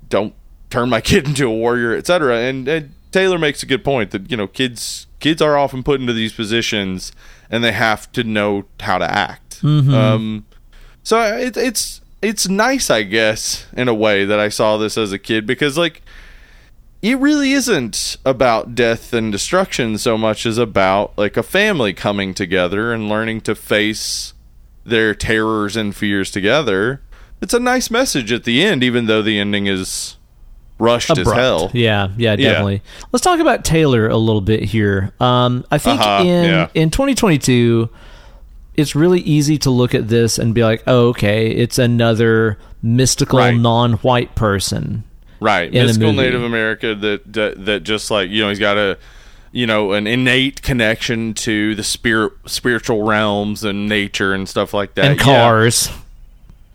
[0.10, 0.34] don't
[0.70, 2.38] turn my kid into a warrior, etc.
[2.40, 6.00] And, and Taylor makes a good point that, you know, kids kids are often put
[6.00, 7.12] into these positions
[7.50, 9.60] and they have to know how to act.
[9.94, 10.46] Um
[11.04, 15.12] so it, it's it's nice, I guess, in a way that I saw this as
[15.12, 16.02] a kid because like
[17.02, 22.34] it really isn't about death and destruction so much as about like a family coming
[22.34, 24.34] together and learning to face
[24.84, 27.02] their terrors and fears together.
[27.42, 30.18] It's a nice message at the end, even though the ending is
[30.80, 31.70] rushed as hell.
[31.74, 32.82] Yeah, yeah, definitely.
[33.12, 35.12] Let's talk about Taylor a little bit here.
[35.20, 36.68] Um, I think Uh-huh, in yeah.
[36.74, 37.90] in 2022,
[38.76, 43.40] it's really easy to look at this and be like, "Oh, okay, it's another mystical
[43.40, 43.56] Right.
[43.56, 45.04] non-white person."
[45.42, 45.72] Right.
[45.72, 46.14] Mystical.
[46.14, 48.98] Native America that, that that just like, you know, he's got a
[49.52, 54.94] you know, an innate connection to the spirit spiritual realms and nature and stuff like
[54.96, 55.06] that.
[55.06, 55.90] and Yeah.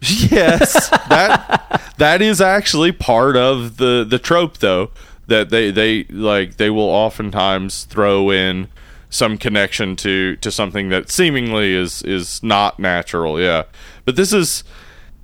[0.04, 4.90] Yes, that that is actually part of the the trope, though.
[5.26, 8.68] That they they like they will oftentimes throw in
[9.08, 13.40] some connection to to something that seemingly is is not natural.
[13.40, 13.64] Yeah,
[14.04, 14.64] but this is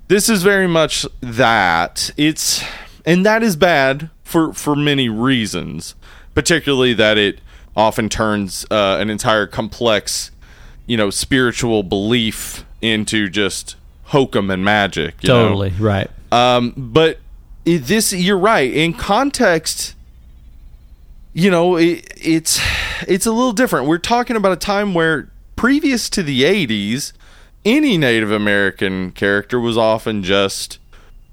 [0.07, 2.63] this is very much that it's
[3.05, 5.93] and that is bad for for many reasons,
[6.33, 7.39] particularly that it
[7.75, 10.31] often turns uh, an entire complex
[10.87, 13.75] you know spiritual belief into just
[14.11, 15.43] hokum and magic you know?
[15.43, 16.09] Totally right.
[16.31, 17.19] um but
[17.65, 19.95] this you're right in context
[21.33, 22.59] you know it, it's
[23.07, 27.13] it's a little different we're talking about a time where previous to the 80s
[27.63, 30.79] any native american character was often just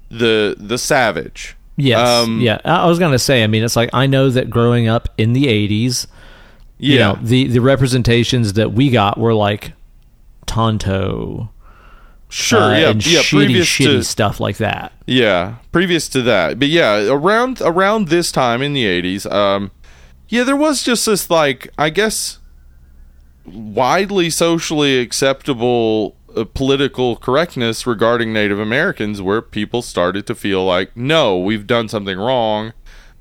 [0.09, 2.07] the the savage Yes.
[2.07, 2.59] Um, yeah.
[2.65, 3.43] I I was gonna say.
[3.43, 6.07] I mean, it's like I know that growing up in the '80s,
[6.77, 9.71] yeah you know, the the representations that we got were like
[10.45, 11.49] Tonto,
[12.29, 14.93] sure uh, yeah and yeah shitty, previous shitty to stuff like that.
[15.05, 16.59] Yeah, previous to that.
[16.59, 19.71] But yeah, around around this time in the 80s, um
[20.27, 22.39] yeah, there was just this like I guess
[23.45, 30.95] widely socially acceptable uh, political correctness regarding Native Americans where people started to feel like
[30.95, 32.73] no, we've done something wrong.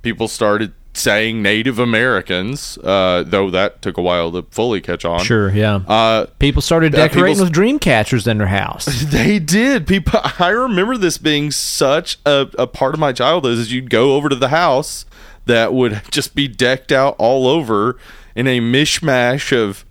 [0.03, 5.21] People started saying Native Americans, uh, though that took a while to fully catch on.
[5.25, 5.51] Sure.
[5.51, 5.77] Yeah.
[5.87, 8.87] Uh, people started uh, decorating with dream catchers in their house.
[9.09, 9.87] They did.
[9.87, 13.59] People, I remember this being such a, a part of my childhood.
[13.59, 15.07] Is you'd go over to the house
[15.47, 17.97] that would just be decked out all over
[18.35, 19.85] in a mishmash of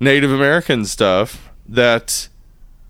[0.00, 1.50] Native American stuff.
[1.66, 2.28] That,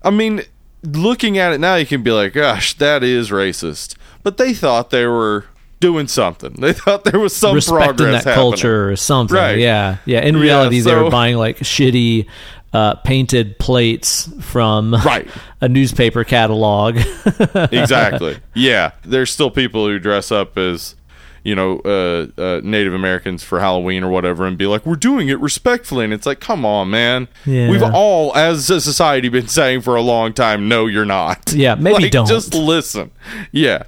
[0.03, 0.41] I mean,
[0.83, 4.89] looking at it now, you can be like, "Gosh, that is racist." But they thought
[4.89, 5.45] they were
[5.79, 6.53] doing something.
[6.59, 8.51] They thought there was some respecting progress that happening.
[8.51, 9.35] culture or something.
[9.37, 9.57] Right.
[9.59, 10.21] Yeah, yeah.
[10.21, 12.25] In Yeah, reality, they were buying like shitty
[12.73, 15.27] uh, painted plates from Right.
[15.61, 16.97] a newspaper catalog.
[17.71, 18.39] exactly.
[18.53, 20.95] Yeah, there's still people who dress up as,
[21.43, 25.29] you know, uh, uh, Native Americans for Halloween or whatever, and be like, "We're doing
[25.29, 27.27] it respectfully," and it's like, come on, man.
[27.45, 27.69] Yeah.
[27.69, 31.75] We've all, as a society, been saying for a long time, "No, you're not." Yeah,
[31.75, 32.27] maybe Like, don't.
[32.27, 33.11] Just listen.
[33.51, 33.83] Yeah,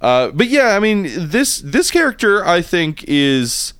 [0.00, 3.74] uh, but yeah, I mean, this this character, I think, is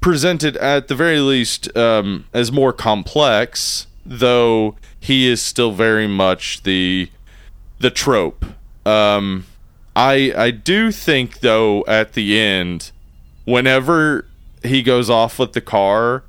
[0.00, 6.62] presented at the very least um, as more complex, though he is still very much
[6.64, 7.08] the
[7.78, 8.44] the trope.
[8.84, 9.46] Um,
[9.96, 12.90] I I do think though at the end,
[13.44, 14.26] whenever
[14.62, 16.24] he goes off with the car,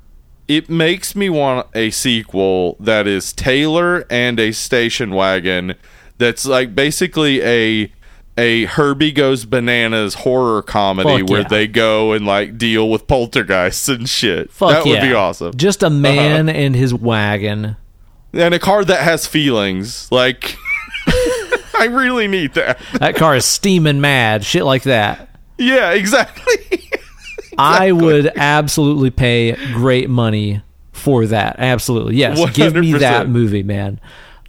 [0.48, 5.74] it makes me want a sequel that is Taylor and a station wagon.
[6.18, 7.92] That's like basically a
[8.36, 11.48] a Herbie Goes Bananas horror comedy Fuck where yeah.
[11.48, 14.50] they go and like deal with poltergeists and shit.
[14.50, 15.48] Fuck that would be awesome.
[15.48, 15.56] Uh-huh.
[15.56, 17.76] Just a man and his wagon.
[18.32, 20.10] and a car that has feelings.
[20.10, 20.56] Like
[21.76, 22.80] I really need that.
[22.98, 24.44] That car is steaming mad.
[24.44, 25.28] Shit like that.
[25.58, 26.90] Yeah, exactly.
[27.58, 30.62] I would absolutely pay great money
[30.92, 31.56] for that.
[31.58, 32.16] Absolutely.
[32.16, 32.50] Yes.
[32.54, 34.00] Give me that movie, man.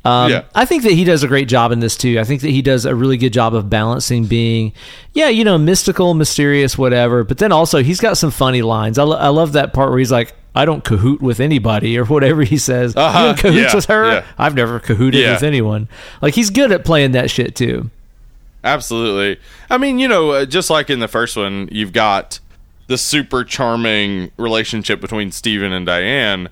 [0.05, 0.43] Um, Yeah.
[0.53, 2.19] I think that he does a great job in this too.
[2.19, 4.71] I think that he does a really good job of balancing being,
[5.13, 7.23] yeah, you know, mystical, mysterious, whatever.
[7.23, 8.97] But then also he's got some funny lines.
[8.99, 12.05] I, lo- I love that part where he's like, "I don't cahoot with anybody" or
[12.05, 12.95] whatever he says.
[12.95, 13.29] Uh-huh.
[13.35, 14.05] You cahoots Yeah, with her?
[14.11, 14.25] yeah.
[14.37, 15.33] I've never cahooted Yeah.
[15.33, 15.89] with anyone.
[16.21, 17.89] Like he's good at playing that shit too.
[18.63, 19.39] Absolutely.
[19.69, 22.39] I mean, you know, uh, just like in the first one, you've got
[22.87, 26.49] the super charming relationship between Steven and Diane,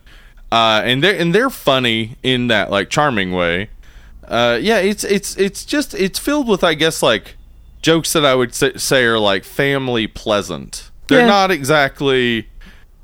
[0.54, 3.70] uh, and they're and they're funny in that like charming way.
[4.28, 7.36] Uh, yeah, it's it's it's just it's filled with I guess like
[7.82, 10.92] jokes that I would say, are like family pleasant.
[11.08, 11.26] They're Yeah.
[11.26, 12.48] not exactly,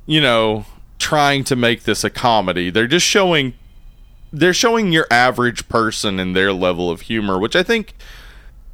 [0.06, 0.66] you know,
[1.00, 2.70] trying to make this a comedy.
[2.70, 3.54] They're just showing
[4.32, 7.94] they're showing your average person and their level of humor, which I think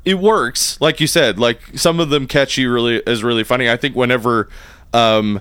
[0.04, 0.80] it works.
[0.82, 3.70] Like you said, like some of them catch you really as really funny.
[3.70, 4.50] I think whenever
[4.94, 5.40] um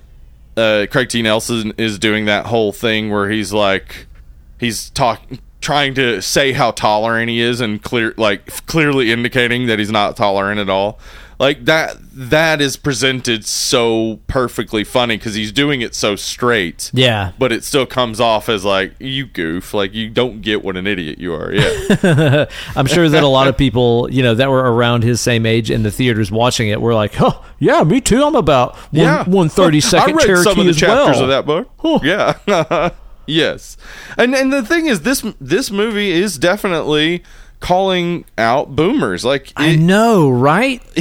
[0.56, 1.22] uh Craig T.
[1.22, 4.06] Nelson is doing that whole thing where he's like
[4.58, 9.78] he's talking trying to say how tolerant he is and clear like clearly indicating that
[9.78, 10.98] he's not tolerant at all
[11.38, 17.32] like that that is presented so perfectly funny because he's doing it so straight Yeah.
[17.38, 20.86] but it still comes off as like you goof like you don't get what an
[20.86, 22.44] idiot you are yeah
[22.76, 25.70] I'm sure that a lot of people, you know, that were around his same age
[25.70, 28.22] in the theaters watching it were like, "Oh, yeah, me too.
[28.24, 31.22] I'm about one yeah one thirty second I read Cherokee some of the chapters well."
[31.24, 31.98] of that book Huh.
[32.02, 32.90] yeah
[33.26, 33.76] yes
[34.18, 37.22] and and the thing is this this movie is definitely
[37.64, 40.82] calling out boomers like I know, right?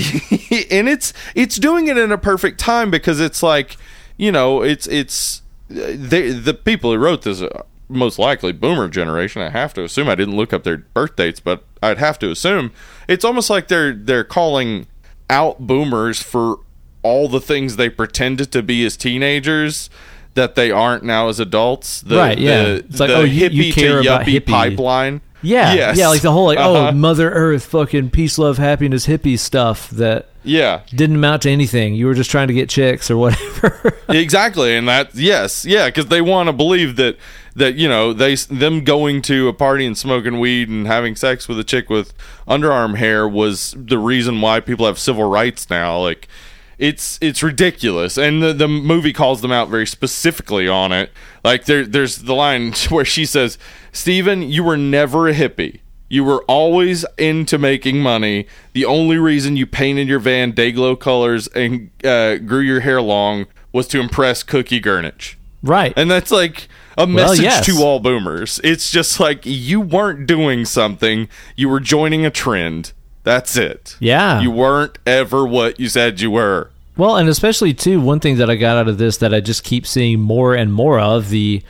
[0.71, 3.75] and it's it's doing it in a perfect time because it's like
[4.15, 9.41] you know it's it's they the people who wrote this are most likely boomer generation
[9.41, 12.31] i have to assume i didn't look up their birth dates but i'd have to
[12.31, 12.71] assume
[13.07, 14.87] it's almost like they're they're calling
[15.29, 16.59] out boomers for
[17.03, 19.89] all the things they pretended to be as teenagers
[20.35, 22.63] that they aren't now as adults the, Right, yeah.
[22.63, 24.45] the, It's like, the oh, you- you hippie care to about yuppie hippie.
[24.47, 25.97] pipeline Yeah, Yes.
[25.97, 26.89] yeah, like the whole like, Uh-huh.
[26.89, 31.93] oh, Mother Earth, fucking peace, love, happiness, hippie stuff that yeah didn't amount to anything.
[31.95, 33.97] You were just trying to get chicks or whatever.
[34.09, 37.15] exactly and that yes yeah because they want to believe that
[37.55, 41.47] that you know they them going to a party and smoking weed and having sex
[41.47, 42.13] with a chick with
[42.45, 46.27] underarm hair was the reason why people have civil rights now like
[46.77, 51.11] it's it's ridiculous and the, the movie calls them out very specifically on it
[51.43, 53.57] like there there's the line where she says
[53.91, 55.79] steven you were never a hippie
[56.13, 58.45] you were always into making money.
[58.73, 63.47] The only reason you painted your van Dayglow colors and uh, grew your hair long
[63.71, 65.37] was to impress Cookie Gurnich.
[65.63, 65.91] right.
[65.97, 66.67] And that's like
[66.99, 67.65] a message yes.
[67.65, 68.61] to all boomers.
[68.63, 72.93] It's just like you weren't doing something, you were joining a trend.
[73.23, 73.95] That's it.
[73.99, 74.41] Yeah.
[74.41, 76.69] You weren't ever what you said you were.
[76.97, 79.63] Well, and especially too, one thing that I got out of this that I just
[79.63, 81.63] keep seeing more and more of the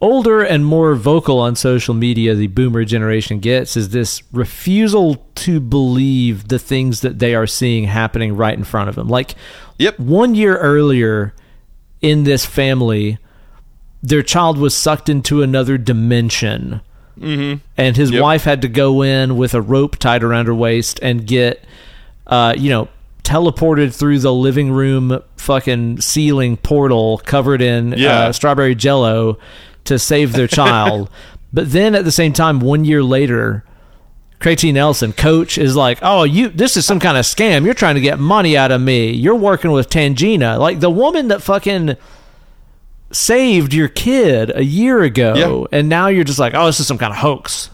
[0.00, 5.58] older and more vocal on social media the boomer generation gets is this refusal to
[5.58, 9.08] believe the things that they are seeing happening right in front of them.
[9.08, 9.34] Like
[9.78, 9.98] Yep.
[9.98, 11.34] one year earlier
[12.00, 13.18] in this family,
[14.00, 16.80] their child was sucked into another dimension.
[17.20, 17.58] Mm-hmm.
[17.76, 18.22] And his Yep.
[18.22, 21.64] wife had to go in with a rope tied around her waist and get,
[22.26, 22.88] uh, you know,
[23.24, 28.20] teleported through the living room fucking ceiling portal covered in Yeah.
[28.28, 29.38] uh, strawberry jello
[29.84, 31.10] to save their child.
[31.52, 33.64] but then at the same time, one year later,
[34.40, 34.62] Craig.
[34.72, 37.64] Nelson, coach, is like, "Oh, you, this is some kind of scam.
[37.64, 39.10] You're trying to get money out of me.
[39.10, 41.96] You're working with Tangina, like the woman that fucking
[43.10, 45.34] saved your kid a year ago,
[45.70, 45.78] Yeah.
[45.78, 47.70] and now you're just like, oh, this is some kind of hoax."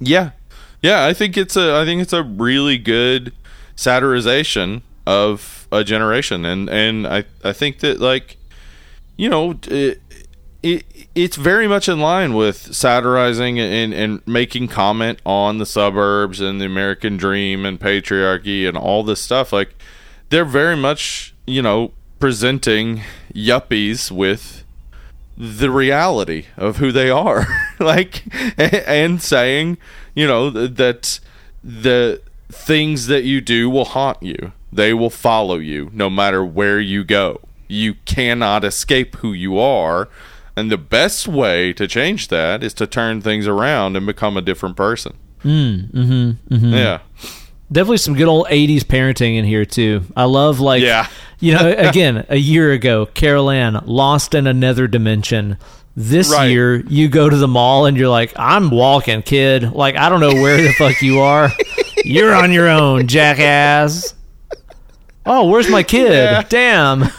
[0.00, 0.30] Yeah,
[0.82, 1.06] yeah.
[1.06, 1.76] I think it's a.
[1.76, 3.32] I think it's a really good
[3.76, 8.36] satirization of a generation, and and I I think that like,
[9.16, 10.00] you know, it,
[10.62, 10.84] it
[11.14, 16.60] it's very much in line with satirizing and and making comment on the suburbs and
[16.60, 19.52] the American dream and patriarchy and all this stuff.
[19.52, 19.74] Like,
[20.30, 24.64] they're very much you know presenting yuppies with
[25.36, 27.46] the reality of who they are.
[27.80, 28.24] Like
[28.58, 29.78] and saying
[30.12, 31.20] you know that
[31.62, 32.20] the
[32.50, 34.52] things that you do will haunt you.
[34.72, 37.40] They will follow you no matter where you go.
[37.68, 40.08] You cannot escape who you are.
[40.56, 44.42] And the best way to change that is to turn things around and become a
[44.42, 45.16] different person.
[45.44, 46.98] Mm, mm-hmm, yeah
[47.70, 50.02] Definitely some good old '80s parenting in here too.
[50.16, 51.06] I love like, Yeah.
[51.38, 55.58] you know, again, a year ago, Carol Ann lost in another dimension.
[55.94, 56.46] This Right.
[56.50, 59.72] year, you go to the mall and you're like, "I'm walking, kid.
[59.72, 61.50] Like, I don't know where the fuck you are.
[62.04, 64.14] You're on your own, jackass."
[65.26, 66.12] Oh, where's my kid?
[66.12, 66.42] Yeah.
[66.48, 67.10] Damn.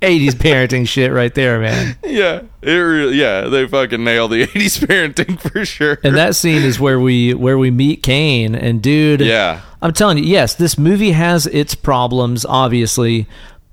[0.00, 1.96] 80s parenting shit right there, man.
[2.04, 5.98] Yeah, it really, yeah, they fucking nailed the '80s parenting for sure.
[6.02, 10.18] And that scene is where we where we meet Kane and dude, yeah, I'm telling
[10.18, 13.26] you, yes, this movie has its problems obviously,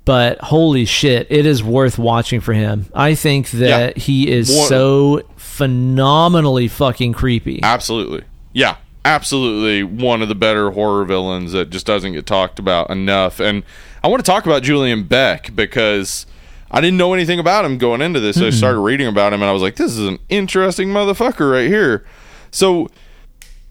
[0.06, 2.86] but holy shit, it is worth watching for him.
[2.94, 4.02] I think that Yeah.
[4.04, 7.60] he is so phenomenally fucking creepy.
[7.64, 8.24] absolutely.
[8.54, 9.84] Yeah, absolutely.
[9.84, 13.40] One of the better horror villains that just doesn't get talked about enough.
[13.40, 13.64] And
[14.08, 16.26] I want to talk about Julian Beck because
[16.72, 18.38] I didn't know anything about him going into this.
[18.38, 21.68] I started reading about him and I was like, this is an interesting motherfucker right
[21.68, 22.06] here.
[22.50, 22.88] So,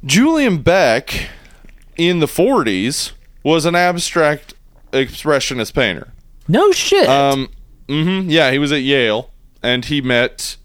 [0.04, 1.30] Julian Beck
[1.96, 3.12] in the 40s
[3.44, 4.52] was an abstract
[4.92, 6.12] expressionist painter.
[6.46, 7.08] No shit.
[7.08, 7.48] Um,
[7.88, 9.30] hmm yeah, he was at Yale,
[9.62, 10.58] and he met,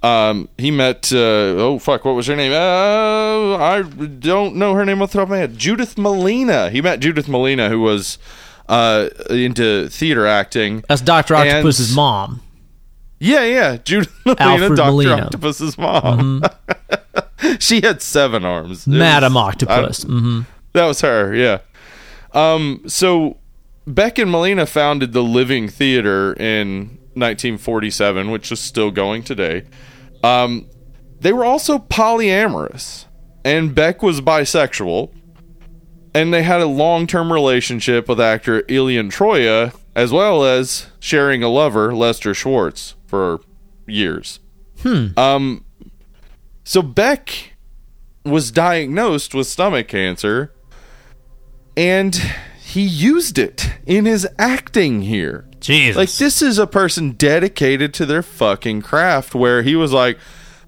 [0.00, 1.12] um, he met.
[1.12, 2.52] Uh, oh fuck, what was her name?
[2.52, 5.58] Uh, I don't know her name off the top of my head.
[5.58, 6.70] Judith Malina.
[6.70, 8.16] He met Judith Malina, who was
[8.68, 10.84] uh into theater acting.
[10.88, 12.42] That's Doctor and- Octopus's mom.
[13.20, 13.70] Yeah, yeah,
[14.38, 14.92] Alfred Doctor.
[15.08, 15.24] Mm-hmm.
[15.24, 16.42] Octopus's mom.
[17.58, 18.86] she had seven arms.
[18.86, 20.02] It Madam was- Octopus.
[20.04, 20.40] hmm
[20.72, 21.58] That was her, yeah.
[22.32, 23.38] Um, so
[23.88, 29.64] Beck and Malina founded the Living Theater in 1947, which is still going today.
[30.22, 30.68] Um,
[31.20, 33.06] they were also polyamorous,
[33.44, 35.10] and Beck was bisexual,
[36.14, 41.48] and they had a long-term relationship with actor Ilion Troya, as well as sharing a
[41.48, 43.40] lover, Lester Schwartz, for
[43.86, 44.40] years.
[44.82, 45.18] Hmm.
[45.18, 45.64] Um,
[46.64, 47.54] so Beck
[48.24, 50.52] was diagnosed with stomach cancer
[51.76, 52.14] and
[52.60, 55.48] he used it in his acting here.
[55.60, 55.96] Jesus.
[55.96, 60.18] Like this is a person dedicated to their fucking craft where he was like,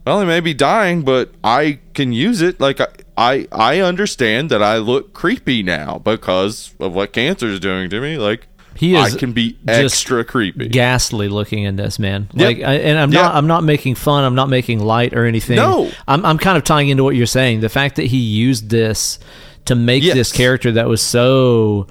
[0.06, 2.60] well, he may be dying, but I can use it.
[2.60, 2.88] Like I
[3.20, 8.00] I, I understand that I look creepy now because of what cancer is doing to
[8.00, 8.16] me.
[8.16, 10.68] Like He is I can be extra creepy.
[10.68, 12.28] ghastly looking in this man.
[12.34, 12.46] Yep.
[12.46, 14.24] Like, I, and I'm not, I'm not making fun.
[14.24, 15.56] I'm not making light or anything.
[15.56, 15.90] No.
[16.08, 17.60] I'm, I'm kind of tying into what you're saying.
[17.60, 19.18] The fact that he used this
[19.66, 20.14] to make Yes.
[20.14, 21.86] this character that was so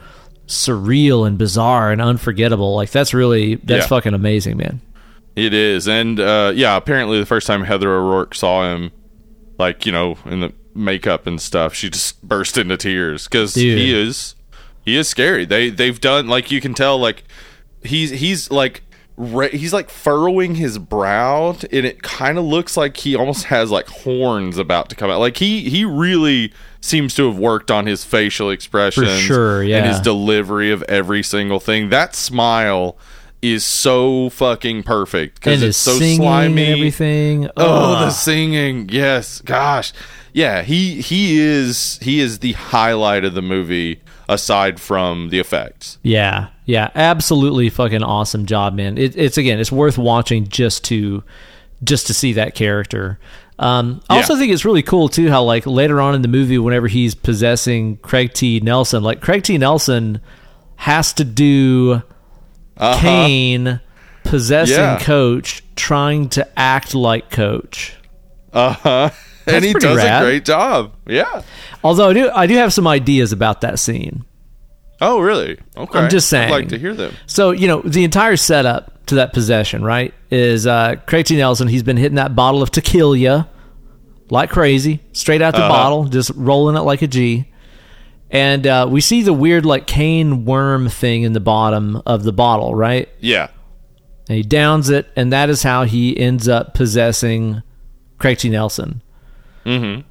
[0.47, 2.75] surreal and bizarre and unforgettable.
[2.75, 3.87] Like, that's really, that's Yeah.
[3.87, 4.81] fucking amazing, man.
[5.35, 8.91] It is, and uh, yeah, apparently the first time Heather O'Rourke saw him,
[9.57, 13.93] like you know, in the makeup and stuff, she just burst into tears because he
[13.93, 14.35] is,
[14.83, 15.45] he is scary.
[15.45, 17.23] They they've done like you can tell like
[17.83, 18.83] he's he's like
[19.51, 23.87] he's like furrowing his brow, and it kind of looks like he almost has like
[23.87, 25.19] horns about to come out.
[25.19, 29.87] Like he he really seems to have worked on his facial expressions, sure, yeah and
[29.87, 31.89] his delivery of every single thing.
[31.89, 32.97] That smile
[33.41, 36.65] is so fucking perfect because it's so slimy.
[36.65, 37.49] everything.
[37.57, 38.05] Oh, Ugh.
[38.05, 38.89] the singing!
[38.89, 39.91] Yes, gosh,
[40.33, 40.61] yeah.
[40.63, 45.97] He he is he is the highlight of the movie aside from the effects.
[46.03, 48.97] Yeah, yeah, absolutely fucking awesome job, man.
[48.97, 51.23] It, it's again, it's worth watching just to
[51.83, 53.19] just to see that character.
[53.57, 54.21] Um, I Yeah.
[54.21, 57.13] also think it's really cool too how like later on in the movie, whenever he's
[57.15, 58.59] possessing Craig T.
[58.61, 59.57] Nelson, like Craig T.
[59.57, 60.21] Nelson
[60.77, 62.01] has to do
[62.77, 63.01] Uh-huh.
[63.01, 63.79] Kane
[64.23, 64.99] possessing Yeah.
[64.99, 67.95] Coach, trying to act like Coach.
[68.53, 69.09] Uh huh.
[69.55, 70.21] And he does rad.
[70.21, 70.93] a great job.
[71.07, 71.43] Yeah.
[71.83, 74.25] Although I do, I do have some ideas about that scene.
[75.01, 75.57] Oh, really?
[75.77, 75.97] Okay.
[75.99, 76.49] I'm just saying.
[76.51, 77.13] I'd like to hear them.
[77.25, 81.37] So, you know, the entire setup to that possession, right, is uh, Craig T.
[81.37, 81.67] Nelson.
[81.69, 83.47] He's been hitting that bottle of tequila
[84.29, 85.69] like crazy, straight out the Uh-huh.
[85.69, 87.45] bottle, just rolling it like a G.
[88.29, 92.31] And uh, we see the weird, like, Kane worm thing in the bottom of the
[92.33, 93.09] bottle, right?
[93.19, 93.47] Yeah.
[94.27, 97.63] And he downs it, and that is how he ends up possessing
[98.19, 98.49] Craig T.
[98.49, 99.01] Nelson.
[99.69, 100.01] Mm-hmm.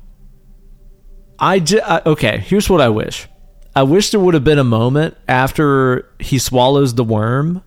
[1.39, 2.39] I ju- I, okay.
[2.39, 3.29] Here's what I wish.
[3.77, 7.63] I wish there would have been a moment after he swallows the worm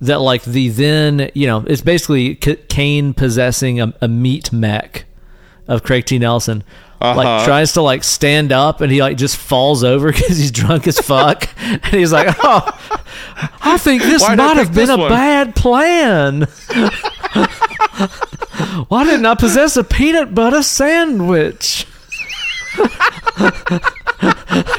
[0.00, 5.04] that, like, the then you know, it's basically C- Kane possessing a, a meat mech
[5.66, 6.18] of Craig T.
[6.18, 6.62] Nelson.
[7.00, 7.44] Like Uh-huh.
[7.44, 10.98] tries to like stand up and he like just falls over because he's drunk as
[10.98, 12.62] fuck and he's like, oh,
[13.62, 16.46] I think this Why'd might have been a one?" bad plan.
[18.88, 21.86] Why didn't I possess a peanut butter sandwich?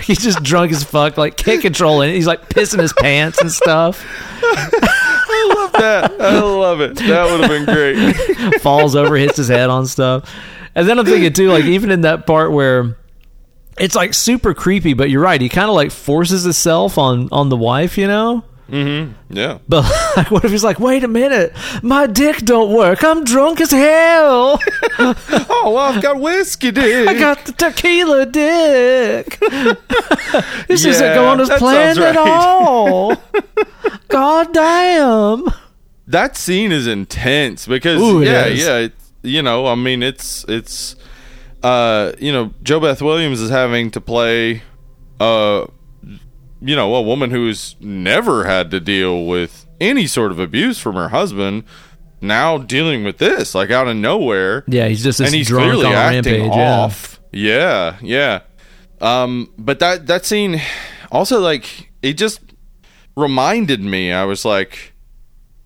[0.02, 2.14] he's just drunk as fuck, like can't control it.
[2.14, 4.06] He's like pissing his pants and stuff.
[4.42, 6.22] I love that.
[6.22, 6.96] I love it.
[6.98, 8.62] That would have been great.
[8.62, 10.32] Falls over, hits his head on stuff.
[10.76, 12.98] And then I'm thinking too, like even in that part where
[13.80, 15.40] it's like super creepy, but you're right.
[15.42, 18.44] He kind of like forces himself on on the wife, you know.
[18.70, 19.60] Yeah.
[19.68, 19.84] But
[20.18, 23.04] like, what if he's like, wait a minute, my dick don't work.
[23.04, 24.60] I'm drunk as hell.
[25.00, 27.08] Oh, well, I've got whiskey, dude.
[27.08, 29.38] I got the tequila dick.
[30.68, 33.16] this isn't Yeah, going as planned sounds at all.
[34.08, 35.46] God damn.
[36.08, 38.66] that scene is intense because Ooh, yeah, is.
[38.66, 40.96] yeah, it, you know, I mean, it's it's
[41.64, 44.64] uh, you know, JoBeth Williams is having to play
[45.20, 45.66] uh
[46.62, 50.96] you know, a woman who's never had to deal with any sort of abuse from
[50.96, 51.64] her husband
[52.20, 55.66] now dealing with this like out of nowhere Yeah, he's just this and he's drunk
[55.74, 56.56] clearly on acting rampage.
[56.58, 56.80] yeah.
[56.80, 57.20] off.
[57.32, 57.98] Yeah.
[58.02, 58.40] yeah,
[59.00, 60.60] Um, but that that scene
[61.12, 62.40] also like it just
[63.16, 64.12] reminded me.
[64.12, 64.94] I was like,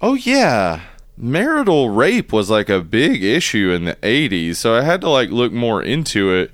[0.01, 0.81] oh yeah,
[1.15, 5.29] marital rape was like a big issue in the '80s, so I had to like
[5.29, 6.51] look more into it.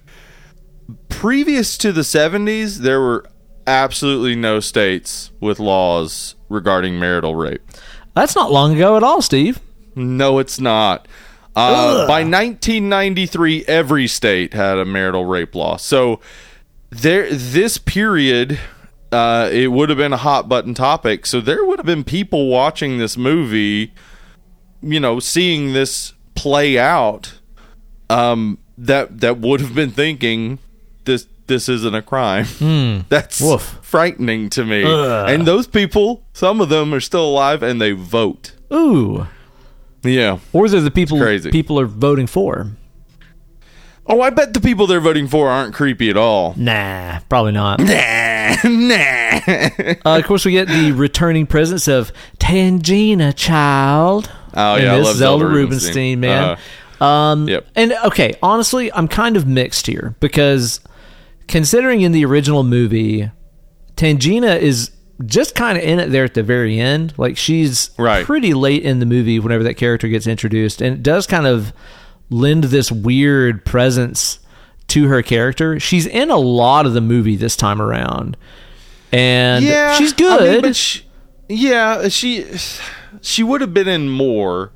[1.10, 3.26] Previous to the '70s, there were
[3.68, 7.62] absolutely no states with laws regarding marital rape.
[8.16, 9.60] That's not long ago at all, Steve.
[9.96, 11.08] No, it's not.
[11.56, 15.76] Uh, by 1993, every state had a marital rape law.
[15.76, 16.20] So
[16.92, 18.60] there, this period,
[19.12, 21.26] uh, it would have been a hot button topic.
[21.26, 23.94] So there would have been people watching this movie,
[24.82, 27.34] you know, seeing this play out,
[28.10, 30.60] um, that that would have been thinking
[31.06, 32.46] this this isn't a crime.
[33.10, 33.80] That's Woof.
[33.82, 34.84] frightening to me.
[34.84, 35.30] Ugh.
[35.30, 38.54] And those people, some of them are still alive and they vote.
[38.74, 39.28] Ooh.
[40.04, 40.40] Yeah.
[40.54, 41.50] Or they're the people crazy.
[41.52, 42.68] people are voting for.
[44.10, 46.54] Oh, I bet the people they're voting for aren't creepy at all.
[46.56, 47.80] Nah, probably not.
[48.48, 49.40] Nah, nah.
[50.06, 54.32] Uh, of course, we get the returning presence of Tangina Child.
[54.54, 56.22] Oh, yeah, I love Zelda, Zelda Rubinstein, Rubinstein.
[56.22, 56.58] man.
[57.02, 57.68] um, Yep.
[57.76, 60.80] And okay, honestly, I'm kind of mixed here because
[61.48, 63.32] considering in the original movie,
[63.96, 64.92] Tangina is
[65.26, 67.14] just kind of in it there at the very end.
[67.18, 68.26] Like she's Right.
[68.26, 71.74] pretty late in the movie whenever that character gets introduced, and it does kind of
[72.30, 74.40] lend this weird presence
[74.90, 75.80] to her character.
[75.80, 78.38] She's in a lot of the movie this time around,
[79.12, 79.64] and
[79.98, 80.52] she's I good.
[80.54, 81.04] mean, but she,
[81.50, 82.46] yeah, she
[83.22, 84.72] she would have been in more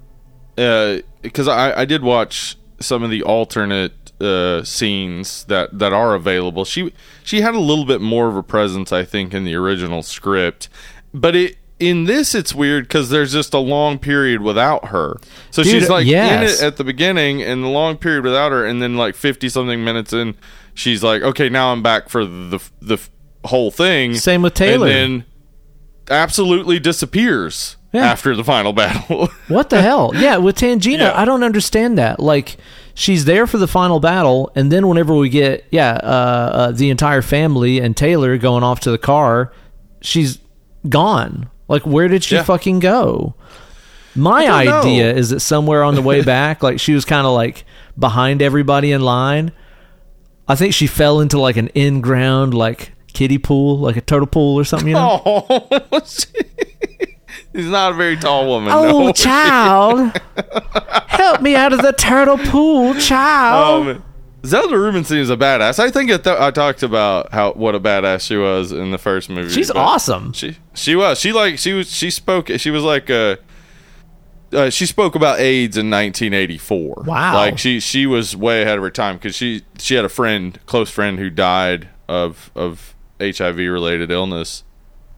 [0.58, 6.14] uh, because I I did watch some of the alternate uh, scenes that that are
[6.14, 6.66] available.
[6.66, 6.94] She
[7.24, 10.70] she had a little bit more of a presence, I think, in the original script,
[11.14, 11.58] but it.
[11.80, 15.18] In this, it's weird because there's just a long period without her.
[15.50, 16.60] So Dude, she's like yes.
[16.60, 19.50] in it at the beginning, and the long period without her, and then like fifty
[19.50, 20.36] something minutes in,
[20.76, 23.00] she's like, "Okay, now I'm back for the the
[23.46, 24.86] whole thing." Same with Taylor.
[24.90, 25.26] and then
[26.12, 28.06] absolutely disappears Yeah.
[28.06, 29.28] after the final battle.
[29.50, 30.12] What the hell?
[30.16, 31.14] Yeah, with Tangina, Yeah.
[31.20, 32.20] I don't understand that.
[32.22, 32.56] Like,
[32.94, 36.06] she's there for the final battle, and then whenever we get, yeah, uh,
[36.54, 39.52] uh, the entire family and Taylor going off to the car,
[40.02, 40.40] she's
[40.88, 41.50] gone.
[41.68, 42.44] Like, where did she Yeah.
[42.44, 43.36] fucking go?
[44.16, 44.80] My I don't know.
[44.82, 47.66] idea is that somewhere on the way back, like, she was kind of like
[48.00, 49.52] behind everybody in line.
[50.48, 54.28] I think she fell into like an in ground, like, kiddie pool, like a turtle
[54.28, 55.22] pool or something, you know?
[55.26, 56.02] oh,
[57.56, 58.72] she's not a very tall woman.
[58.72, 59.12] Oh, no.
[59.14, 60.20] child.
[61.08, 63.88] Help me out of the turtle pool, child.
[63.88, 64.04] Um,
[64.46, 65.78] Zelda Rubinstein is a badass.
[65.78, 68.98] I think I, th- I talked about how what a badass she was in the
[68.98, 69.54] first movie.
[69.54, 70.34] She's awesome.
[70.34, 73.36] She she was she like she was she spoke she was like uh,
[74.52, 77.04] uh she spoke about AIDS in 1984.
[77.06, 77.36] Wow.
[77.36, 80.60] Like she she was way ahead of her time because she she had a friend
[80.66, 84.64] close friend who died of of HIV related illness,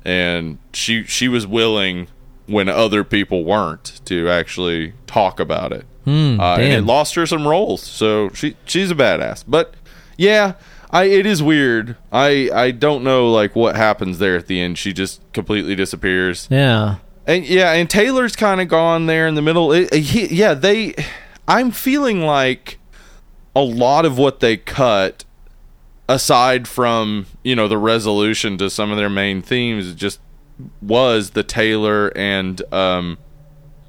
[0.03, 2.09] and she she was willing
[2.47, 5.85] when other people weren't to actually talk about it.
[6.05, 9.43] uh, and it lost her some roles, so she she's a badass.
[9.47, 9.73] But
[10.17, 10.53] yeah,
[10.91, 11.95] I it is weird.
[12.11, 14.77] I I don't know like what happens there at the end.
[14.77, 16.47] She just completely disappears.
[16.51, 16.97] Yeah.
[17.25, 19.71] And yeah, and Taylor's kind of gone there in the middle.
[19.71, 20.93] It, he, yeah, they.
[21.47, 22.79] I'm feeling like
[23.55, 25.23] a lot of what they cut,
[26.09, 30.19] aside from you know the resolution to some of their main themes, just
[30.81, 33.17] was the Taylor and um,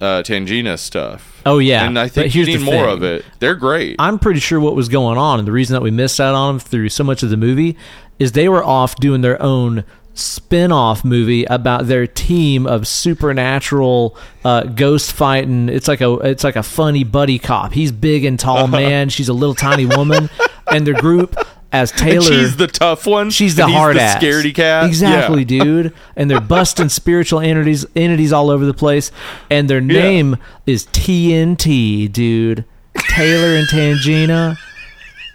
[0.01, 1.43] uh, Tangina stuff.
[1.47, 1.87] Oh, yeah.
[1.87, 2.93] and I think here's you need more thing.
[2.93, 3.25] of it.
[3.39, 3.97] They're great.
[3.99, 6.55] I'm pretty sure what was going on, and the reason that we missed out on
[6.55, 7.77] them through so much of the movie
[8.19, 9.85] is they were off doing their own
[10.15, 16.55] spin-off movie about their team of supernatural uh, ghost fighting it's like a it's like
[16.55, 20.31] a funny buddy cop he's big and tall man she's a little tiny woman
[20.73, 21.35] and their group
[21.75, 23.31] as And taylor she's the tough one.
[23.31, 24.23] She's the and hard the ass.
[24.23, 24.87] scaredy cat.
[24.87, 25.65] Exactly, Yeah.
[25.65, 25.93] dude.
[26.17, 29.11] And they're busting spiritual entities entities all over the place.
[29.51, 30.37] And their name
[30.67, 32.65] is TNT, dude.
[33.11, 34.57] Taylor and Tangina.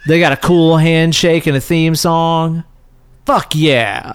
[0.08, 2.64] They got a cool handshake and a theme song.
[3.26, 4.12] Fuck yeah.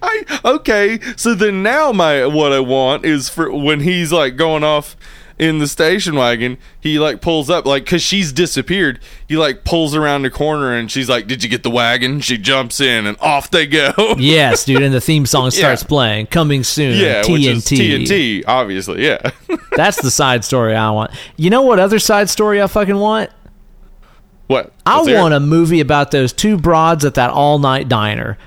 [0.00, 1.00] I okay.
[1.16, 4.96] So then now my what I want is for when he's like going off
[5.38, 8.98] in the station wagon, he like pulls up like cuz she's disappeared.
[9.28, 12.38] He like pulls around the corner and she's like, "Did you get the wagon?" She
[12.38, 13.92] jumps in and off they go.
[14.18, 15.88] Yes, dude, and the theme song starts Yeah.
[15.88, 16.26] playing.
[16.28, 16.96] Coming soon.
[16.98, 17.32] yeah, TNT.
[17.32, 19.04] which is TNT, obviously.
[19.04, 19.18] Yeah.
[19.76, 21.10] That's the side story I want.
[21.36, 23.30] You know what other side story I fucking want?
[24.46, 24.72] what?
[24.86, 28.38] I Let's want a movie about those two broads at that all night diner.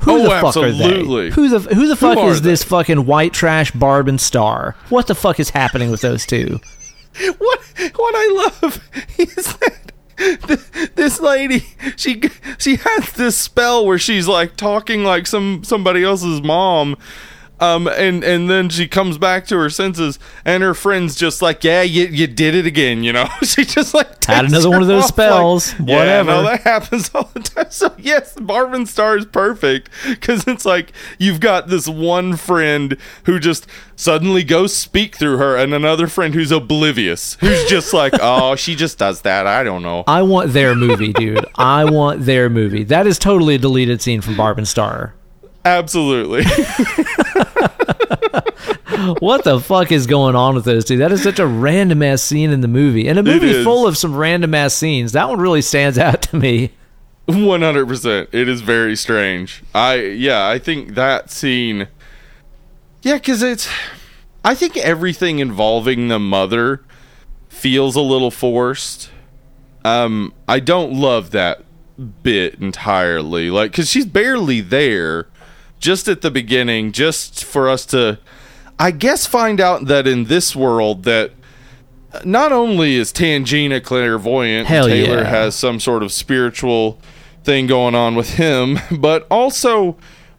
[0.00, 0.84] Who Oh, the fuck absolutely.
[0.84, 1.34] are they?
[1.34, 2.50] Who the who the fuck are is they?
[2.50, 4.76] this fucking white trash Barb and Star?
[4.88, 6.60] What the fuck is happening with those two?
[7.38, 7.60] what
[7.96, 11.64] what I love is that this lady
[11.96, 12.22] she
[12.58, 16.96] she has this spell where she's like talking like some somebody else's mom
[17.60, 21.64] um and and then she comes back to her senses and her friends just like
[21.64, 24.88] yeah you, you did it again you know she just like Had another one of
[24.88, 25.72] those off, spells.
[25.80, 26.30] like, yeah, Whatever.
[26.30, 30.64] no, that happens all the time so yes Barb and Star is perfect because it's
[30.66, 33.66] like you've got this one friend who just
[33.96, 38.74] suddenly goes speak through her and another friend who's oblivious who's just like oh she
[38.74, 41.44] just does that I don't know I want their movie, dude.
[41.56, 42.84] I want their movie.
[42.84, 45.14] That is totally a deleted scene from Barb and Star.
[45.66, 46.44] Absolutely
[49.20, 50.96] What the fuck is going on with those two?
[50.98, 53.08] That is such a random ass scene in the movie.
[53.08, 55.12] And a movie full of some random ass scenes.
[55.12, 56.72] That one really stands out to me.
[57.28, 61.88] 100% it is very strange i yeah i think that scene
[63.02, 63.68] yeah because it's
[64.44, 66.84] i think everything involving the mother
[67.48, 69.10] feels a little forced
[69.84, 71.64] um i don't love that
[72.22, 75.26] bit entirely like because she's barely there
[75.78, 78.18] just at the beginning just for us to
[78.78, 81.30] i guess find out that in this world that
[82.24, 85.28] not only is Tangina clairvoyant, Hell Taylor yeah.
[85.28, 86.98] has some sort of spiritual
[87.44, 89.96] thing going on with him, but also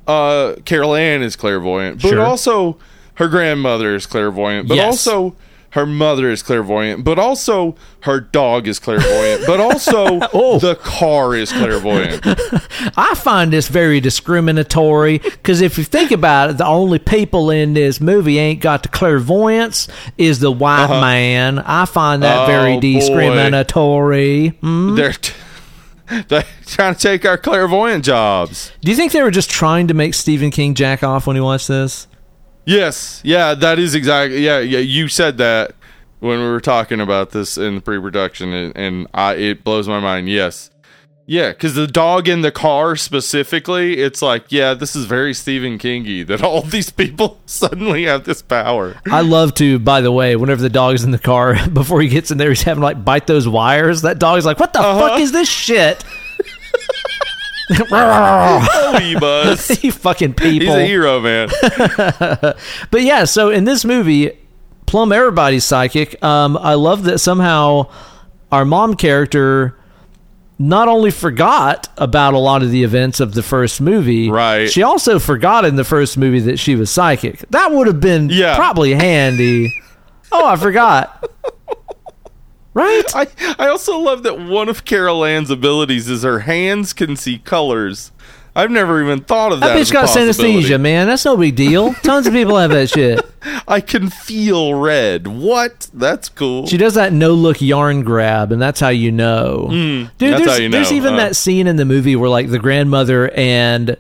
[0.08, 2.22] uh, Carol Ann is clairvoyant, but Sure.
[2.22, 2.78] also
[3.16, 5.06] her grandmother is clairvoyant, but Yes.
[5.06, 5.36] also
[5.72, 10.60] her mother is clairvoyant, but also her dog is clairvoyant, but also Oh.
[10.60, 12.22] the car is clairvoyant.
[12.98, 17.74] I find this very discriminatory because if you think about it, the only people in
[17.74, 19.88] this movie ain't got the clairvoyance
[20.18, 21.60] is the white man.
[21.60, 22.44] I find that Uh-huh.
[22.44, 24.48] Oh, very discriminatory.
[24.62, 24.96] Hmm?
[24.96, 25.34] They're t-
[26.30, 28.72] they're trying to take our clairvoyant jobs.
[28.82, 31.42] Do you think they were just trying to make Stephen King jack off when he
[31.42, 32.08] watched this?
[32.68, 34.46] Yes, yeah, that is exactly.
[34.46, 35.72] Yeah, yeah, you said that
[36.20, 40.02] when we were talking about this in the pre-production, and, and I it blows my
[40.02, 40.28] mind.
[40.28, 40.70] Yes,
[41.26, 45.78] yeah, because the dog in the car specifically, it's like, yeah, this is very Stephen
[45.78, 48.98] Kingy that all these people suddenly have this power.
[49.10, 52.32] I love to, by the way, whenever the dog's in the car, before he gets
[52.32, 54.02] in there, he's having like bite those wires.
[54.02, 55.00] That dog's like, what the Uh-huh.
[55.10, 56.04] fuck is this shit?
[57.70, 59.84] Oh, buzz.
[59.84, 60.76] you fucking He's people.
[60.76, 61.50] a hero, man.
[62.92, 64.32] But yeah, so in this movie,
[64.86, 66.22] Plum everybody's psychic.
[66.24, 67.90] Um, I love that somehow
[68.52, 69.78] our mom character
[70.60, 74.70] not only forgot about a lot of the events of the first movie, Right.
[74.70, 77.40] She also forgot in the first movie that she was psychic.
[77.50, 78.56] That would have been Yeah.
[78.56, 79.72] probably handy.
[80.32, 81.24] oh, I forgot.
[82.78, 83.04] Right?
[83.16, 83.28] I
[83.60, 88.12] I also love that one of Carol Ann's abilities is her hands can see colors.
[88.56, 89.68] I've never even thought of that.
[89.68, 91.06] That as bitch got synesthesia, man.
[91.06, 91.94] That's no big deal.
[92.02, 93.24] Tons of people have that shit.
[93.68, 95.28] I can feel red.
[95.28, 95.88] What?
[95.94, 96.66] That's cool.
[96.66, 99.68] She does that no look yarn grab, and that's how you know.
[99.70, 101.18] Dude, Hmm, that's there's, you there's even huh?
[101.20, 103.96] that scene in the movie where like the grandmother and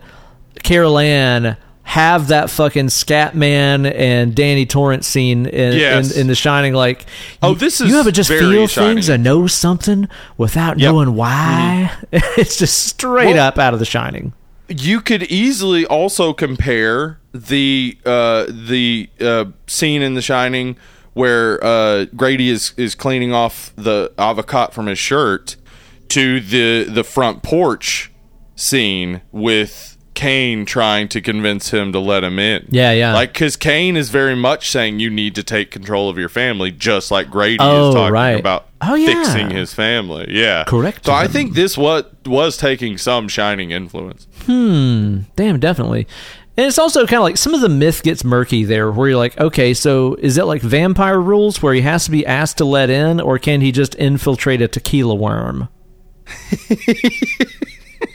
[0.63, 1.55] Carol Ann
[1.87, 6.13] have that fucking Scatman and Danny Torrance scene in, Yes.
[6.13, 6.73] in, in The Shining.
[6.73, 7.05] Like,
[7.41, 8.95] Oh, you- this is you ever just feel Shining.
[8.97, 10.89] things and know something without Yep.
[10.89, 10.95] Mm-hmm.
[10.95, 11.91] knowing why.
[12.11, 14.33] it's just straight Well- up out of The Shining.
[14.67, 20.75] you could easily also compare the uh, the uh, scene in The Shining
[21.13, 25.55] where uh, Grady is is cleaning off the avocado from his shirt
[26.09, 28.11] to the the front porch
[28.57, 32.65] scene with Kane trying to convince him to let him in.
[32.69, 33.13] Yeah, yeah.
[33.13, 36.71] Like because Kane is very much saying you need to take control of your family,
[36.71, 38.39] just like Grady Oh, is talking right.
[38.39, 39.13] about Oh, yeah.
[39.23, 40.25] fixing his family.
[40.29, 41.05] Yeah, Correct.
[41.05, 44.27] So I think this what was taking some Shining influence.
[44.45, 45.19] Hmm.
[45.35, 46.07] Damn, definitely.
[46.57, 49.17] And it's also kind of like some of the myth gets murky there, where you're
[49.19, 52.65] like, okay, so is it like vampire rules where he has to be asked to
[52.65, 55.69] let in, or can he just infiltrate a tequila worm?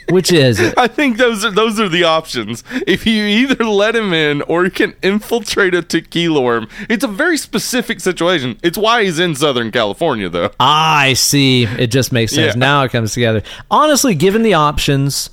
[0.09, 0.77] Which is it?
[0.77, 2.63] I think those are those are the options.
[2.85, 7.07] If you either let him in or you can infiltrate a tequila worm, it's a
[7.07, 8.57] very specific situation.
[8.63, 10.51] It's why he's in Southern California, though.
[10.59, 11.63] I see.
[11.63, 12.55] It just makes sense.
[12.55, 12.59] Yeah.
[12.59, 13.41] Now it comes together.
[13.71, 15.29] Honestly, given the options,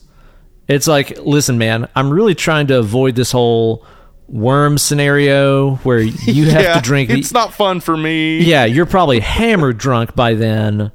[0.68, 3.84] it's like, listen, man, I'm really trying to avoid this whole
[4.28, 7.10] worm scenario where you have yeah, to drink.
[7.10, 8.38] the- It's not fun for me.
[8.42, 10.92] yeah, you're probably hammered drunk by then.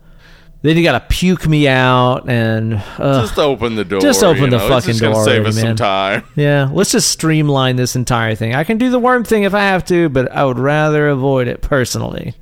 [0.65, 3.99] Then you got to puke me out, and uh, Just open the door.
[4.01, 5.63] Just open the know, it's fucking just door Save already, us man.
[5.63, 6.23] some time.
[6.35, 8.55] yeah, let's just streamline this entire thing.
[8.55, 11.47] I can do the worm thing if I have to, but I would rather avoid
[11.47, 12.33] it personally.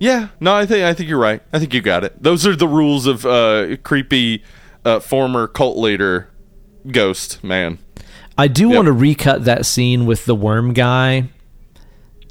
[0.00, 1.42] Yeah, no, I think I think you're right.
[1.52, 2.20] I think you got it.
[2.22, 4.42] Those are the rules of uh, creepy
[4.86, 6.30] uh, former cult leader
[6.90, 7.78] ghost man.
[8.38, 8.74] I do Yep.
[8.74, 11.28] want to recut that scene with the worm guy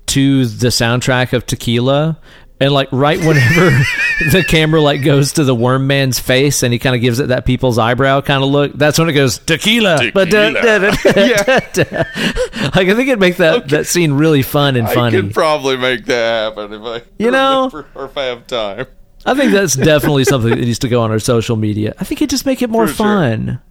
[0.08, 2.20] to the soundtrack of Tequila.
[2.64, 3.70] And like right whenever
[4.32, 7.28] the camera like goes to the worm man's face and he kind of gives it
[7.28, 10.12] that people's eyebrow kind of look, that's when it goes tequila.
[10.14, 11.44] But da- da- da- da- Yeah.
[12.74, 15.22] like I think it'd make that that scene really fun and I funny.
[15.22, 17.70] could probably make that happen if I You know?
[17.96, 18.86] or if I have time.
[19.26, 21.94] I think that's definitely something that needs to go on our social media.
[22.00, 23.62] I think it just make it more For sure.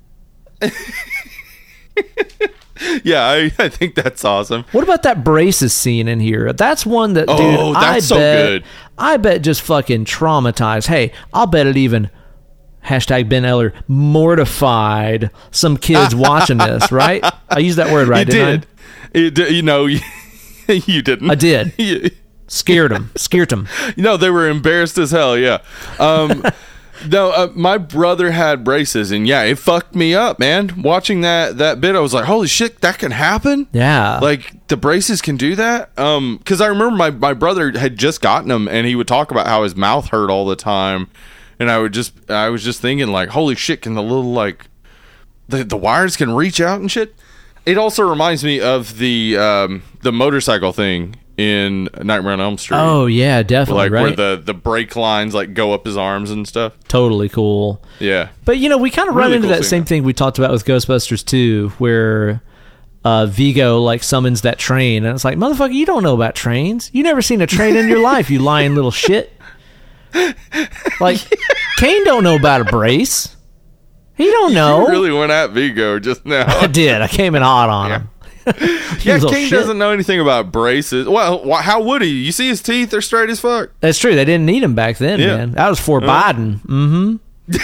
[3.04, 4.64] Yeah, I, I think that's awesome.
[4.72, 6.52] What about that braces scene in here?
[6.52, 8.64] That's one that, dude, Oh, that's I so bet, good.
[8.98, 10.86] I bet just fucking traumatized.
[10.86, 12.10] Hey, I'll bet it even
[12.84, 16.90] hashtag Ben Eller mortified some kids watching this.
[16.92, 17.24] Right?
[17.48, 18.66] I used that word right, you didn't
[19.12, 19.38] did.
[19.38, 19.86] It, you know,
[20.68, 21.30] you, didn't.
[21.30, 21.72] I did.
[21.78, 22.10] You-
[22.48, 23.10] Scared them.
[23.16, 23.66] Scared them.
[23.96, 25.38] No, they were embarrassed as hell.
[25.38, 25.62] Yeah.
[25.98, 26.44] Um,
[27.08, 30.82] no, uh, my brother had braces, and yeah, it fucked me up, man.
[30.82, 34.18] Watching that that bit, I was like, "Holy shit, that can happen!" Yeah.
[34.20, 35.96] Like the braces can do that.
[35.98, 39.30] Um, because I remember my my brother had just gotten them, and he would talk
[39.30, 41.08] about how his mouth hurt all the time,
[41.58, 44.66] and I would just I was just thinking like, "Holy shit, can the little like
[45.48, 47.14] the the wires can reach out and shit?"
[47.64, 52.76] It also reminds me of the um the motorcycle thing in Nightmare on Elm Street
[52.76, 53.84] oh yeah, definitely.
[53.84, 54.18] like right.
[54.18, 56.76] where the the brake lines like go up his arms and stuff.
[56.88, 57.82] totally cool.
[57.98, 60.38] Yeah, But you know, we kind of run into cool that same thing we talked
[60.38, 62.42] about with Ghostbusters 2, where
[63.04, 66.90] uh, Vigo like summons that train, and it's like, motherfucker, you don't know about trains.
[66.92, 69.32] You never seen a train in your life, you lying little shit.
[71.00, 71.18] Like,
[71.78, 73.34] Kane don't know about a brace.
[74.14, 74.82] He don't know.
[74.82, 76.44] you really went at Vigo just now.
[76.60, 77.00] I did.
[77.00, 78.10] I came in hot on him.
[79.02, 81.06] yeah, King doesn't know anything about braces.
[81.08, 82.08] Well, wh- how would he?
[82.08, 83.70] You see his teeth; they're straight as fuck.
[83.80, 84.14] That's true.
[84.14, 85.36] They didn't need him back then, Yeah.
[85.36, 85.50] man.
[85.52, 86.60] That was for Biden.
[86.62, 87.16] Mm-hmm.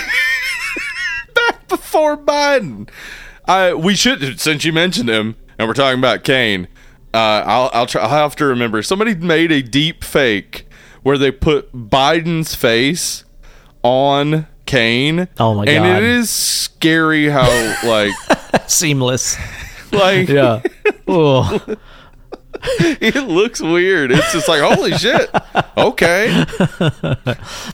[1.34, 2.88] Back before Biden,
[3.46, 6.68] I we should since you mentioned him and we're talking about Kane.
[7.14, 8.02] Uh, I'll I'll try.
[8.02, 8.82] I'll have to remember.
[8.82, 10.66] Somebody made a deep fake
[11.02, 13.24] where they put Biden's face
[13.82, 15.28] on Kane.
[15.38, 15.70] Oh my god!
[15.74, 17.48] And it is scary how
[17.84, 18.12] like
[18.68, 19.36] Seamless.
[19.92, 20.62] like Yeah.
[21.08, 21.76] oh.
[22.80, 24.10] it looks weird.
[24.10, 25.30] It's just like holy shit.
[25.76, 26.44] Okay.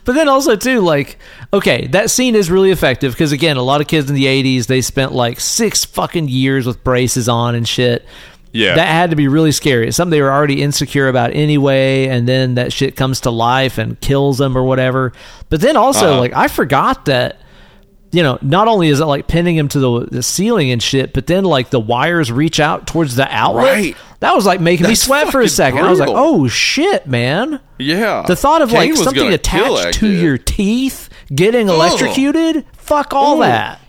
[0.05, 1.17] But then also too, like,
[1.51, 4.67] okay, that scene is really effective because again, a lot of kids in the '80s
[4.67, 8.05] they spent like six fucking years with braces on and shit.
[8.51, 8.75] Yeah.
[8.75, 9.87] That had to be really scary.
[9.87, 13.77] It's something they were already insecure about anyway, and then that shit comes to life
[13.79, 15.11] and kills them or whatever.
[15.49, 16.19] But then also, Uh-huh.
[16.19, 17.39] like, I forgot that,
[18.15, 21.13] you know, not only is it like pinning him to the, the ceiling and shit,
[21.13, 23.65] but then like the wires reach out towards the outlet.
[23.65, 23.97] Right.
[24.21, 25.79] That was like making me sweat for a second.
[25.79, 27.59] I was like, oh shit, man.
[27.77, 28.23] Yeah.
[28.25, 31.73] The thought of Kane like something attached to your teeth getting oh.
[31.73, 33.41] electrocuted, fuck all Ooh.
[33.41, 33.81] that.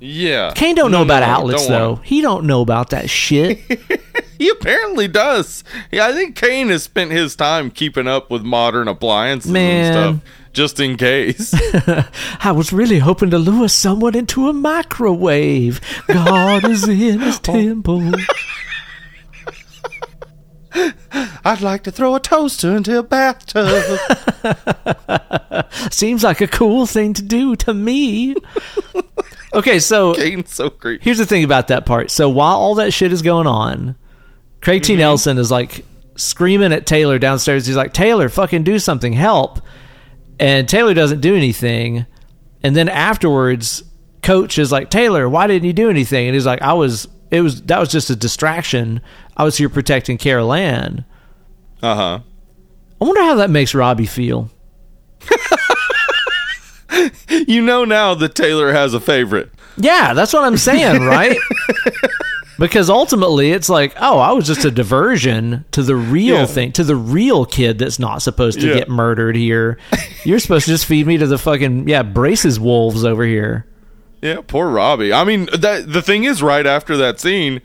[0.00, 0.52] Yeah.
[0.54, 1.96] Kane don't No, know about no, outlets though.
[1.96, 3.60] He don't know about that shit.
[4.38, 5.64] He apparently does.
[5.90, 9.96] Yeah, I think Kane has spent his time keeping up with modern appliances Man.
[9.96, 11.54] and stuff just in case.
[12.40, 15.80] I was really hoping to lure someone into a microwave.
[16.08, 18.10] God is in his temple.
[21.44, 23.98] I'd like to throw a toaster into a bathtub.
[25.92, 28.34] Seems like a cool thing to do to me.
[29.54, 30.14] Okay, so
[30.46, 32.10] so here's the thing about that part.
[32.10, 33.94] So while all that shit is going on,
[34.60, 34.92] Craig Mm-hmm.
[34.94, 34.96] T.
[34.96, 35.84] Nelson is like
[36.16, 37.66] screaming at Taylor downstairs.
[37.66, 39.60] He's like, Taylor, fucking do something, help.
[40.38, 42.06] And Taylor doesn't do anything.
[42.62, 43.82] And then afterwards,
[44.22, 46.26] Coach is like, Taylor, why didn't you do anything?
[46.26, 49.00] And he's like, I was, it was, that was just a distraction.
[49.36, 51.04] I was here protecting Carol Ann.
[51.82, 52.20] Uh huh.
[53.00, 54.50] I wonder how that makes Robbie feel.
[57.46, 59.50] You know now that Taylor has a favorite.
[59.76, 61.36] Yeah, that's what I'm saying, right?
[62.58, 66.46] because ultimately it's like, oh, I was just a diversion to the real Yeah.
[66.46, 68.74] thing, to the real kid that's not supposed to Yeah.
[68.74, 69.78] get murdered here.
[70.24, 73.66] You're supposed to just feed me to the fucking yeah, braces wolves over here.
[74.22, 75.12] Yeah, poor Robbie.
[75.12, 77.60] I mean, that the thing is, right after that scene,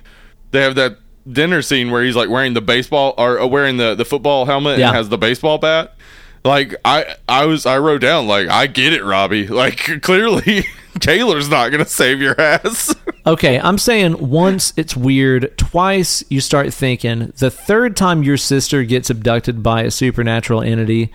[0.51, 0.97] they have that
[1.31, 4.77] dinner scene where he's like wearing the baseball or uh, wearing the the football helmet
[4.79, 4.87] Yeah.
[4.89, 5.95] and has the baseball bat.
[6.43, 9.47] Like I, I was, I wrote down like I get it, Robbie.
[9.47, 10.65] Like clearly,
[10.99, 12.95] Taylor's not gonna save your ass.
[13.23, 17.31] Okay, I'm saying once it's weird, twice you start thinking.
[17.37, 21.11] The third time your sister gets abducted by a supernatural entity,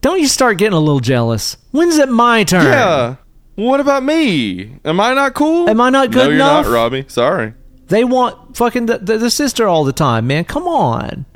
[0.00, 1.56] don't you start getting a little jealous?
[1.72, 2.66] When's it my turn?
[2.66, 3.16] yeah.
[3.56, 4.78] What about me?
[4.84, 5.68] Am I not cool?
[5.68, 6.66] Am I not good no, you're enough?
[6.66, 7.04] not, Robbie.
[7.08, 7.54] Sorry.
[7.88, 10.44] They want fucking the, the, the sister all the time, man.
[10.44, 11.26] Come on.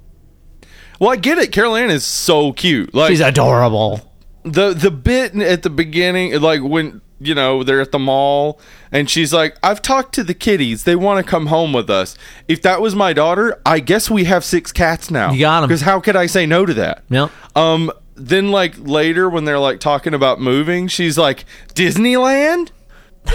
[1.01, 1.51] Well, I get it.
[1.51, 2.95] Carol Ann is so cute.
[2.95, 4.01] Like She's adorable.
[4.45, 8.61] the the bit at the beginning, like when you know they're at the mall,
[8.93, 10.85] and she's like, "I've talked to the kitties.
[10.85, 12.17] They want to come home with us."
[12.47, 15.33] If that was my daughter, I guess we have six cats now.
[15.33, 15.69] You got 'em.
[15.69, 17.03] Because how could I say no to that?
[17.11, 17.31] Yep.
[17.57, 17.91] Um.
[18.21, 22.71] Then, like later, when they're like talking about moving, she's like, "Disneyland."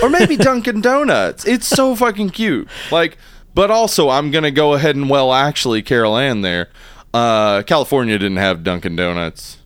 [0.01, 1.45] Or maybe Dunkin' Donuts.
[1.45, 2.68] It's so fucking cute.
[2.91, 3.18] Like,
[3.53, 6.69] but also, I'm gonna go ahead and well, actually, Carol Ann there.
[7.14, 9.60] Uh, California didn't have Dunkin' Donuts,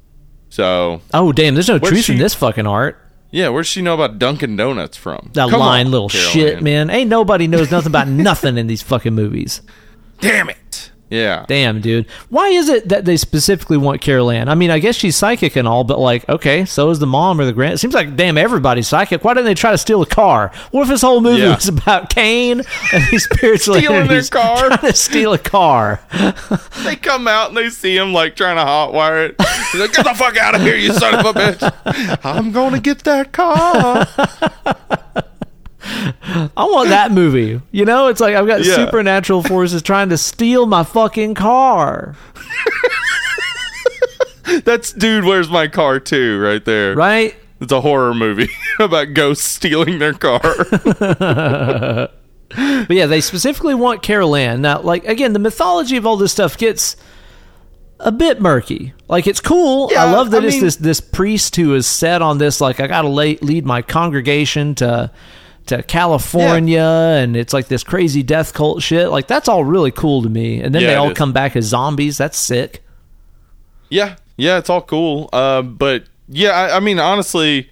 [0.49, 2.99] so Oh damn, there's no Where's truth in this fucking art.
[3.37, 5.29] Yeah, where's she know about Dunkin' Donuts from?
[5.33, 6.63] That Come lying on, little Carol shit, Ann.
[6.63, 6.89] man.
[6.89, 9.61] Ain't nobody knows nothing about nothing in these fucking movies.
[10.19, 10.89] Damn it.
[11.09, 11.45] Yeah.
[11.47, 12.05] Damn, dude.
[12.29, 14.49] Why is it that they specifically want Carol Ann?
[14.49, 17.39] I mean, I guess she's psychic and all, but like, okay, so is the mom
[17.39, 17.75] or the grand.
[17.75, 19.23] It seems like damn everybody's psychic.
[19.23, 20.51] Why didn't they try to steal a car?
[20.71, 21.55] What if this whole movie Yeah.
[21.55, 22.61] was about Kane
[22.93, 24.57] and these spiritual Stealing their car?
[24.67, 26.01] trying to steal a car?
[26.83, 29.35] They come out and they see him like trying to hotwire it.
[29.71, 32.19] He's like, "Get the fuck out of here, you son of a bitch!
[32.23, 34.07] I'm gonna get that car."
[35.89, 37.61] I want that movie.
[37.71, 38.75] You know, it's like I've got Yeah.
[38.75, 42.15] supernatural forces trying to steal my fucking car.
[44.63, 45.25] That's dude.
[45.25, 46.39] Where's my car too?
[46.39, 46.95] Right there.
[46.95, 47.35] Right?
[47.59, 48.49] It's a horror movie
[48.79, 50.41] about ghosts stealing their car.
[52.49, 54.61] But yeah, they specifically want Carol Ann.
[54.61, 56.95] Now, like again, the mythology of all this stuff gets
[57.99, 58.93] a bit murky.
[59.09, 59.89] Like it's cool.
[59.91, 62.61] Yeah, I love that I it's mean- this this priest who is set on this.
[62.61, 65.11] Like I got to lead my congregation to
[65.67, 69.09] to California, and it's like this crazy death cult shit.
[69.09, 70.61] Like that's all really cool to me.
[70.61, 72.17] And then Yeah, they all come back as zombies.
[72.17, 72.83] That's sick.
[73.89, 75.29] Yeah, yeah, it's all cool.
[75.31, 77.69] Uh, but yeah, I, I mean, honestly,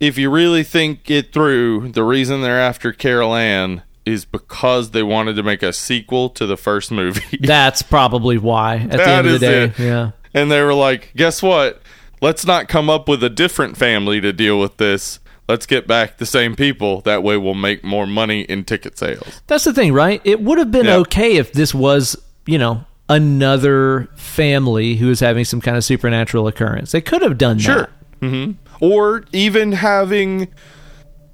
[0.00, 5.02] if you really think it through, the reason they're after Carol Ann is because they
[5.02, 7.36] wanted to make a sequel to the first movie.
[7.40, 8.76] That's probably why.
[8.76, 9.78] At the That end of the day, it.
[9.78, 10.10] yeah.
[10.32, 11.82] and they were like, guess what?
[12.22, 15.20] Let's not come up with a different family to deal with this.
[15.48, 17.00] Let's get back the same people.
[17.02, 19.40] That way we'll make more money in ticket sales.
[19.46, 20.20] That's the thing, right?
[20.24, 20.96] It would have been Yeah.
[20.96, 22.16] okay if this was,
[22.46, 26.92] you know, another family who was having some kind of supernatural occurrence.
[26.92, 27.88] They could have done Sure.
[28.20, 28.28] that.
[28.28, 28.50] hmm
[28.80, 30.48] Or even having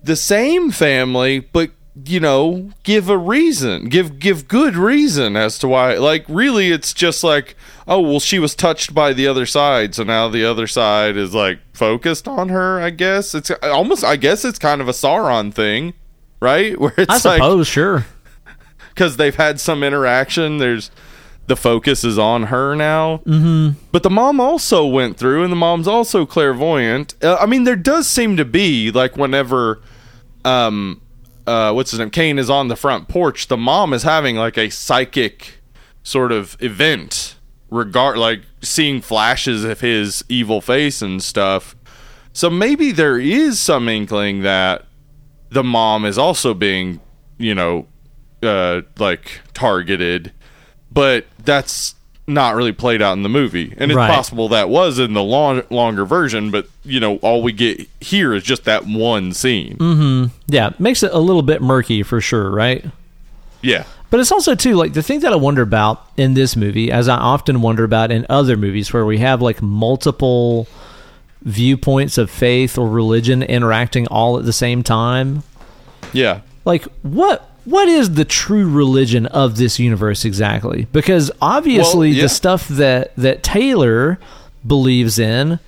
[0.03, 1.70] the same family, but
[2.07, 5.95] you know, give a reason, give give good reason as to why.
[5.95, 10.05] Like, really, it's just like, oh, well, she was touched by the other side, so
[10.05, 12.81] now the other side is like focused on her.
[12.81, 14.05] I guess it's almost.
[14.05, 15.94] I guess it's kind of a Sauron thing,
[16.40, 16.78] right?
[16.81, 18.06] Where it's I like suppose, sure.
[18.90, 20.59] because they've had some interaction.
[20.59, 20.90] There's
[21.47, 23.19] the focus is on her now.
[23.19, 23.78] Mm-hmm.
[23.93, 27.15] But the mom also went through, and the mom's also clairvoyant.
[27.23, 29.82] Uh, I mean, there does seem to be like whenever,
[30.44, 31.02] um,
[31.47, 32.11] uh, what's his name?
[32.11, 33.48] Kane is on the front porch.
[33.48, 35.59] The mom is having like a psychic
[36.02, 37.34] sort of event,
[37.70, 41.74] regard like seeing flashes of his evil face and stuff.
[42.32, 44.85] So maybe there is some inkling that
[45.51, 47.01] the mom is also being,
[47.39, 47.86] you know,
[48.43, 50.32] uh, like targeted,
[50.93, 51.95] but that's
[52.27, 53.74] not really played out in the movie.
[53.77, 54.11] And it's Right.
[54.11, 58.32] possible that was in the long, longer version, but you know, all we get here
[58.35, 59.77] is just that one scene.
[59.78, 60.31] Mhm.
[60.49, 62.85] Yeah, makes it a little bit murky for sure, right?
[63.62, 63.85] Yeah.
[64.15, 67.09] But it's also too like the thing that I wonder about in this movie, as
[67.09, 70.69] I often wonder about in other movies where we have like multiple
[71.43, 75.43] viewpoints of faith or religion interacting all at the same time.
[76.12, 76.43] Yeah.
[76.65, 80.86] Like what what is the true religion of this universe exactly?
[80.93, 82.23] Because obviously Well, yeah.
[82.23, 84.20] the stuff that that Taylor
[84.65, 85.59] believes in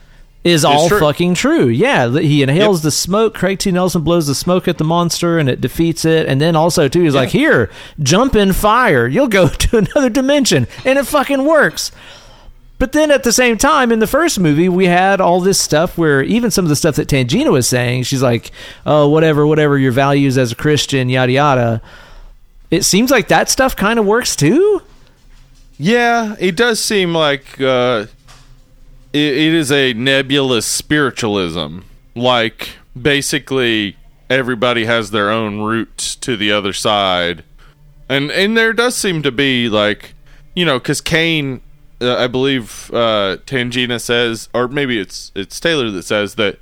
[0.47, 1.01] is all true.
[1.01, 1.67] fucking true.
[1.69, 2.83] Yeah, he inhales Yep.
[2.85, 3.35] the smoke.
[3.35, 3.71] Craig T.
[3.71, 6.27] Nelson blows the smoke at the monster, and it defeats it.
[6.27, 7.71] And then also too, he's like, "Here,
[8.03, 9.07] jump in fire.
[9.07, 11.91] You'll go to another dimension," and it fucking works.
[12.79, 15.97] But then at the same time, in the first movie, we had all this stuff
[15.97, 18.51] where even some of the stuff that Tangina was saying, she's like,
[18.85, 21.83] oh, whatever, whatever your values as a Christian, yada, yada.
[22.71, 24.83] It seems like that stuff kind of works too.
[25.79, 28.07] Yeah, it does seem like uh,
[29.17, 31.81] it, it is a nebulous spiritualism.
[32.15, 32.71] Like,
[33.01, 33.97] basically,
[34.29, 37.45] everybody has their own route to the other side.
[38.09, 40.15] And and there does seem to be, like,
[40.55, 41.61] you know, because Kane,
[42.01, 46.59] uh, I believe uh, Tangina says, or maybe it's it's Taylor that says that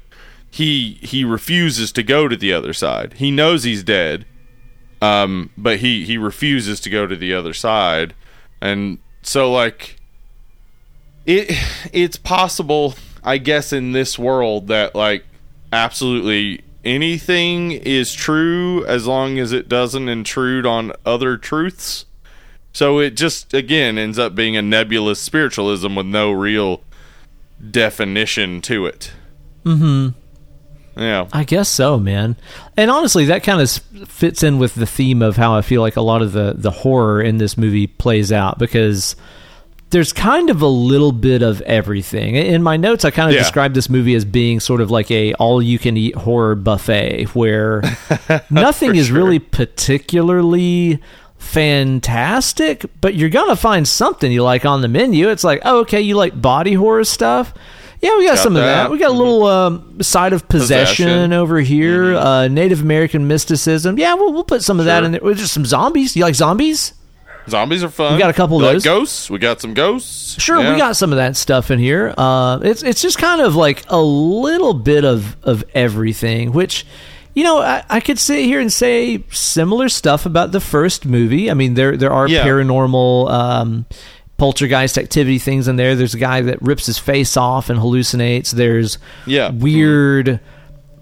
[0.50, 3.14] he he refuses to go to the other side.
[3.14, 4.24] He knows he's dead,
[5.02, 8.14] um, but he he refuses to go to the other side,
[8.60, 9.96] and so like
[11.26, 11.56] it
[11.92, 15.24] it's possible, I guess, in this world that like
[15.72, 22.06] absolutely anything is true as long as it doesn't intrude on other truths.
[22.72, 26.82] So it just again ends up being a nebulous spiritualism with no real
[27.70, 29.12] definition to it.
[29.64, 30.08] Mm-hmm.
[31.00, 31.28] Yeah.
[31.32, 32.36] I guess so, man.
[32.76, 33.70] And honestly, that kind of
[34.08, 36.70] fits in with the theme of how I feel like a lot of the the
[36.70, 39.16] horror in this movie plays out because
[39.94, 42.34] there's kind of a little bit of everything.
[42.34, 43.40] In my notes, I kind of Yeah.
[43.42, 47.26] described this movie as being sort of like a all you can eat horror buffet
[47.34, 47.80] where
[48.50, 50.98] nothing is really particularly
[51.38, 55.28] fantastic, but you're gonna find something you like on the menu.
[55.30, 57.54] It's like, oh, okay, you like body horror stuff.
[58.00, 58.82] Yeah, we got, Got some of that.
[58.84, 58.90] that.
[58.90, 61.32] We got a little um, side of possession, Possession.
[61.32, 62.14] over here.
[62.16, 63.98] Uh, Native American mysticism.
[63.98, 65.20] Yeah, we'll, we'll put some of that in there.
[65.34, 66.14] Just some zombies.
[66.14, 66.92] You like zombies?
[67.48, 68.14] Zombies are fun.
[68.14, 68.84] We got a couple of like those.
[68.84, 69.30] ghosts.
[69.30, 70.40] We got some ghosts.
[70.42, 70.72] Sure, Yeah.
[70.72, 72.14] we got some of that stuff in here.
[72.16, 76.86] Uh, it's it's just kind of like a little bit of of everything, which.
[77.36, 81.50] You know, I, I could sit here and say similar stuff about the first movie.
[81.50, 82.44] I mean, there there are Yeah.
[82.46, 83.86] paranormal, um,
[84.36, 85.96] poltergeist activity things in there.
[85.96, 88.52] There's a guy that rips his face off and hallucinates.
[88.52, 89.50] There's Yeah.
[89.50, 90.38] weird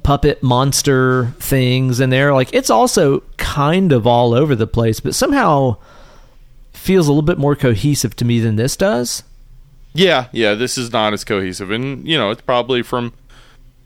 [0.05, 2.33] puppet monster things in there.
[2.33, 5.77] Like it's also kind of all over the place, but somehow
[6.83, 9.23] feels a little bit more cohesive to me than this does.
[9.95, 10.55] Yeah, yeah.
[10.55, 13.13] This is not as cohesive, and you know, it's probably from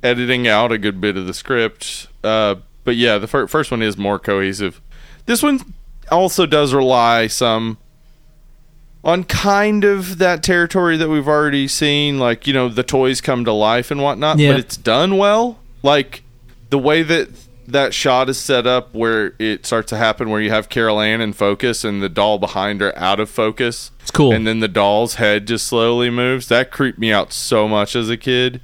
[0.02, 2.06] editing out a good bit of the script.
[2.24, 4.80] Uh, but yeah, the fir- first one is more cohesive.
[5.26, 5.74] This one
[6.10, 7.78] also does rely some
[9.04, 13.44] on kind of that territory that we've already seen, like you know, the toys come
[13.44, 14.38] to life and whatnot.
[14.38, 14.52] Yeah.
[14.52, 15.58] But it's done well.
[15.82, 16.22] Like
[16.70, 17.28] the way that
[17.68, 21.20] that shot is set up, where it starts to happen, where you have Carol Ann
[21.20, 23.90] in focus and the doll behind her out of focus.
[24.00, 24.32] It's cool.
[24.32, 26.48] And then the doll's head just slowly moves.
[26.48, 28.60] That creeped me out so much as a kid.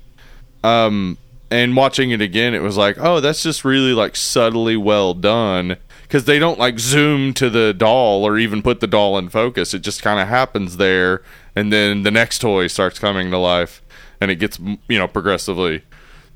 [0.65, 1.19] Um,
[1.51, 5.77] and watching it again, it was like, oh, that's just really like subtly well done
[6.13, 9.75] because they don't like zoom to the doll or even put the doll in focus.
[9.75, 11.23] It just kind of happens there,
[11.57, 13.83] and then the next toy starts coming to life,
[14.21, 15.85] and it gets you know progressively,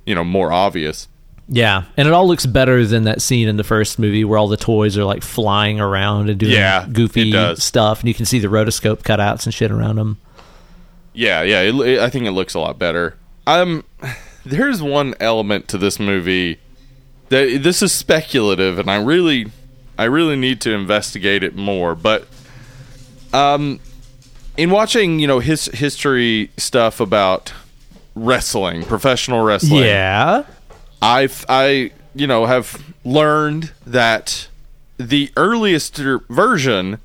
[0.05, 1.09] you know, more obvious.
[1.49, 4.49] Yeah, and it all looks better than that scene in the first movie where all
[4.49, 8.39] the toys are like flying around and doing Yeah, goofy stuff, and you can see
[8.41, 10.19] the rotoscope cutouts and shit around them.
[11.13, 11.61] Yeah, yeah.
[11.63, 13.17] It, it- I think it looks a lot better.
[13.47, 13.85] Um,
[14.45, 16.59] there's one element to this movie
[17.29, 19.47] that this is speculative, and I really,
[19.97, 21.95] I really need to investigate it more.
[21.95, 22.27] But,
[23.33, 23.79] um,
[24.57, 27.53] in watching, you know, his history stuff about
[28.15, 30.45] wrestling, professional wrestling, Yeah,
[31.03, 34.49] I've I you know have learned that
[34.99, 36.99] the earliest er- version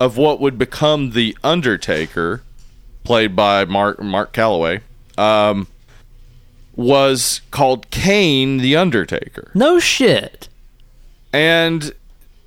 [0.00, 2.42] of what would become the Undertaker,
[3.04, 4.80] played by Mark Mark Calaway,
[5.18, 5.66] um,
[6.74, 10.48] was called Kane the Undertaker, no shit.
[11.32, 11.92] and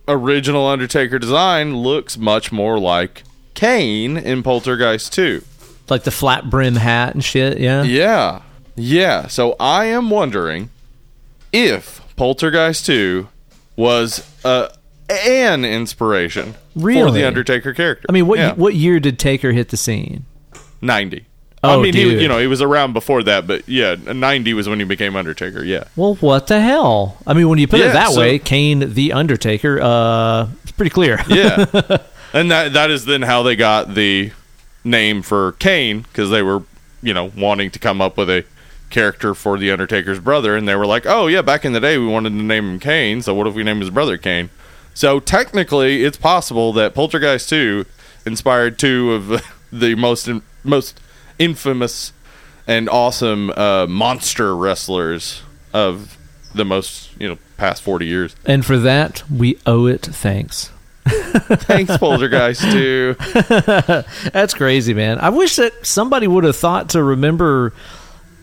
[0.07, 5.43] original Undertaker design looks much more like Kane in Poltergeist Two.
[5.89, 7.59] Like the flat brim hat and shit.
[7.59, 8.41] Yeah, Yeah.
[8.75, 9.27] Yeah.
[9.27, 10.69] So I am wondering
[11.51, 13.27] if Poltergeist 2
[13.75, 14.69] was uh,
[15.09, 18.05] an inspiration for the Undertaker character.
[18.09, 18.53] I mean, what Yeah.
[18.53, 20.25] what year did Taker hit the scene?
[20.81, 21.25] 90.
[21.61, 22.13] Oh, I mean, dude.
[22.17, 25.17] he, you know, he was around before that, but yeah, 90 was when he became
[25.17, 25.61] Undertaker.
[25.63, 25.85] Yeah.
[25.97, 27.17] Well, what the hell?
[27.27, 30.71] I mean, when you put Yeah, it that so- way, Kane the Undertaker, uh, it's
[30.71, 31.19] pretty clear.
[31.29, 31.65] Yeah.
[32.33, 34.31] and that that is then how they got the
[34.85, 36.63] name for Kane because they were,
[37.01, 38.45] you know, wanting to come up with a
[38.89, 41.97] character for the Undertaker's brother, and they were like, "Oh yeah, back in the day
[41.97, 44.49] we wanted to name him Kane, so what if we name his brother Kane?"
[44.93, 47.85] So technically, it's possible that Poltergeist Two
[48.25, 49.41] inspired two of
[49.71, 50.29] the most
[50.63, 50.99] most
[51.37, 52.13] infamous
[52.67, 55.41] and awesome uh, monster wrestlers
[55.73, 56.17] of
[56.53, 58.35] the most you know past forty years.
[58.45, 60.71] and for that, we owe it thanks.
[61.05, 63.15] Thanks, Poltergeist Two.
[64.31, 65.17] That's crazy, man.
[65.19, 67.73] I wish that somebody would have thought to remember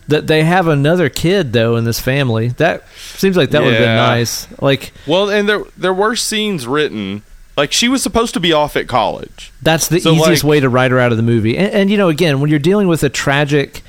[0.07, 2.47] that they have another kid though in this family.
[2.49, 2.83] That
[3.15, 4.47] seems like that would have been nice.
[4.61, 7.23] Like Well, and there there were scenes written
[7.57, 9.51] like she was supposed to be off at college.
[9.61, 11.57] that's the So, easiest like- way to write her out of the movie.
[11.57, 13.81] And, and you know, again, when you're dealing with a tragic,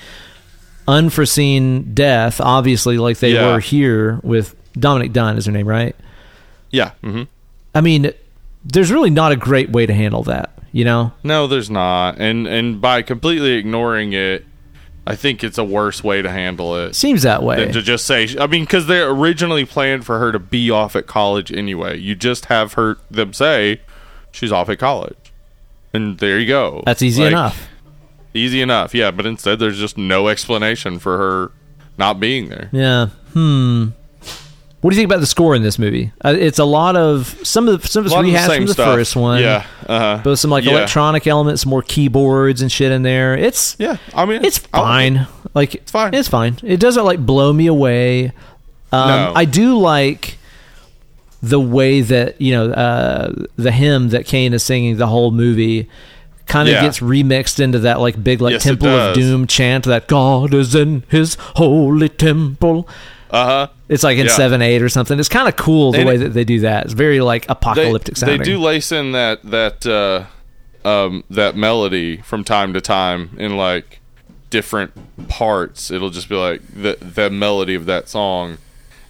[0.86, 3.52] unforeseen death, obviously, like they Yeah.
[3.52, 5.94] were here with Dominic Dunne, is her name, right?
[6.70, 6.90] Yeah.
[7.02, 7.24] hmm
[7.74, 8.10] I mean,
[8.64, 10.50] there's really not a great way to handle that.
[10.72, 11.12] You know?
[11.22, 12.16] No, there's not.
[12.18, 14.44] And and by completely ignoring it,
[15.10, 17.56] I think it's a worse way to handle it Seems that way.
[17.64, 18.28] than to just say.
[18.38, 21.98] I mean, because they're originally planned for her to be off at college anyway.
[21.98, 23.80] You just have her them say
[24.30, 25.16] she's off at college,
[25.94, 26.82] and there you go.
[26.84, 27.68] That's easy Like, enough.
[28.34, 29.10] Easy enough, yeah.
[29.10, 31.52] But instead, there's just no explanation for her
[31.96, 32.68] not being there.
[32.72, 33.06] Yeah.
[33.32, 33.88] Hmm.
[34.80, 36.12] What do you think about the score in this movie?
[36.24, 38.72] Uh, it's a lot of some of the, some of it's the rehashed from the
[38.74, 38.94] stuff.
[38.94, 39.40] first one.
[39.42, 39.66] Yeah.
[39.88, 40.20] Uh-huh.
[40.22, 40.72] But some like Yeah.
[40.72, 43.34] electronic elements, more keyboards and shit in there.
[43.36, 45.26] It's Yeah, I mean, it's fine.
[45.52, 46.14] Like it's fine.
[46.14, 46.58] It's fine.
[46.62, 48.32] It doesn't like blow me away.
[48.92, 49.32] Um, No.
[49.34, 50.38] I do like
[51.42, 55.88] the way that you know uh, the hymn that Kane is singing the whole movie
[56.46, 56.82] kind of Yeah.
[56.82, 59.14] gets remixed into that like big like Yes, Temple of.
[59.16, 62.88] Doom chant that God is in His holy temple.
[63.30, 63.66] Uh huh.
[63.88, 64.32] It's like in Yeah.
[64.32, 65.18] seven eight or something.
[65.18, 66.84] It's kind of cool the And way that they do that.
[66.84, 68.38] It's very like apocalyptic they sounding.
[68.38, 73.56] They do lace in that that uh, um, that melody from time to time in
[73.56, 74.00] like
[74.50, 74.92] different
[75.28, 75.90] parts.
[75.90, 78.58] It'll just be like the the melody of that song,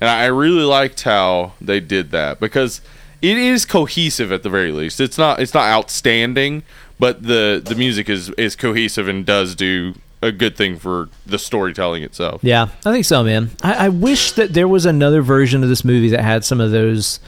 [0.01, 2.81] and I really liked how they did that because
[3.21, 5.01] it is cohesive at the very least.
[5.01, 6.63] It's not it's not outstanding,
[7.01, 11.39] but the the music is is cohesive and does do a good thing for the
[11.39, 12.43] storytelling itself.
[12.43, 13.51] Yeah, I think so, man.
[13.63, 16.71] I, I wish that there was another version of this movie that had some of
[16.71, 17.21] those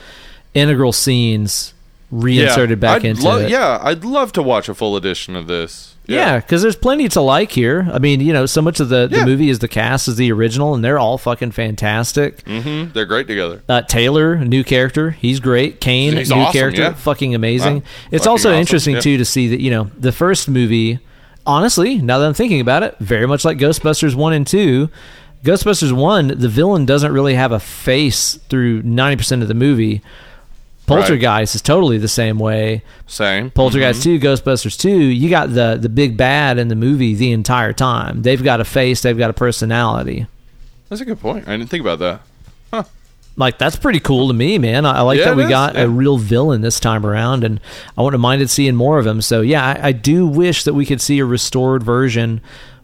[0.54, 1.74] integral scenes
[2.10, 3.50] reinserted back I'd into lo- it.
[3.50, 5.94] Yeah, I'd love to watch a full edition of this.
[6.06, 7.88] Yeah, because there's plenty to like here.
[7.92, 10.32] I mean, you know, so much of the, the movie is the cast is the
[10.32, 12.40] original, and they're all fucking fantastic.
[12.48, 13.62] hmm they're great together.
[13.68, 15.80] Uh, Taylor, new character, he's great.
[15.80, 16.94] Kane, He's new awesome, character, yeah.
[16.94, 17.76] fucking amazing.
[17.76, 19.00] Wow, it's fucking also awesome, interesting yeah.
[19.02, 20.98] too to see that you know the first movie.
[21.46, 24.90] Honestly, now that I'm thinking about it, very much like Ghostbusters one and two.
[25.44, 30.02] Ghostbusters one, the villain doesn't really have a face through ninety percent of the movie.
[30.86, 32.82] Poltergeist is totally the same way.
[33.06, 33.50] Same.
[33.52, 34.20] Poltergeist Mm-hmm.
[34.20, 38.22] 2, Ghostbusters 2, you got the the big bad in the movie the entire time.
[38.22, 40.26] They've got a face, they've got a personality.
[40.88, 41.46] That's a good point.
[41.46, 42.22] I didn't think about that.
[43.40, 44.86] Like that's pretty cool to me, man.
[44.86, 45.82] I, I like Yeah, that we is, got yeah.
[45.82, 47.60] a real villain this time around, and
[47.98, 49.20] I wouldn't have minded seeing more of him.
[49.20, 52.40] So yeah, I, I do wish that we could see a restored version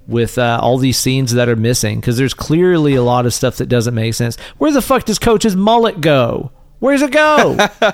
[0.09, 3.57] with uh, all these scenes that are missing because there's clearly a lot of stuff
[3.57, 4.37] that doesn't make sense.
[4.59, 6.51] Where the fuck does Coach's mullet go?
[6.81, 7.57] Where's it go?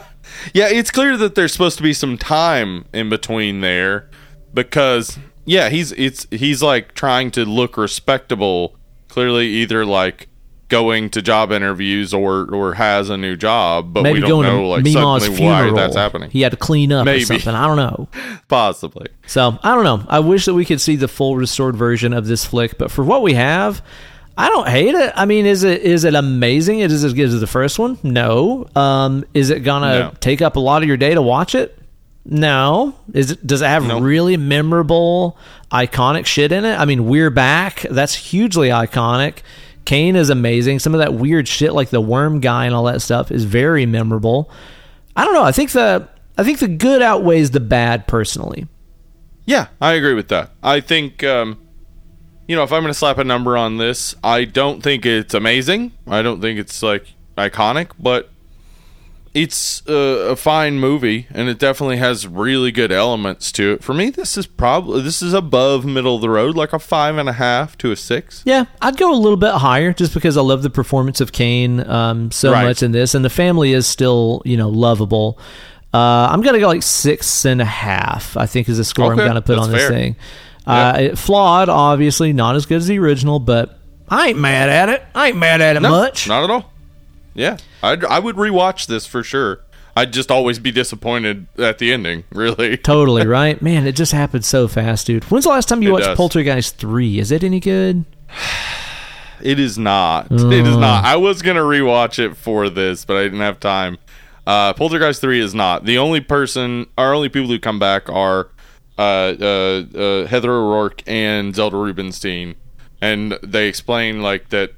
[0.54, 4.08] Yeah, it's clear that there's supposed to be some time in between there
[4.54, 8.76] because yeah, he's it's he's like trying to look respectable.
[9.08, 10.28] Clearly, either like
[10.72, 14.68] going to job interviews or or has a new job, but Maybe we don't know
[14.70, 15.76] like Mima's suddenly why funeral.
[15.76, 16.30] that's happening.
[16.30, 17.22] He had to clean up Maybe.
[17.22, 17.54] or something.
[17.54, 18.08] I don't know.
[18.48, 19.06] Possibly.
[19.28, 20.04] So I don't know.
[20.08, 23.04] I wish that we could see the full restored version of this flick, but for
[23.04, 23.82] what we have,
[24.36, 25.12] I don't hate it.
[25.14, 26.80] I mean, is it is it amazing?
[26.80, 27.98] It is as good as the first one?
[28.02, 28.66] No.
[28.74, 30.12] Um, is it gonna No.
[30.20, 31.78] take up a lot of your day to watch it?
[32.24, 32.94] No.
[33.12, 33.46] Is it?
[33.46, 34.00] Does it have No.
[34.00, 35.36] really memorable,
[35.70, 36.78] iconic shit in it?
[36.78, 37.82] I mean, we're back.
[37.90, 39.38] That's hugely iconic.
[39.84, 40.78] Kane is amazing.
[40.78, 43.86] Some of that weird shit, like the worm guy and all that stuff, is very
[43.86, 44.50] memorable.
[45.16, 45.44] I don't know.
[45.44, 48.66] I think the I think the good outweighs the bad personally.
[49.44, 50.50] Yeah, I agree with that.
[50.62, 51.60] I think, um,
[52.46, 55.34] you know, if I'm going to slap a number on this, I don't think it's
[55.34, 55.92] amazing.
[56.06, 57.06] I don't think it's like
[57.36, 58.30] iconic, but
[59.34, 59.92] it's a,
[60.32, 63.82] a fine movie, and it definitely has really good elements to it.
[63.82, 67.16] For me, this is probably this is above middle of the road, like a five
[67.16, 68.42] and a half to a six.
[68.44, 71.80] Yeah, I'd go a little bit higher just because I love the performance of Kane
[71.88, 72.64] um, so Right.
[72.64, 75.38] much in this, and the family is still you know lovable.
[75.94, 78.36] Uh, I'm gonna go like six and a half.
[78.36, 79.90] I think is the score Okay, I'm gonna put on this fair.
[79.90, 80.16] thing.
[80.66, 83.78] Uh, it- flawed, obviously, not as good as the original, but
[84.08, 85.02] I ain't mad at it.
[85.14, 86.28] I ain't mad at it No, much.
[86.28, 86.71] not at all.
[87.34, 89.60] Yeah, I'd, I would rewatch this for sure.
[89.94, 92.24] I'd just always be disappointed at the ending.
[92.32, 92.76] Really.
[92.78, 93.86] Totally right, man.
[93.86, 95.24] It just happened so fast, dude.
[95.24, 96.16] When's the last time you It watched does.
[96.16, 97.18] Poltergeist three?
[97.18, 98.04] Is it any good?
[99.40, 100.30] It is not.
[100.30, 101.04] It is not.
[101.04, 103.98] I was gonna rewatch it for this, but I didn't have time.
[104.46, 105.84] Uh, Poltergeist three is not.
[105.84, 108.50] The only person, our only people who come back are
[108.96, 112.54] uh, uh, uh, Heather O'Rourke and Zelda Rubinstein,
[113.00, 114.74] and they explain like that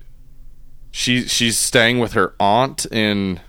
[0.97, 3.41] she she's staying with her aunt in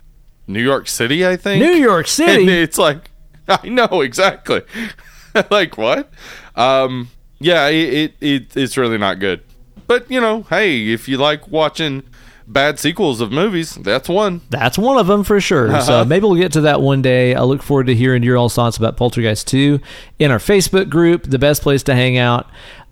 [0.48, 1.64] New York City, I think.
[1.64, 2.50] New York And City.
[2.62, 3.12] it's like
[3.48, 4.64] I know exactly.
[5.52, 6.10] like what?
[6.56, 7.10] Um,
[7.40, 9.42] yeah, it, it it it's really not good.
[9.86, 12.02] But you know, hey, if you like watching
[12.48, 14.42] bad sequels of movies, that's one.
[14.50, 15.70] That's one of them for sure.
[15.82, 16.06] So Uh-huh.
[16.06, 17.36] maybe we'll get to that one day.
[17.36, 19.80] I look forward to hearing your all thoughts about Poltergeist 2
[20.18, 22.48] in our Facebook group, the best place to hang out,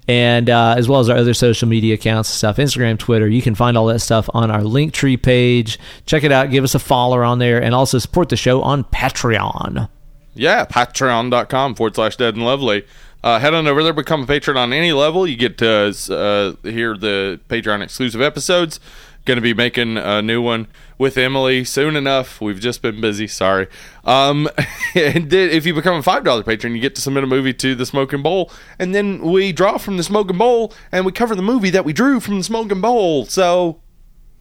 [0.07, 3.27] and uh, as well as our other social media accounts and stuff Instagram, Twitter.
[3.27, 5.79] You can find all that stuff on our Linktree page.
[6.05, 6.51] Check it out.
[6.51, 9.89] Give us a follow on there, and also support the show on Patreon.
[10.35, 12.85] Yeah, patreon.com forward slash dead and lovely.
[13.23, 15.25] Uh, head on over there, become a patron on any level.
[15.25, 15.69] You get to
[16.11, 18.81] uh, hear the Patreon exclusive episodes.
[19.23, 20.67] Going to be making a new one
[20.97, 22.41] with Emily soon enough.
[22.41, 23.27] We've just been busy.
[23.27, 23.67] Sorry.
[24.03, 24.49] Um,
[24.95, 27.53] and then if you become a five dollar patron, you get to submit a movie
[27.53, 31.35] to the Smoking Bowl, and then we draw from the Smoking Bowl, and we cover
[31.35, 33.25] the movie that we drew from the Smoking Bowl.
[33.25, 33.81] So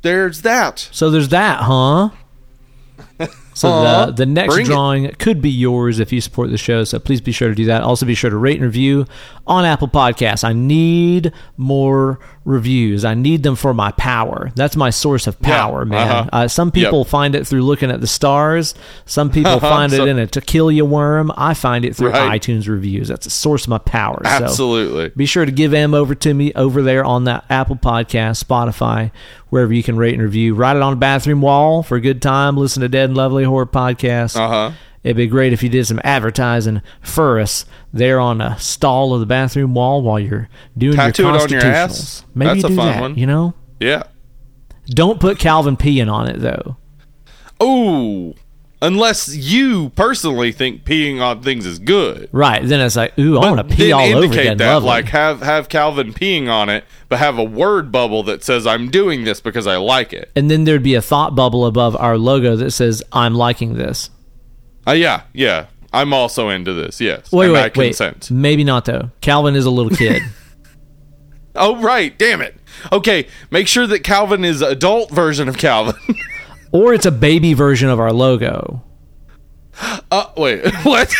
[0.02, 0.88] there's that.
[0.92, 2.10] So there's that, huh?
[3.54, 4.68] So Aw, the the next bring it.
[4.68, 6.84] drawing could be yours if you support the show.
[6.84, 7.82] So please be sure to do that.
[7.82, 9.06] Also be sure to rate and review
[9.46, 10.42] on Apple Podcasts.
[10.44, 13.04] I need more reviews.
[13.04, 14.50] I need them for my power.
[14.56, 16.08] That's my source of power, man.
[16.08, 16.28] uh-huh.
[16.32, 17.06] Uh, some people Yep.
[17.08, 18.74] find it through looking at the stars.
[19.04, 21.30] Some people find it in a tequila worm.
[21.36, 22.40] I find it through Right.
[22.40, 23.08] iTunes reviews.
[23.08, 24.20] That's a source of my power.
[24.24, 25.10] So Absolutely.
[25.16, 29.10] be sure to give M over to me over there on that Apple Podcast, Spotify,
[29.50, 30.54] wherever you can rate and review.
[30.54, 32.56] Write it on a bathroom wall for a good time.
[32.56, 34.36] Listen to Dead and Lovely Horror Podcast.
[34.36, 34.72] Uh huh.
[35.02, 39.20] It'd be great if you did some advertising for us there on a stall of
[39.20, 40.48] the bathroom wall while you're
[40.78, 42.24] doing Tattoo your it on your ass.
[42.36, 43.00] Maybe That's you a do fun that.
[43.00, 43.14] one.
[43.16, 44.04] You know, Yeah.
[44.86, 46.76] don't put Calvin peeing on it though.
[47.62, 48.34] Ooh.
[48.82, 52.28] Unless you personally think peeing on things is good.
[52.32, 52.62] Right?
[52.66, 54.88] Then it's like, ooh, I want to pee all over and that, Lovely.
[54.88, 58.90] like have have Calvin peeing on it, but have a word bubble that says I'm
[58.90, 60.30] doing this because I like it.
[60.34, 64.10] and then there'd be a thought bubble above our logo that says, "I'm liking this."
[64.86, 65.66] Uh, yeah, yeah.
[65.92, 67.00] I'm also into this.
[67.00, 67.30] Yes.
[67.30, 68.28] Wait, and wait, I consent.
[68.30, 68.36] wait.
[68.36, 69.10] Maybe not though.
[69.20, 70.22] Calvin is a little kid.
[71.54, 72.56] Oh right, damn it.
[72.90, 75.94] Okay, make sure that Calvin is adult version of Calvin.
[76.72, 78.82] or it's a baby version of our logo.
[80.10, 81.12] uh, wait, what?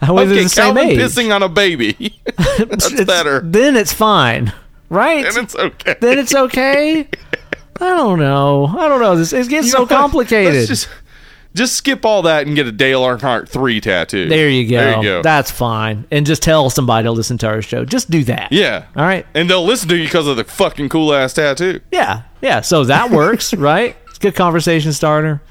[0.00, 0.98] How is it okay, the same Calvin age?
[0.98, 2.20] pissing on a baby.
[2.58, 3.40] That's It's- better.
[3.40, 4.52] Then it's fine,
[4.88, 5.24] right?
[5.26, 5.96] And it's okay.
[6.00, 7.08] then it's okay.
[7.80, 8.66] I don't know.
[8.66, 9.16] I don't know.
[9.16, 10.54] This it gets You so complicated.
[10.54, 10.88] Let's just
[11.54, 14.28] just skip all that and get a Dale Earnhardt three tattoo.
[14.28, 14.76] there you go.
[14.78, 15.22] There you go.
[15.22, 16.06] That's fine.
[16.10, 17.84] And just tell somebody to listen to our show.
[17.84, 18.52] Just do that.
[18.52, 18.86] yeah.
[18.96, 19.26] All right.
[19.34, 21.80] And they'll listen to you because of the fucking cool ass tattoo.
[21.92, 22.22] Yeah.
[22.40, 22.60] Yeah.
[22.62, 23.96] So that works, right?
[24.22, 25.42] Good conversation starter.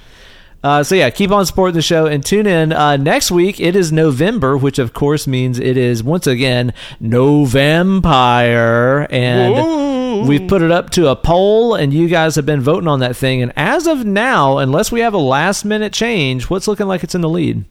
[0.63, 3.59] Uh, so yeah, keep on supporting the show and tune in uh, next week.
[3.59, 6.71] It is November, which of course means it is once again
[7.01, 8.05] Novempire,
[9.11, 10.25] and Whoa.
[10.25, 13.17] we've put it up to a poll, and you guys have been voting on that
[13.17, 13.41] thing.
[13.41, 17.13] And as of now, unless we have a last minute change, what's looking like it's
[17.13, 17.65] in the lead?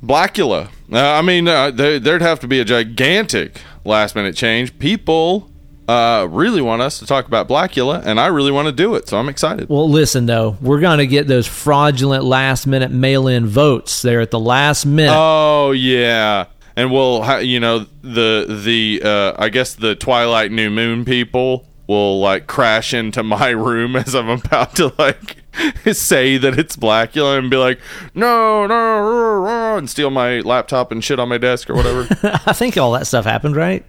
[0.00, 0.68] Blacula.
[0.92, 4.78] Uh, I mean, uh, there, there'd have to be a gigantic last minute change.
[4.78, 5.49] People
[5.90, 9.08] uh, really want us to talk about Blacula, and I really want to do it,
[9.08, 9.68] so I'm excited.
[9.68, 14.30] Well, listen though, we're gonna get those fraudulent last minute mail in votes there at
[14.30, 15.14] the last minute.
[15.16, 16.46] Oh yeah,
[16.76, 22.20] and we'll you know the the uh, I guess the Twilight New Moon people will
[22.20, 25.38] like crash into my room as I'm about to like
[25.92, 27.80] say that it's Blacula and be like
[28.14, 32.06] no no rah, rah," and steal my laptop and shit on my desk or whatever.
[32.46, 33.84] I think all that stuff happened, right?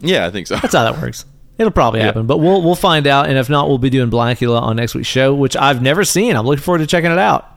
[0.00, 0.56] Yeah, I think so.
[0.56, 1.24] That's how that works.
[1.58, 2.06] It'll probably Yeah.
[2.06, 3.28] happen, but we'll we'll find out.
[3.28, 6.36] And if not, we'll be doing Blacula on next week's show, which I've never seen.
[6.36, 7.50] I'm looking forward to checking it out.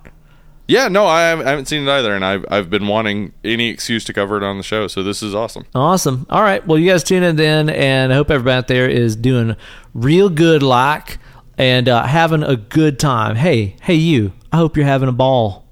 [0.69, 3.69] Yeah, no, I haven't, I haven't seen it either, and I've I've been wanting any
[3.69, 5.65] excuse to cover it on the show, so this is awesome.
[5.75, 6.27] Awesome.
[6.29, 6.65] All right.
[6.65, 9.55] Well, you guys tune in then, and I hope everybody out there is doing
[9.93, 11.17] real good, like,
[11.57, 13.35] and uh, having a good time.
[13.35, 14.31] Hey, hey, you.
[14.53, 15.65] I hope you're having a ball.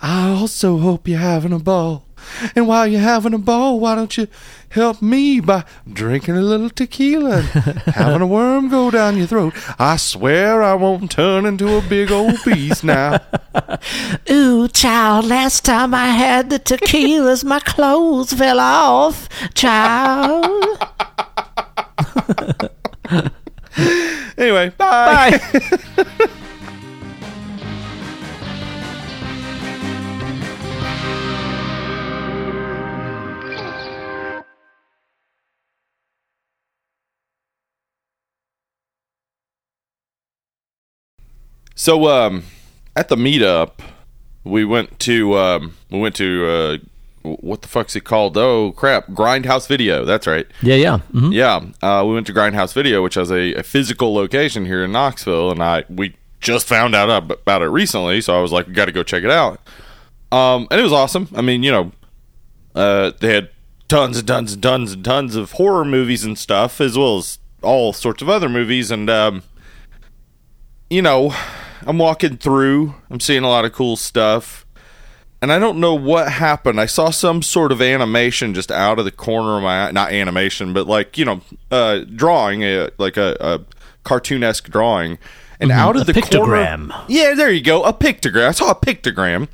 [0.00, 2.06] I also hope you're having a ball.
[2.54, 4.26] And while you're having a ball, why don't you
[4.72, 9.54] help me by drinking a little tequila and having a worm go down your throat?
[9.78, 13.20] I swear I won't turn into a big old beast now.
[14.30, 19.28] Ooh, child, last time I had the tequilas, my clothes fell off.
[19.54, 20.64] Child.
[24.38, 25.38] Anyway, bye.
[25.38, 26.28] Bye.
[41.82, 42.44] So, um,
[42.94, 43.80] at the meetup,
[44.44, 46.78] we went to um, we went to uh,
[47.24, 48.38] what the fuck's it called?
[48.38, 50.04] Oh crap, Grindhouse Video.
[50.04, 50.46] That's right.
[50.62, 50.98] Yeah, yeah.
[50.98, 54.84] hmm Yeah, uh, we went to Grindhouse Video, which has a, a physical location here
[54.84, 58.68] in Knoxville, and I we just found out about it recently, so I was like,
[58.68, 59.60] we got to go check it out.
[60.30, 61.30] Um, and it was awesome.
[61.34, 61.92] I mean, you know,
[62.76, 63.50] uh, they had
[63.88, 67.38] tons and tons and tons and tons of horror movies and stuff, as well as
[67.60, 69.42] all sorts of other movies, and um,
[70.88, 71.34] you know,
[71.86, 74.64] I'm walking through, I'm seeing a lot of cool stuff.
[75.40, 76.80] And I don't know what happened.
[76.80, 79.90] I saw some sort of animation just out of the corner of my eye.
[79.90, 81.40] Not animation, but like, you know,
[81.70, 83.60] uh, drawing, a, like a, a
[84.08, 85.18] cartoonesque drawing.
[85.58, 86.10] And out of Mm-hmm.
[86.10, 86.56] a the corner.
[86.56, 87.04] pictogram.
[87.08, 87.82] Yeah, there you go.
[87.82, 88.48] A pictogram.
[88.48, 89.48] I saw a pictogram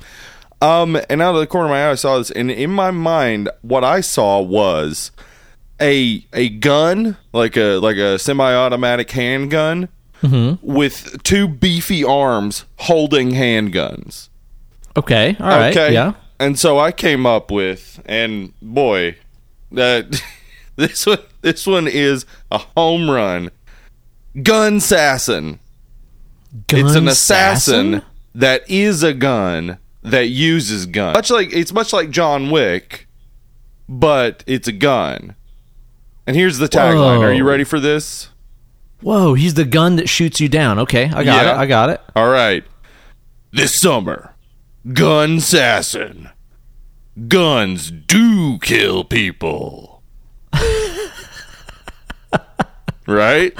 [0.61, 2.91] Um, and out of the corner of my eye, I saw this, and in my
[2.91, 5.11] mind, what I saw was
[5.81, 9.87] a a gun, like a like a semi-automatic handgun,
[10.61, 14.29] with two beefy arms holding handguns.
[14.97, 15.35] Okay.
[15.39, 15.75] All right.
[15.75, 16.13] Yeah.
[16.39, 19.17] And so I came up with, and boy,
[19.71, 20.21] that
[20.75, 23.51] this one this one is a home run.
[24.41, 25.59] Gun assassin.
[26.71, 28.03] it's an assassin
[28.35, 31.13] that is a gun that uses gun.
[31.13, 33.07] Much like it's much like John Wick,
[33.87, 35.35] but it's a gun.
[36.27, 37.21] And here's the tagline.
[37.21, 38.29] Are you ready for this?
[39.01, 40.79] Whoa, he's the gun that shoots you down.
[40.79, 41.51] Okay, I got Yeah.
[41.55, 41.57] it.
[41.57, 42.01] I got it.
[42.15, 42.63] All right.
[43.51, 44.33] This summer,
[44.93, 46.29] gun assassin.
[47.27, 50.01] Guns do kill people.
[53.07, 53.53] right?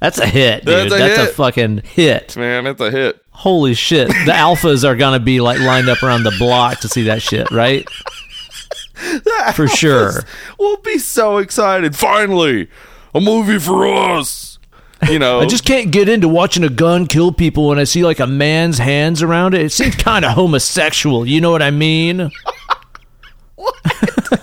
[0.00, 0.90] That's a hit, dude.
[0.90, 2.36] That's a That's a fucking hit.
[2.36, 3.20] Man, that's a hit.
[3.30, 4.08] Holy shit.
[4.08, 7.50] The alphas are gonna be like lined up around the block to see that shit,
[7.50, 7.88] right?
[9.54, 10.24] For sure.
[10.58, 11.96] We'll be so excited.
[11.96, 12.68] Finally,
[13.14, 14.51] a movie for us.
[15.08, 18.04] You know, I just can't get into watching a gun kill people when I see
[18.04, 19.62] like a man's hands around it.
[19.62, 21.26] It seems kind of homosexual.
[21.26, 22.30] You know what I mean?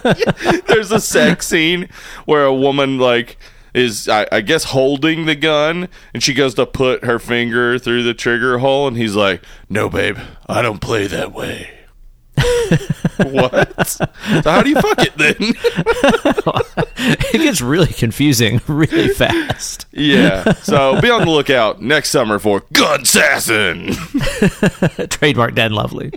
[0.67, 1.89] there's a sex scene
[2.25, 3.37] where a woman like
[3.73, 8.03] is I, I guess holding the gun and she goes to put her finger through
[8.03, 10.17] the trigger hole and he's like no babe
[10.47, 11.78] i don't play that way
[13.31, 14.05] what so
[14.43, 15.35] how do you fuck it then
[17.33, 19.85] It gets really confusing really fast.
[19.91, 23.93] yeah so be on the lookout next summer for gun assassin
[25.09, 26.11] Trademark Dead Lovely.